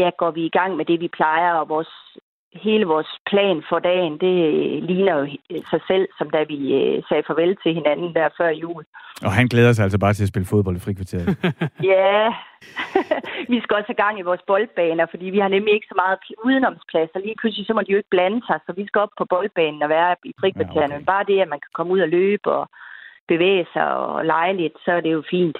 ja, 0.00 0.08
går 0.20 0.30
vi 0.30 0.42
i 0.46 0.54
gang 0.58 0.70
med 0.76 0.84
det, 0.84 1.00
vi 1.00 1.08
plejer, 1.18 1.52
og 1.60 1.68
vores 1.68 1.92
hele 2.52 2.84
vores 2.84 3.10
plan 3.30 3.62
for 3.68 3.78
dagen, 3.78 4.12
det 4.24 4.36
ligner 4.82 5.14
jo 5.18 5.24
sig 5.70 5.80
selv, 5.86 6.08
som 6.18 6.30
da 6.30 6.44
vi 6.52 6.58
øh, 6.80 7.02
sagde 7.08 7.22
farvel 7.26 7.56
til 7.62 7.74
hinanden 7.74 8.14
der 8.14 8.28
før 8.38 8.48
jul. 8.48 8.84
Og 9.26 9.32
han 9.32 9.46
glæder 9.46 9.72
sig 9.72 9.82
altså 9.82 9.98
bare 9.98 10.14
til 10.14 10.22
at 10.22 10.28
spille 10.28 10.46
fodbold 10.46 10.76
i 10.76 10.84
frikvarteret. 10.86 11.26
ja, 11.92 12.34
vi 13.52 13.60
skal 13.60 13.76
også 13.76 13.90
have 13.90 14.02
gang 14.04 14.18
i 14.18 14.28
vores 14.30 14.42
boldbaner, 14.46 15.06
fordi 15.10 15.24
vi 15.24 15.38
har 15.38 15.48
nemlig 15.48 15.74
ikke 15.74 15.90
så 15.92 15.96
meget 16.02 16.18
udenomsplads, 16.44 17.10
og 17.14 17.20
lige 17.20 17.38
pludselig 17.40 17.66
så 17.66 17.74
må 17.74 17.80
de 17.82 17.92
jo 17.92 17.96
ikke 17.96 18.14
blande 18.16 18.40
sig, 18.46 18.58
så 18.66 18.72
vi 18.72 18.86
skal 18.86 19.00
op 19.00 19.14
på 19.18 19.24
boldbanen 19.30 19.82
og 19.82 19.88
være 19.88 20.16
i 20.24 20.32
frikvarteret. 20.40 20.90
Ja, 20.90 20.96
okay. 20.96 21.04
Bare 21.12 21.24
det, 21.30 21.40
at 21.40 21.48
man 21.48 21.60
kan 21.64 21.72
komme 21.74 21.92
ud 21.92 22.00
og 22.00 22.08
løbe 22.08 22.50
og 22.58 22.68
bevæge 23.28 23.66
sig 23.72 23.86
og 23.96 24.24
lege 24.24 24.56
lidt, 24.56 24.76
så 24.84 24.90
er 24.92 25.00
det 25.00 25.12
jo 25.12 25.22
fint. 25.30 25.58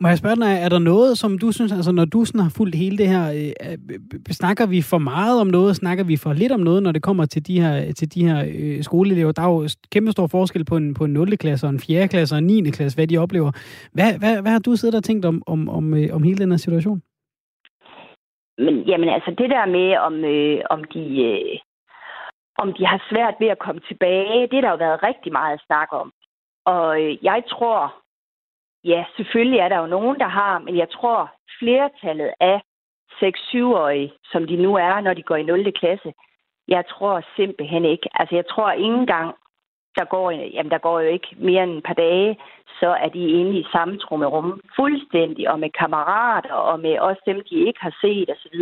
Må 0.00 0.08
jeg 0.08 0.18
spørge 0.18 0.36
dig, 0.36 0.52
er 0.64 0.68
der 0.68 0.78
noget, 0.78 1.18
som 1.18 1.38
du 1.38 1.52
synes, 1.52 1.72
altså 1.72 1.92
når 1.92 2.04
du 2.04 2.24
sådan 2.24 2.40
har 2.40 2.54
fulgt 2.56 2.74
hele 2.74 2.98
det 2.98 3.08
her, 3.08 3.24
øh, 3.32 3.70
øh, 3.70 4.34
snakker 4.40 4.66
vi 4.66 4.82
for 4.82 4.98
meget 4.98 5.40
om 5.40 5.46
noget, 5.46 5.76
snakker 5.76 6.04
vi 6.04 6.16
for 6.16 6.32
lidt 6.32 6.52
om 6.52 6.60
noget, 6.60 6.82
når 6.82 6.92
det 6.92 7.02
kommer 7.02 7.26
til 7.26 7.46
de 7.46 7.60
her, 7.60 7.92
til 7.92 8.14
de 8.14 8.28
her 8.28 8.44
øh, 8.54 8.82
skoleelever? 8.82 9.32
Der 9.32 9.42
er 9.42 9.52
jo 9.52 9.68
kæmpe 9.92 10.12
stor 10.12 10.26
forskel 10.26 10.64
på 10.64 10.76
en, 10.76 10.94
på 10.94 11.04
en 11.04 11.12
0. 11.12 11.36
klasse 11.36 11.66
og 11.66 11.70
en 11.70 11.80
4. 11.80 12.08
klasse 12.08 12.34
og 12.34 12.38
en 12.38 12.46
9. 12.46 12.70
klasse, 12.70 12.98
hvad 12.98 13.06
de 13.06 13.18
oplever. 13.18 13.50
Hvad, 13.92 14.18
hvad, 14.18 14.42
hvad 14.42 14.52
har 14.52 14.58
du 14.58 14.76
siddet 14.76 14.94
og 14.94 15.04
tænkt 15.04 15.24
om, 15.24 15.42
om, 15.46 15.68
om, 15.68 15.94
øh, 15.94 16.08
om 16.12 16.22
hele 16.22 16.38
den 16.38 16.50
her 16.50 16.58
situation? 16.58 17.02
Men, 18.58 18.74
jamen 18.90 19.08
altså, 19.08 19.30
det 19.38 19.50
der 19.50 19.66
med, 19.66 19.96
om, 19.96 20.14
øh, 20.24 20.60
om 20.70 20.84
de... 20.94 21.04
Øh 21.24 21.58
om 22.58 22.72
de 22.72 22.86
har 22.86 23.00
svært 23.10 23.34
ved 23.40 23.48
at 23.48 23.58
komme 23.58 23.80
tilbage, 23.88 24.48
det 24.52 24.62
der 24.62 24.70
jo 24.70 24.76
været 24.76 25.02
rigtig 25.02 25.32
meget 25.32 25.54
at 25.54 25.64
snakke 25.66 25.92
om. 25.96 26.12
Og 26.64 27.02
øh, 27.02 27.24
jeg 27.24 27.42
tror, 27.48 28.03
Ja, 28.84 29.04
selvfølgelig 29.16 29.58
er 29.58 29.68
der 29.68 29.78
jo 29.78 29.86
nogen, 29.86 30.18
der 30.18 30.28
har, 30.28 30.58
men 30.58 30.76
jeg 30.76 30.90
tror, 30.90 31.34
flertallet 31.58 32.32
af 32.40 32.60
6-7-årige, 33.22 34.12
som 34.32 34.46
de 34.46 34.56
nu 34.56 34.76
er, 34.76 35.00
når 35.00 35.14
de 35.14 35.22
går 35.22 35.36
i 35.36 35.42
0. 35.42 35.72
klasse, 35.72 36.12
jeg 36.68 36.84
tror 36.86 37.22
simpelthen 37.36 37.84
ikke. 37.84 38.08
Altså, 38.14 38.34
jeg 38.34 38.46
tror 38.46 38.70
ikke 38.72 38.84
engang, 38.84 39.34
der 39.98 40.04
går, 40.04 40.30
jamen, 40.30 40.70
der 40.70 40.78
går 40.78 41.00
jo 41.00 41.08
ikke 41.08 41.28
mere 41.36 41.62
end 41.62 41.76
et 41.78 41.84
par 41.84 41.94
dage, 41.94 42.38
så 42.80 42.88
er 42.88 43.08
de 43.08 43.28
inde 43.28 43.58
i 43.58 43.66
samme 43.72 43.98
rum 44.04 44.60
fuldstændig, 44.76 45.50
og 45.50 45.60
med 45.60 45.70
kammerater, 45.70 46.54
og 46.54 46.80
med 46.80 46.98
også 46.98 47.22
dem, 47.26 47.42
de 47.50 47.56
ikke 47.66 47.80
har 47.80 47.94
set 48.00 48.30
osv. 48.30 48.60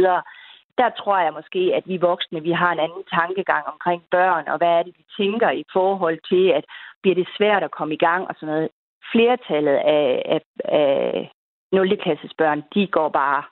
Der 0.79 0.91
tror 0.91 1.19
jeg 1.19 1.33
måske, 1.33 1.73
at 1.75 1.85
vi 1.87 1.97
voksne, 1.97 2.43
vi 2.43 2.53
har 2.53 2.73
en 2.73 2.79
anden 2.79 3.05
tankegang 3.19 3.67
omkring 3.67 4.03
børn, 4.11 4.49
og 4.49 4.57
hvad 4.59 4.69
er 4.69 4.83
det, 4.83 4.95
vi 4.99 5.05
tænker 5.17 5.51
i 5.51 5.65
forhold 5.73 6.19
til, 6.29 6.49
at 6.49 6.65
bliver 7.03 7.15
det 7.15 7.29
svært 7.37 7.63
at 7.63 7.71
komme 7.71 7.95
i 7.95 8.05
gang 8.09 8.29
og 8.29 8.35
sådan 8.35 8.55
noget 8.55 8.69
flertallet 9.13 9.79
af, 9.99 10.23
af, 10.35 10.41
af 10.65 11.31
0. 11.73 11.99
klasses 12.03 12.33
børn, 12.39 12.63
de 12.75 12.87
går 12.87 13.09
bare 13.09 13.43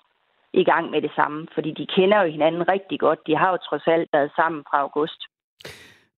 i 0.52 0.64
gang 0.64 0.90
med 0.90 1.02
det 1.02 1.12
samme, 1.16 1.46
fordi 1.54 1.70
de 1.70 1.86
kender 1.96 2.22
jo 2.22 2.30
hinanden 2.30 2.68
rigtig 2.74 3.00
godt. 3.00 3.18
De 3.26 3.36
har 3.36 3.50
jo 3.50 3.56
trods 3.56 3.86
alt 3.86 4.08
været 4.12 4.30
sammen 4.36 4.62
fra 4.70 4.78
august. 4.80 5.20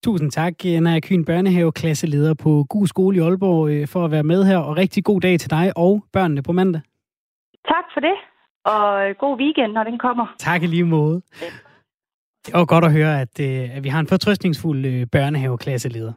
Tusind 0.05 0.30
tak, 0.30 0.55
Naja 0.64 1.01
Kyn 1.01 1.24
Børnehave, 1.24 1.72
klasseleder 1.72 2.34
på 2.43 2.64
God 2.68 2.86
Skole 2.86 3.16
i 3.16 3.20
Aalborg, 3.20 3.70
øh, 3.70 3.88
for 3.88 4.05
at 4.05 4.11
være 4.11 4.22
med 4.22 4.45
her, 4.45 4.59
og 4.59 4.76
rigtig 4.76 5.05
god 5.05 5.20
dag 5.20 5.38
til 5.40 5.51
dig 5.51 5.72
og 5.76 6.05
børnene 6.12 6.43
på 6.43 6.53
mandag. 6.53 6.82
Tak 7.68 7.84
for 7.95 8.01
det, 8.01 8.16
og 8.64 8.84
god 9.18 9.38
weekend, 9.38 9.72
når 9.72 9.84
den 9.84 9.99
kommer. 9.99 10.26
Tak 10.38 10.62
i 10.62 10.66
lige 10.66 10.84
måde. 10.84 11.22
Det 12.47 12.55
var 12.55 12.64
godt 12.64 12.84
at 12.84 12.93
høre, 12.93 13.20
at, 13.20 13.40
øh, 13.40 13.76
at 13.76 13.84
vi 13.84 13.88
har 13.88 14.01
en 14.01 14.07
fortrøstningsfuld 14.07 14.86
øh, 14.86 15.07
børnehaveklasseleder. 15.12 16.12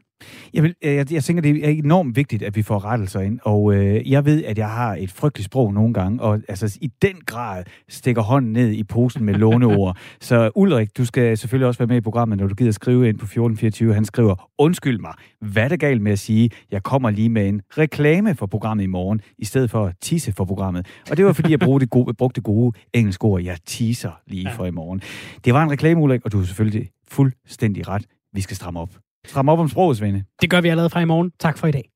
Jeg, 0.54 0.64
vil, 0.64 0.76
jeg, 0.82 1.12
jeg 1.12 1.24
tænker, 1.24 1.42
det 1.42 1.66
er 1.66 1.70
enormt 1.70 2.16
vigtigt, 2.16 2.44
at 2.44 2.56
vi 2.56 2.62
får 2.62 2.86
rettelser 2.86 3.20
ind, 3.20 3.40
og 3.44 3.74
øh, 3.74 4.12
jeg 4.12 4.26
ved, 4.26 4.44
at 4.44 4.58
jeg 4.58 4.70
har 4.70 4.96
et 4.96 5.12
frygteligt 5.12 5.46
sprog 5.46 5.74
nogle 5.74 5.94
gange, 5.94 6.22
og 6.22 6.42
altså 6.48 6.78
i 6.82 6.92
den 7.02 7.16
grad 7.26 7.64
stikker 7.90 8.22
hånden 8.22 8.54
ned 8.54 8.72
i 8.72 8.84
posen 8.84 9.26
med 9.26 9.34
låneord. 9.34 9.98
Så 10.22 10.52
Ulrik, 10.56 10.98
du 10.98 11.06
skal 11.06 11.38
selvfølgelig 11.38 11.68
også 11.68 11.78
være 11.78 11.88
med 11.88 11.98
i 11.98 12.02
programmet, 12.02 12.38
når 12.38 12.48
du 12.48 12.56
gider 12.56 12.72
skrive 12.72 13.10
ind 13.10 13.18
på 13.18 13.26
1424. 13.26 13.94
Han 13.94 14.06
skriver, 14.06 14.52
undskyld 14.58 15.00
mig, 15.00 15.14
hvad 15.42 15.64
er 15.64 15.68
det 15.68 15.80
galt 15.80 16.02
med 16.02 16.12
at 16.12 16.20
sige, 16.20 16.50
jeg 16.72 16.84
kommer 16.84 17.10
lige 17.10 17.30
med 17.30 17.48
en 17.48 17.62
reklame 17.78 18.36
for 18.36 18.46
programmet 18.46 18.84
i 18.84 18.88
morgen, 18.88 19.22
i 19.38 19.46
stedet 19.46 19.72
for 19.72 19.86
at 19.86 19.96
tisse 20.02 20.34
for 20.34 20.46
programmet. 20.46 20.88
Og 21.12 21.18
det 21.18 21.26
var, 21.26 21.34
fordi 21.34 21.52
jeg 21.52 21.60
brugte 21.60 21.84
det 21.84 21.90
gode, 21.90 22.14
brugte 22.14 22.36
det 22.36 22.44
gode 22.44 22.78
engelske 22.94 23.24
ord, 23.26 23.42
jeg 23.42 23.58
teaser 23.66 24.22
lige 24.28 24.52
for 24.56 24.66
i 24.66 24.72
morgen. 24.72 25.02
Det 25.46 25.54
var 25.54 25.64
en 25.64 25.72
reklame, 25.72 26.02
Ulrik, 26.02 26.22
og 26.26 26.32
du 26.32 26.38
har 26.38 26.46
selvfølgelig 26.46 26.90
fuldstændig 27.08 27.88
ret. 27.88 28.06
Vi 28.34 28.42
skal 28.42 28.56
stramme 28.56 28.80
op. 28.80 29.05
Stram 29.28 29.50
op 29.50 29.60
om 29.60 29.70
sproget, 29.70 29.98
Svende. 29.98 30.24
Det 30.42 30.50
gør 30.50 30.62
vi 30.62 30.70
allerede 30.70 30.90
fra 30.90 31.00
i 31.02 31.06
morgen. 31.06 31.32
Tak 31.40 31.58
for 31.58 31.68
i 31.68 31.72
dag. 31.72 31.90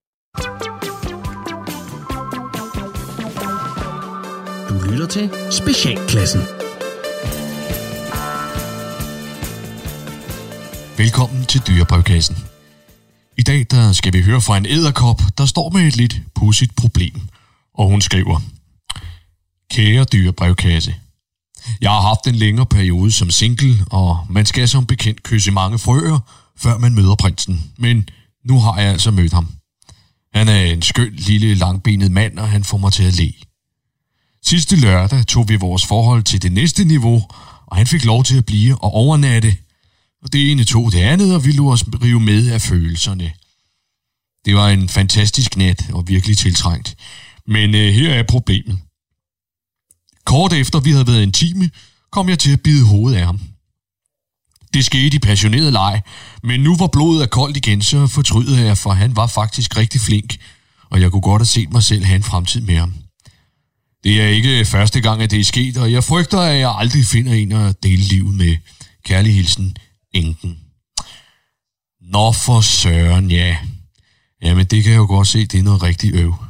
Du 4.69 4.91
lytter 4.91 5.07
til 5.07 5.29
Specialklassen. 5.51 6.41
Velkommen 10.97 11.45
til 11.45 11.61
Dyrebrevkassen. 11.67 12.35
I 13.37 13.41
dag 13.41 13.65
der 13.71 13.91
skal 13.91 14.13
vi 14.13 14.21
høre 14.21 14.41
fra 14.41 14.57
en 14.57 14.65
æderkop, 14.65 15.21
der 15.37 15.45
står 15.45 15.69
med 15.69 15.81
et 15.81 15.97
lidt 15.97 16.15
pudsigt 16.35 16.75
problem. 16.75 17.15
Og 17.73 17.87
hun 17.87 18.01
skriver, 18.01 18.39
Kære 19.71 20.03
dyrebrevkasse, 20.03 20.95
jeg 21.81 21.91
har 21.91 22.01
haft 22.01 22.27
en 22.27 22.35
længere 22.35 22.65
periode 22.65 23.11
som 23.11 23.31
single, 23.31 23.85
og 23.91 24.25
man 24.29 24.45
skal 24.45 24.67
som 24.69 24.85
bekendt 24.85 25.23
kysse 25.23 25.51
mange 25.51 25.79
frøer, 25.79 26.19
før 26.57 26.77
man 26.77 26.95
møder 26.95 27.15
prinsen. 27.15 27.71
Men 27.77 28.09
nu 28.45 28.59
har 28.59 28.79
jeg 28.79 28.91
altså 28.91 29.11
mødt 29.11 29.33
ham. 29.33 29.47
Han 30.33 30.47
er 30.47 30.61
en 30.61 30.81
skøn 30.81 31.13
lille 31.13 31.53
langbenet 31.55 32.11
mand, 32.11 32.39
og 32.39 32.49
han 32.49 32.63
får 32.63 32.77
mig 32.77 32.93
til 32.93 33.03
at 33.03 33.15
le. 33.15 33.33
Sidste 34.45 34.75
lørdag 34.75 35.25
tog 35.25 35.49
vi 35.49 35.55
vores 35.55 35.85
forhold 35.85 36.23
til 36.23 36.41
det 36.41 36.51
næste 36.51 36.85
niveau, 36.85 37.23
og 37.67 37.77
han 37.77 37.87
fik 37.87 38.05
lov 38.05 38.23
til 38.23 38.37
at 38.37 38.45
blive 38.45 38.75
og 38.83 38.91
overnatte. 38.93 39.57
Og 40.23 40.33
det 40.33 40.51
ene 40.51 40.63
tog 40.63 40.91
det 40.91 40.99
andet, 40.99 41.35
og 41.35 41.45
vi 41.45 41.51
lå 41.51 41.71
os 41.71 41.85
rive 42.03 42.19
med 42.19 42.51
af 42.51 42.61
følelserne. 42.61 43.31
Det 44.45 44.55
var 44.55 44.69
en 44.69 44.89
fantastisk 44.89 45.57
nat 45.57 45.89
og 45.93 46.07
virkelig 46.07 46.37
tiltrængt. 46.37 46.95
Men 47.47 47.75
øh, 47.75 47.93
her 47.93 48.13
er 48.13 48.23
problemet. 48.23 48.79
Kort 50.29 50.53
efter 50.53 50.79
vi 50.79 50.91
havde 50.91 51.07
været 51.07 51.23
intime, 51.23 51.69
kom 52.11 52.29
jeg 52.29 52.39
til 52.39 52.53
at 52.53 52.61
bide 52.61 52.85
hovedet 52.85 53.17
af 53.17 53.25
ham. 53.25 53.39
Det 54.73 54.85
skete 54.85 55.15
i 55.15 55.19
passioneret 55.19 55.73
leg, 55.73 56.01
men 56.43 56.59
nu 56.59 56.75
var 56.75 56.87
blodet 56.87 57.23
er 57.23 57.27
koldt 57.27 57.57
igen, 57.57 57.81
så 57.81 58.07
fortryder 58.07 58.63
jeg, 58.63 58.77
for 58.77 58.91
han 58.91 59.15
var 59.15 59.27
faktisk 59.27 59.77
rigtig 59.77 60.01
flink, 60.01 60.37
og 60.89 61.01
jeg 61.01 61.11
kunne 61.11 61.21
godt 61.21 61.41
have 61.41 61.45
set 61.45 61.71
mig 61.71 61.83
selv 61.83 62.03
have 62.03 62.15
en 62.15 62.23
fremtid 62.23 62.61
med 62.61 62.75
ham. 62.75 62.93
Det 64.03 64.21
er 64.21 64.27
ikke 64.27 64.65
første 64.65 65.01
gang, 65.01 65.21
at 65.21 65.31
det 65.31 65.39
er 65.39 65.43
sket, 65.43 65.77
og 65.77 65.91
jeg 65.91 66.03
frygter, 66.03 66.39
at 66.39 66.59
jeg 66.59 66.75
aldrig 66.77 67.05
finder 67.05 67.33
en 67.33 67.51
at 67.51 67.83
dele 67.83 68.03
livet 68.03 68.33
med. 68.35 68.57
Kærlig 69.05 69.35
hilsen, 69.35 69.77
Enken. 70.13 70.59
Nå 72.01 72.31
for 72.31 72.61
søren, 72.61 73.31
ja. 73.31 73.57
Jamen, 74.41 74.65
det 74.65 74.83
kan 74.83 74.91
jeg 74.91 74.97
jo 74.97 75.07
godt 75.07 75.27
se, 75.27 75.45
det 75.45 75.59
er 75.59 75.63
noget 75.63 75.83
rigtig 75.83 76.13
øv. 76.13 76.48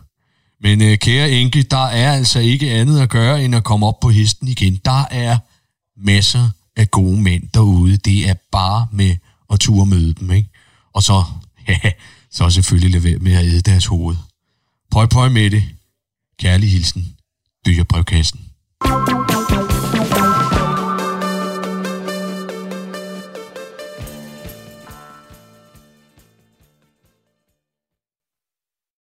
Men 0.61 0.81
øh, 0.81 0.97
kære 0.97 1.31
Enke, 1.31 1.63
der 1.63 1.85
er 1.85 2.13
altså 2.13 2.39
ikke 2.39 2.71
andet 2.71 2.99
at 2.99 3.09
gøre, 3.09 3.43
end 3.43 3.55
at 3.55 3.63
komme 3.63 3.85
op 3.85 3.99
på 3.99 4.09
hesten 4.09 4.47
igen. 4.47 4.79
Der 4.85 5.05
er 5.11 5.37
masser 5.97 6.49
af 6.75 6.91
gode 6.91 7.21
mænd 7.21 7.43
derude. 7.53 7.97
Det 7.97 8.29
er 8.29 8.33
bare 8.51 8.87
med 8.91 9.15
at 9.53 9.59
ture 9.59 9.85
møde 9.85 10.13
dem, 10.13 10.31
ikke? 10.31 10.49
Og 10.93 11.03
så, 11.03 11.23
ja, 11.67 11.91
så 12.31 12.49
selvfølgelig 12.49 12.91
lade 12.91 13.03
være 13.03 13.19
med 13.19 13.33
at 13.33 13.45
æde 13.45 13.61
deres 13.61 13.85
hoved. 13.85 14.15
Prøv, 14.91 15.07
prøv 15.07 15.31
med 15.31 15.49
det. 15.49 15.63
Kærlig 16.39 16.71
hilsen, 16.71 17.15
dyrebrevkassen. 17.65 18.39